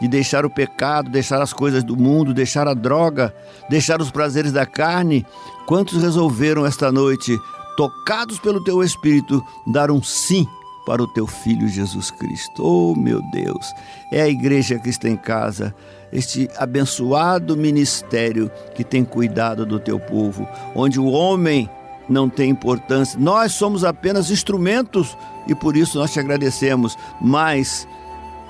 de 0.00 0.08
deixar 0.08 0.44
o 0.44 0.50
pecado, 0.50 1.10
deixar 1.10 1.40
as 1.40 1.52
coisas 1.52 1.84
do 1.84 1.96
mundo, 1.96 2.34
deixar 2.34 2.66
a 2.66 2.74
droga, 2.74 3.34
deixar 3.70 4.00
os 4.00 4.10
prazeres 4.10 4.52
da 4.52 4.66
carne, 4.66 5.24
quantos 5.66 6.02
resolveram 6.02 6.66
esta 6.66 6.90
noite, 6.90 7.38
tocados 7.76 8.38
pelo 8.38 8.62
teu 8.62 8.82
Espírito, 8.82 9.42
dar 9.66 9.90
um 9.90 10.02
sim 10.02 10.46
para 10.84 11.02
o 11.02 11.06
teu 11.06 11.26
Filho 11.26 11.68
Jesus 11.68 12.10
Cristo. 12.10 12.62
Oh, 12.62 12.94
meu 12.94 13.20
Deus, 13.32 13.72
é 14.12 14.22
a 14.22 14.28
Igreja 14.28 14.78
Cristã 14.78 15.08
em 15.08 15.16
Casa, 15.16 15.74
este 16.14 16.48
abençoado 16.56 17.56
ministério 17.56 18.50
que 18.74 18.84
tem 18.84 19.04
cuidado 19.04 19.66
do 19.66 19.80
teu 19.80 19.98
povo, 19.98 20.48
onde 20.74 21.00
o 21.00 21.06
homem 21.06 21.68
não 22.08 22.30
tem 22.30 22.50
importância, 22.50 23.18
nós 23.18 23.52
somos 23.52 23.82
apenas 23.82 24.30
instrumentos 24.30 25.18
e 25.48 25.54
por 25.54 25.76
isso 25.76 25.98
nós 25.98 26.12
te 26.12 26.20
agradecemos, 26.20 26.96
mas. 27.20 27.86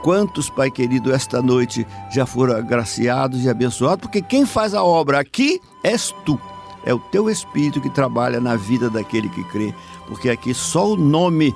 Quantos, 0.03 0.51
Pai 0.51 0.71
querido, 0.71 1.11
esta 1.15 1.41
noite 1.41 1.87
já 2.11 2.27
foram 2.27 2.55
agraciados 2.55 3.43
e 3.43 3.49
abençoados? 3.49 4.03
Porque 4.03 4.21
quem 4.21 4.45
faz 4.45 4.75
a 4.75 4.85
obra 4.85 5.19
aqui 5.19 5.63
és 5.83 6.15
tu. 6.27 6.39
É 6.85 6.93
o 6.93 6.99
teu 6.99 7.31
Espírito 7.31 7.81
que 7.81 7.89
trabalha 7.89 8.39
na 8.39 8.55
vida 8.55 8.91
daquele 8.91 9.31
que 9.31 9.43
crê. 9.45 9.75
Porque 10.07 10.29
aqui 10.29 10.53
só 10.53 10.93
o 10.93 10.97
nome 10.97 11.55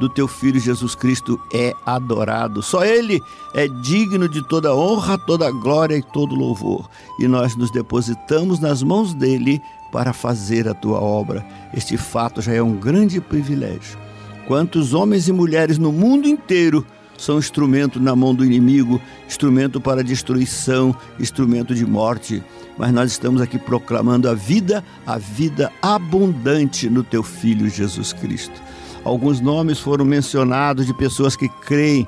do 0.00 0.08
teu 0.08 0.26
filho 0.26 0.58
Jesus 0.58 0.94
Cristo 0.94 1.38
é 1.52 1.74
adorado. 1.84 2.62
Só 2.62 2.82
ele 2.82 3.22
é 3.52 3.68
digno 3.68 4.26
de 4.26 4.42
toda 4.48 4.74
honra, 4.74 5.18
toda 5.18 5.50
glória 5.50 5.94
e 5.94 6.02
todo 6.02 6.34
louvor. 6.34 6.88
E 7.18 7.28
nós 7.28 7.54
nos 7.54 7.70
depositamos 7.70 8.58
nas 8.58 8.82
mãos 8.82 9.12
dele 9.12 9.60
para 9.92 10.14
fazer 10.14 10.66
a 10.66 10.74
tua 10.74 10.98
obra. 10.98 11.46
Este 11.74 11.98
fato 11.98 12.40
já 12.40 12.54
é 12.54 12.62
um 12.62 12.76
grande 12.76 13.20
privilégio. 13.20 13.98
Quantos 14.46 14.94
homens 14.94 15.28
e 15.28 15.32
mulheres 15.32 15.76
no 15.76 15.92
mundo 15.92 16.26
inteiro 16.26 16.84
são 17.18 17.38
instrumento 17.38 18.00
na 18.00 18.16
mão 18.16 18.34
do 18.34 18.42
inimigo, 18.42 18.98
instrumento 19.28 19.78
para 19.82 20.02
destruição, 20.02 20.96
instrumento 21.18 21.74
de 21.74 21.84
morte. 21.84 22.42
Mas 22.78 22.90
nós 22.90 23.12
estamos 23.12 23.42
aqui 23.42 23.58
proclamando 23.58 24.30
a 24.30 24.32
vida, 24.32 24.82
a 25.06 25.18
vida 25.18 25.70
abundante 25.82 26.88
no 26.88 27.04
teu 27.04 27.22
filho 27.22 27.68
Jesus 27.68 28.14
Cristo. 28.14 28.70
Alguns 29.04 29.40
nomes 29.40 29.78
foram 29.78 30.04
mencionados 30.04 30.86
de 30.86 30.94
pessoas 30.94 31.34
que 31.34 31.48
creem, 31.48 32.06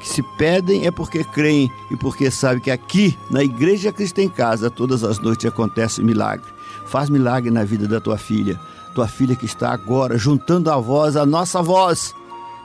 que 0.00 0.08
se 0.08 0.22
pedem 0.36 0.86
é 0.86 0.90
porque 0.90 1.24
creem 1.24 1.70
e 1.90 1.96
porque 1.96 2.30
sabem 2.30 2.60
que 2.60 2.70
aqui, 2.70 3.16
na 3.30 3.42
Igreja 3.42 3.92
Cristo 3.92 4.18
em 4.20 4.28
Casa, 4.28 4.70
todas 4.70 5.04
as 5.04 5.18
noites 5.18 5.46
acontece 5.46 6.02
milagre. 6.02 6.46
Faz 6.86 7.08
milagre 7.08 7.50
na 7.50 7.64
vida 7.64 7.86
da 7.86 8.00
tua 8.00 8.18
filha, 8.18 8.58
tua 8.94 9.06
filha 9.06 9.36
que 9.36 9.46
está 9.46 9.72
agora 9.72 10.18
juntando 10.18 10.70
a 10.70 10.76
voz, 10.76 11.16
a 11.16 11.24
nossa 11.24 11.62
voz, 11.62 12.14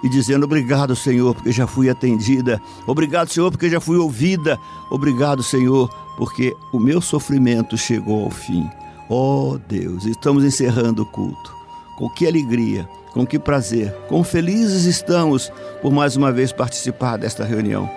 e 0.03 0.09
dizendo: 0.09 0.45
Obrigado, 0.45 0.95
Senhor, 0.95 1.35
porque 1.35 1.51
já 1.51 1.67
fui 1.67 1.89
atendida. 1.89 2.61
Obrigado, 2.87 3.29
Senhor, 3.29 3.51
porque 3.51 3.69
já 3.69 3.79
fui 3.79 3.97
ouvida. 3.97 4.57
Obrigado, 4.89 5.43
Senhor, 5.43 5.89
porque 6.17 6.55
o 6.71 6.79
meu 6.79 7.01
sofrimento 7.01 7.77
chegou 7.77 8.25
ao 8.25 8.31
fim. 8.31 8.69
Oh 9.09 9.59
Deus, 9.67 10.05
estamos 10.05 10.43
encerrando 10.43 11.03
o 11.03 11.05
culto. 11.05 11.53
Com 11.97 12.09
que 12.09 12.27
alegria, 12.27 12.87
com 13.15 13.25
que 13.25 13.39
prazer, 13.39 13.95
com 14.09 14.21
felizes 14.25 14.83
estamos 14.83 15.49
por 15.81 15.89
mais 15.89 16.17
uma 16.17 16.33
vez 16.33 16.51
participar 16.51 17.17
desta 17.17 17.45
reunião. 17.45 17.89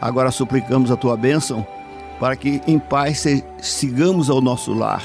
Agora 0.00 0.32
suplicamos 0.32 0.90
a 0.90 0.96
tua 0.96 1.16
bênção 1.16 1.64
para 2.18 2.34
que 2.34 2.60
em 2.66 2.76
paz 2.76 3.24
sigamos 3.62 4.28
ao 4.28 4.40
nosso 4.40 4.74
lar. 4.74 5.00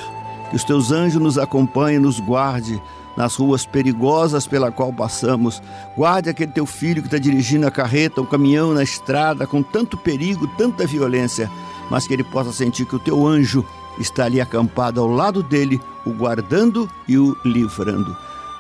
Que 0.50 0.56
os 0.56 0.64
teus 0.64 0.92
anjos 0.92 1.22
nos 1.22 1.38
acompanhem, 1.38 2.00
nos 2.00 2.20
guarde 2.20 2.82
nas 3.16 3.36
ruas 3.36 3.64
perigosas 3.64 4.48
pela 4.48 4.72
qual 4.72 4.92
passamos. 4.92 5.62
Guarde 5.96 6.32
aquele 6.32 6.52
teu 6.52 6.66
filho 6.66 7.04
que 7.04 7.08
está 7.08 7.20
dirigindo 7.20 7.68
a 7.68 7.72
carreta, 7.72 8.22
um 8.22 8.26
caminhão 8.26 8.74
na 8.74 8.82
estrada 8.82 9.46
com 9.46 9.62
tanto 9.62 10.00
perigo, 10.00 10.48
tanta 10.58 10.88
violência, 10.88 11.48
mas 11.92 12.08
que 12.08 12.14
ele 12.16 12.24
possa 12.24 12.52
sentir 12.52 12.88
que 12.88 12.96
o 12.96 13.00
teu 13.00 13.28
anjo 13.28 13.64
está 14.00 14.26
ali 14.26 14.42
acampado 14.42 15.00
ao 15.00 15.08
lado 15.08 15.44
dele, 15.44 15.80
o 16.08 16.12
guardando 16.12 16.90
e 17.08 17.20
o 17.20 17.38
livrando. 17.46 18.18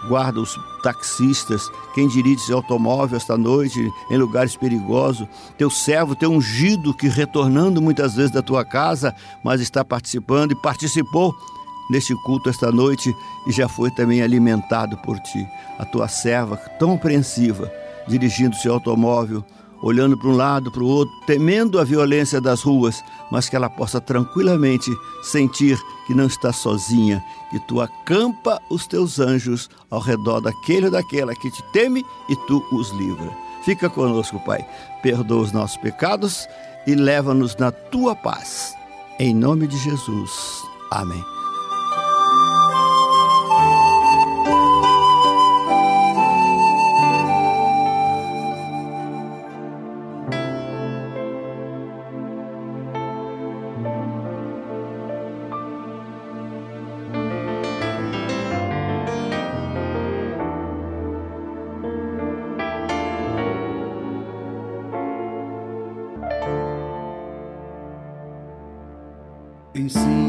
Guarda 0.07 0.39
os 0.39 0.57
taxistas, 0.81 1.69
quem 1.93 2.07
dirige 2.07 2.41
seu 2.41 2.57
automóvel 2.57 3.17
esta 3.17 3.37
noite 3.37 3.91
em 4.09 4.17
lugares 4.17 4.55
perigosos, 4.55 5.27
teu 5.57 5.69
servo, 5.69 6.15
teu 6.15 6.31
ungido 6.31 6.93
que 6.93 7.09
retornando 7.09 7.81
muitas 7.81 8.15
vezes 8.15 8.31
da 8.31 8.41
tua 8.41 8.63
casa, 8.63 9.13
mas 9.43 9.59
está 9.59 9.83
participando 9.83 10.51
e 10.51 10.61
participou 10.61 11.35
neste 11.89 12.15
culto 12.23 12.49
esta 12.49 12.71
noite 12.71 13.13
e 13.47 13.51
já 13.51 13.67
foi 13.67 13.91
também 13.91 14.21
alimentado 14.21 14.95
por 14.97 15.19
ti. 15.19 15.45
A 15.77 15.85
tua 15.85 16.07
serva 16.07 16.55
tão 16.79 16.93
apreensiva, 16.93 17.69
dirigindo 18.07 18.55
seu 18.55 18.73
automóvel, 18.73 19.43
olhando 19.81 20.17
para 20.17 20.29
um 20.29 20.35
lado, 20.35 20.71
para 20.71 20.83
o 20.83 20.87
outro, 20.87 21.13
temendo 21.25 21.79
a 21.79 21.83
violência 21.83 22.41
das 22.41 22.61
ruas, 22.61 23.03
mas 23.31 23.47
que 23.47 23.55
ela 23.55 23.69
possa 23.69 24.01
tranquilamente 24.01 24.91
sentir 25.21 25.79
que 26.05 26.13
não 26.13 26.25
está 26.25 26.51
sozinha, 26.51 27.23
que 27.49 27.59
tu 27.59 27.81
acampa 27.81 28.61
os 28.69 28.87
teus 28.87 29.19
anjos 29.19 29.69
ao 29.89 29.99
redor 29.99 30.41
daquele 30.41 30.87
ou 30.87 30.91
daquela 30.91 31.35
que 31.35 31.51
te 31.51 31.63
teme 31.71 32.05
e 32.27 32.35
tu 32.47 32.65
os 32.71 32.89
livra. 32.91 33.29
Fica 33.63 33.89
conosco, 33.89 34.39
Pai. 34.39 34.65
Perdoa 35.01 35.41
os 35.41 35.51
nossos 35.51 35.77
pecados 35.77 36.47
e 36.87 36.95
leva-nos 36.95 37.55
na 37.57 37.71
tua 37.71 38.15
paz. 38.15 38.73
Em 39.19 39.33
nome 39.35 39.67
de 39.67 39.77
Jesus. 39.77 40.63
Amém. 40.91 41.38
See. 69.87 70.28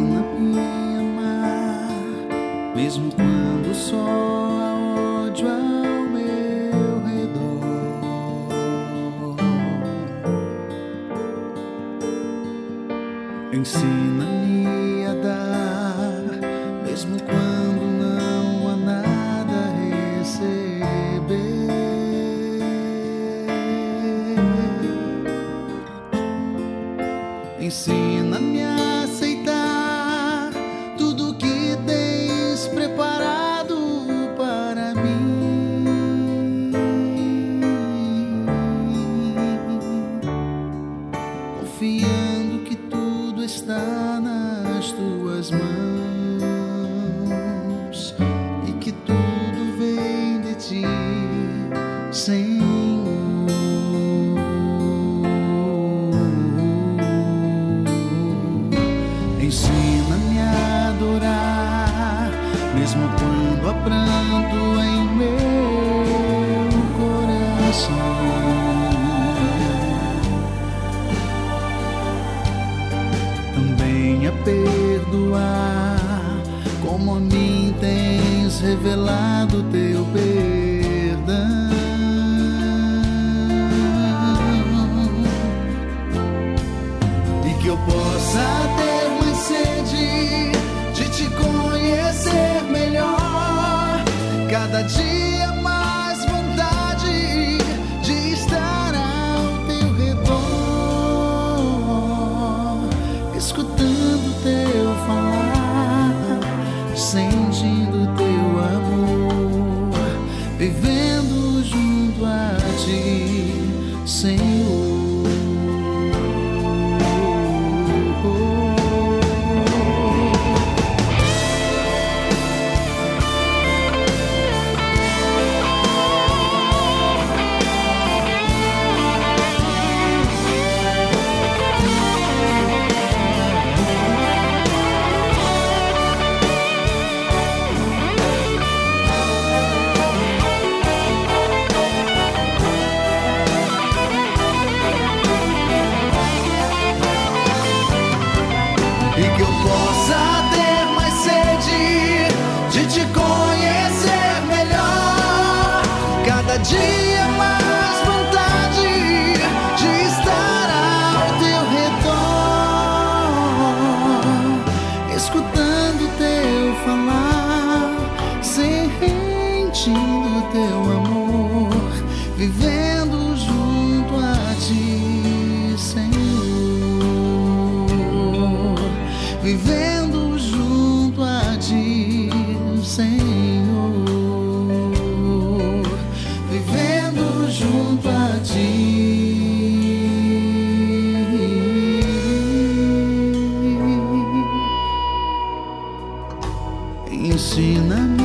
сына 197.61 198.20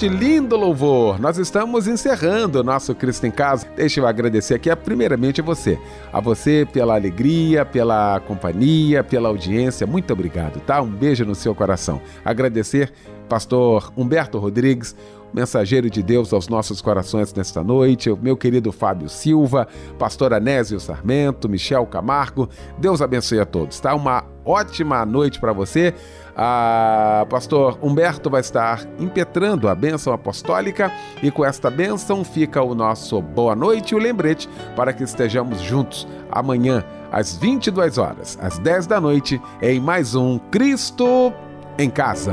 este 0.00 0.08
lindo 0.08 0.56
louvor, 0.56 1.20
nós 1.20 1.36
estamos 1.36 1.86
encerrando 1.86 2.60
o 2.60 2.62
nosso 2.62 2.94
Cristo 2.94 3.26
em 3.26 3.30
Casa. 3.30 3.66
Deixa 3.76 4.00
eu 4.00 4.06
agradecer 4.06 4.54
aqui, 4.54 4.74
primeiramente, 4.74 5.42
a 5.42 5.44
você. 5.44 5.78
A 6.10 6.18
você 6.20 6.66
pela 6.72 6.94
alegria, 6.94 7.66
pela 7.66 8.18
companhia, 8.20 9.04
pela 9.04 9.28
audiência. 9.28 9.86
Muito 9.86 10.10
obrigado, 10.10 10.58
tá? 10.60 10.80
Um 10.80 10.88
beijo 10.88 11.26
no 11.26 11.34
seu 11.34 11.54
coração. 11.54 12.00
Agradecer, 12.24 12.90
pastor 13.28 13.92
Humberto 13.94 14.38
Rodrigues, 14.38 14.96
mensageiro 15.34 15.90
de 15.90 16.02
Deus 16.02 16.32
aos 16.32 16.48
nossos 16.48 16.80
corações 16.80 17.34
nesta 17.34 17.62
noite, 17.62 18.10
o 18.10 18.16
meu 18.16 18.38
querido 18.38 18.72
Fábio 18.72 19.08
Silva, 19.08 19.68
pastor 19.98 20.32
Anésio 20.32 20.80
Sarmento, 20.80 21.46
Michel 21.46 21.84
Camargo. 21.84 22.48
Deus 22.78 23.02
abençoe 23.02 23.38
a 23.40 23.44
todos, 23.44 23.78
tá? 23.78 23.94
Uma 23.94 24.24
ótima 24.46 25.04
noite 25.04 25.38
para 25.38 25.52
você. 25.52 25.94
A 26.42 27.26
pastor 27.28 27.78
Humberto 27.82 28.30
vai 28.30 28.40
estar 28.40 28.86
impetrando 28.98 29.68
a 29.68 29.74
bênção 29.74 30.10
apostólica 30.10 30.90
e 31.22 31.30
com 31.30 31.44
esta 31.44 31.70
bênção 31.70 32.24
fica 32.24 32.62
o 32.62 32.74
nosso 32.74 33.20
boa 33.20 33.54
noite 33.54 33.90
e 33.90 33.94
o 33.94 33.98
lembrete 33.98 34.48
para 34.74 34.94
que 34.94 35.02
estejamos 35.02 35.60
juntos 35.60 36.08
amanhã 36.32 36.82
às 37.12 37.36
22 37.36 37.98
horas, 37.98 38.38
às 38.40 38.58
10 38.58 38.86
da 38.86 38.98
noite, 38.98 39.38
em 39.60 39.78
mais 39.78 40.14
um 40.14 40.38
Cristo 40.38 41.30
em 41.78 41.90
Casa. 41.90 42.32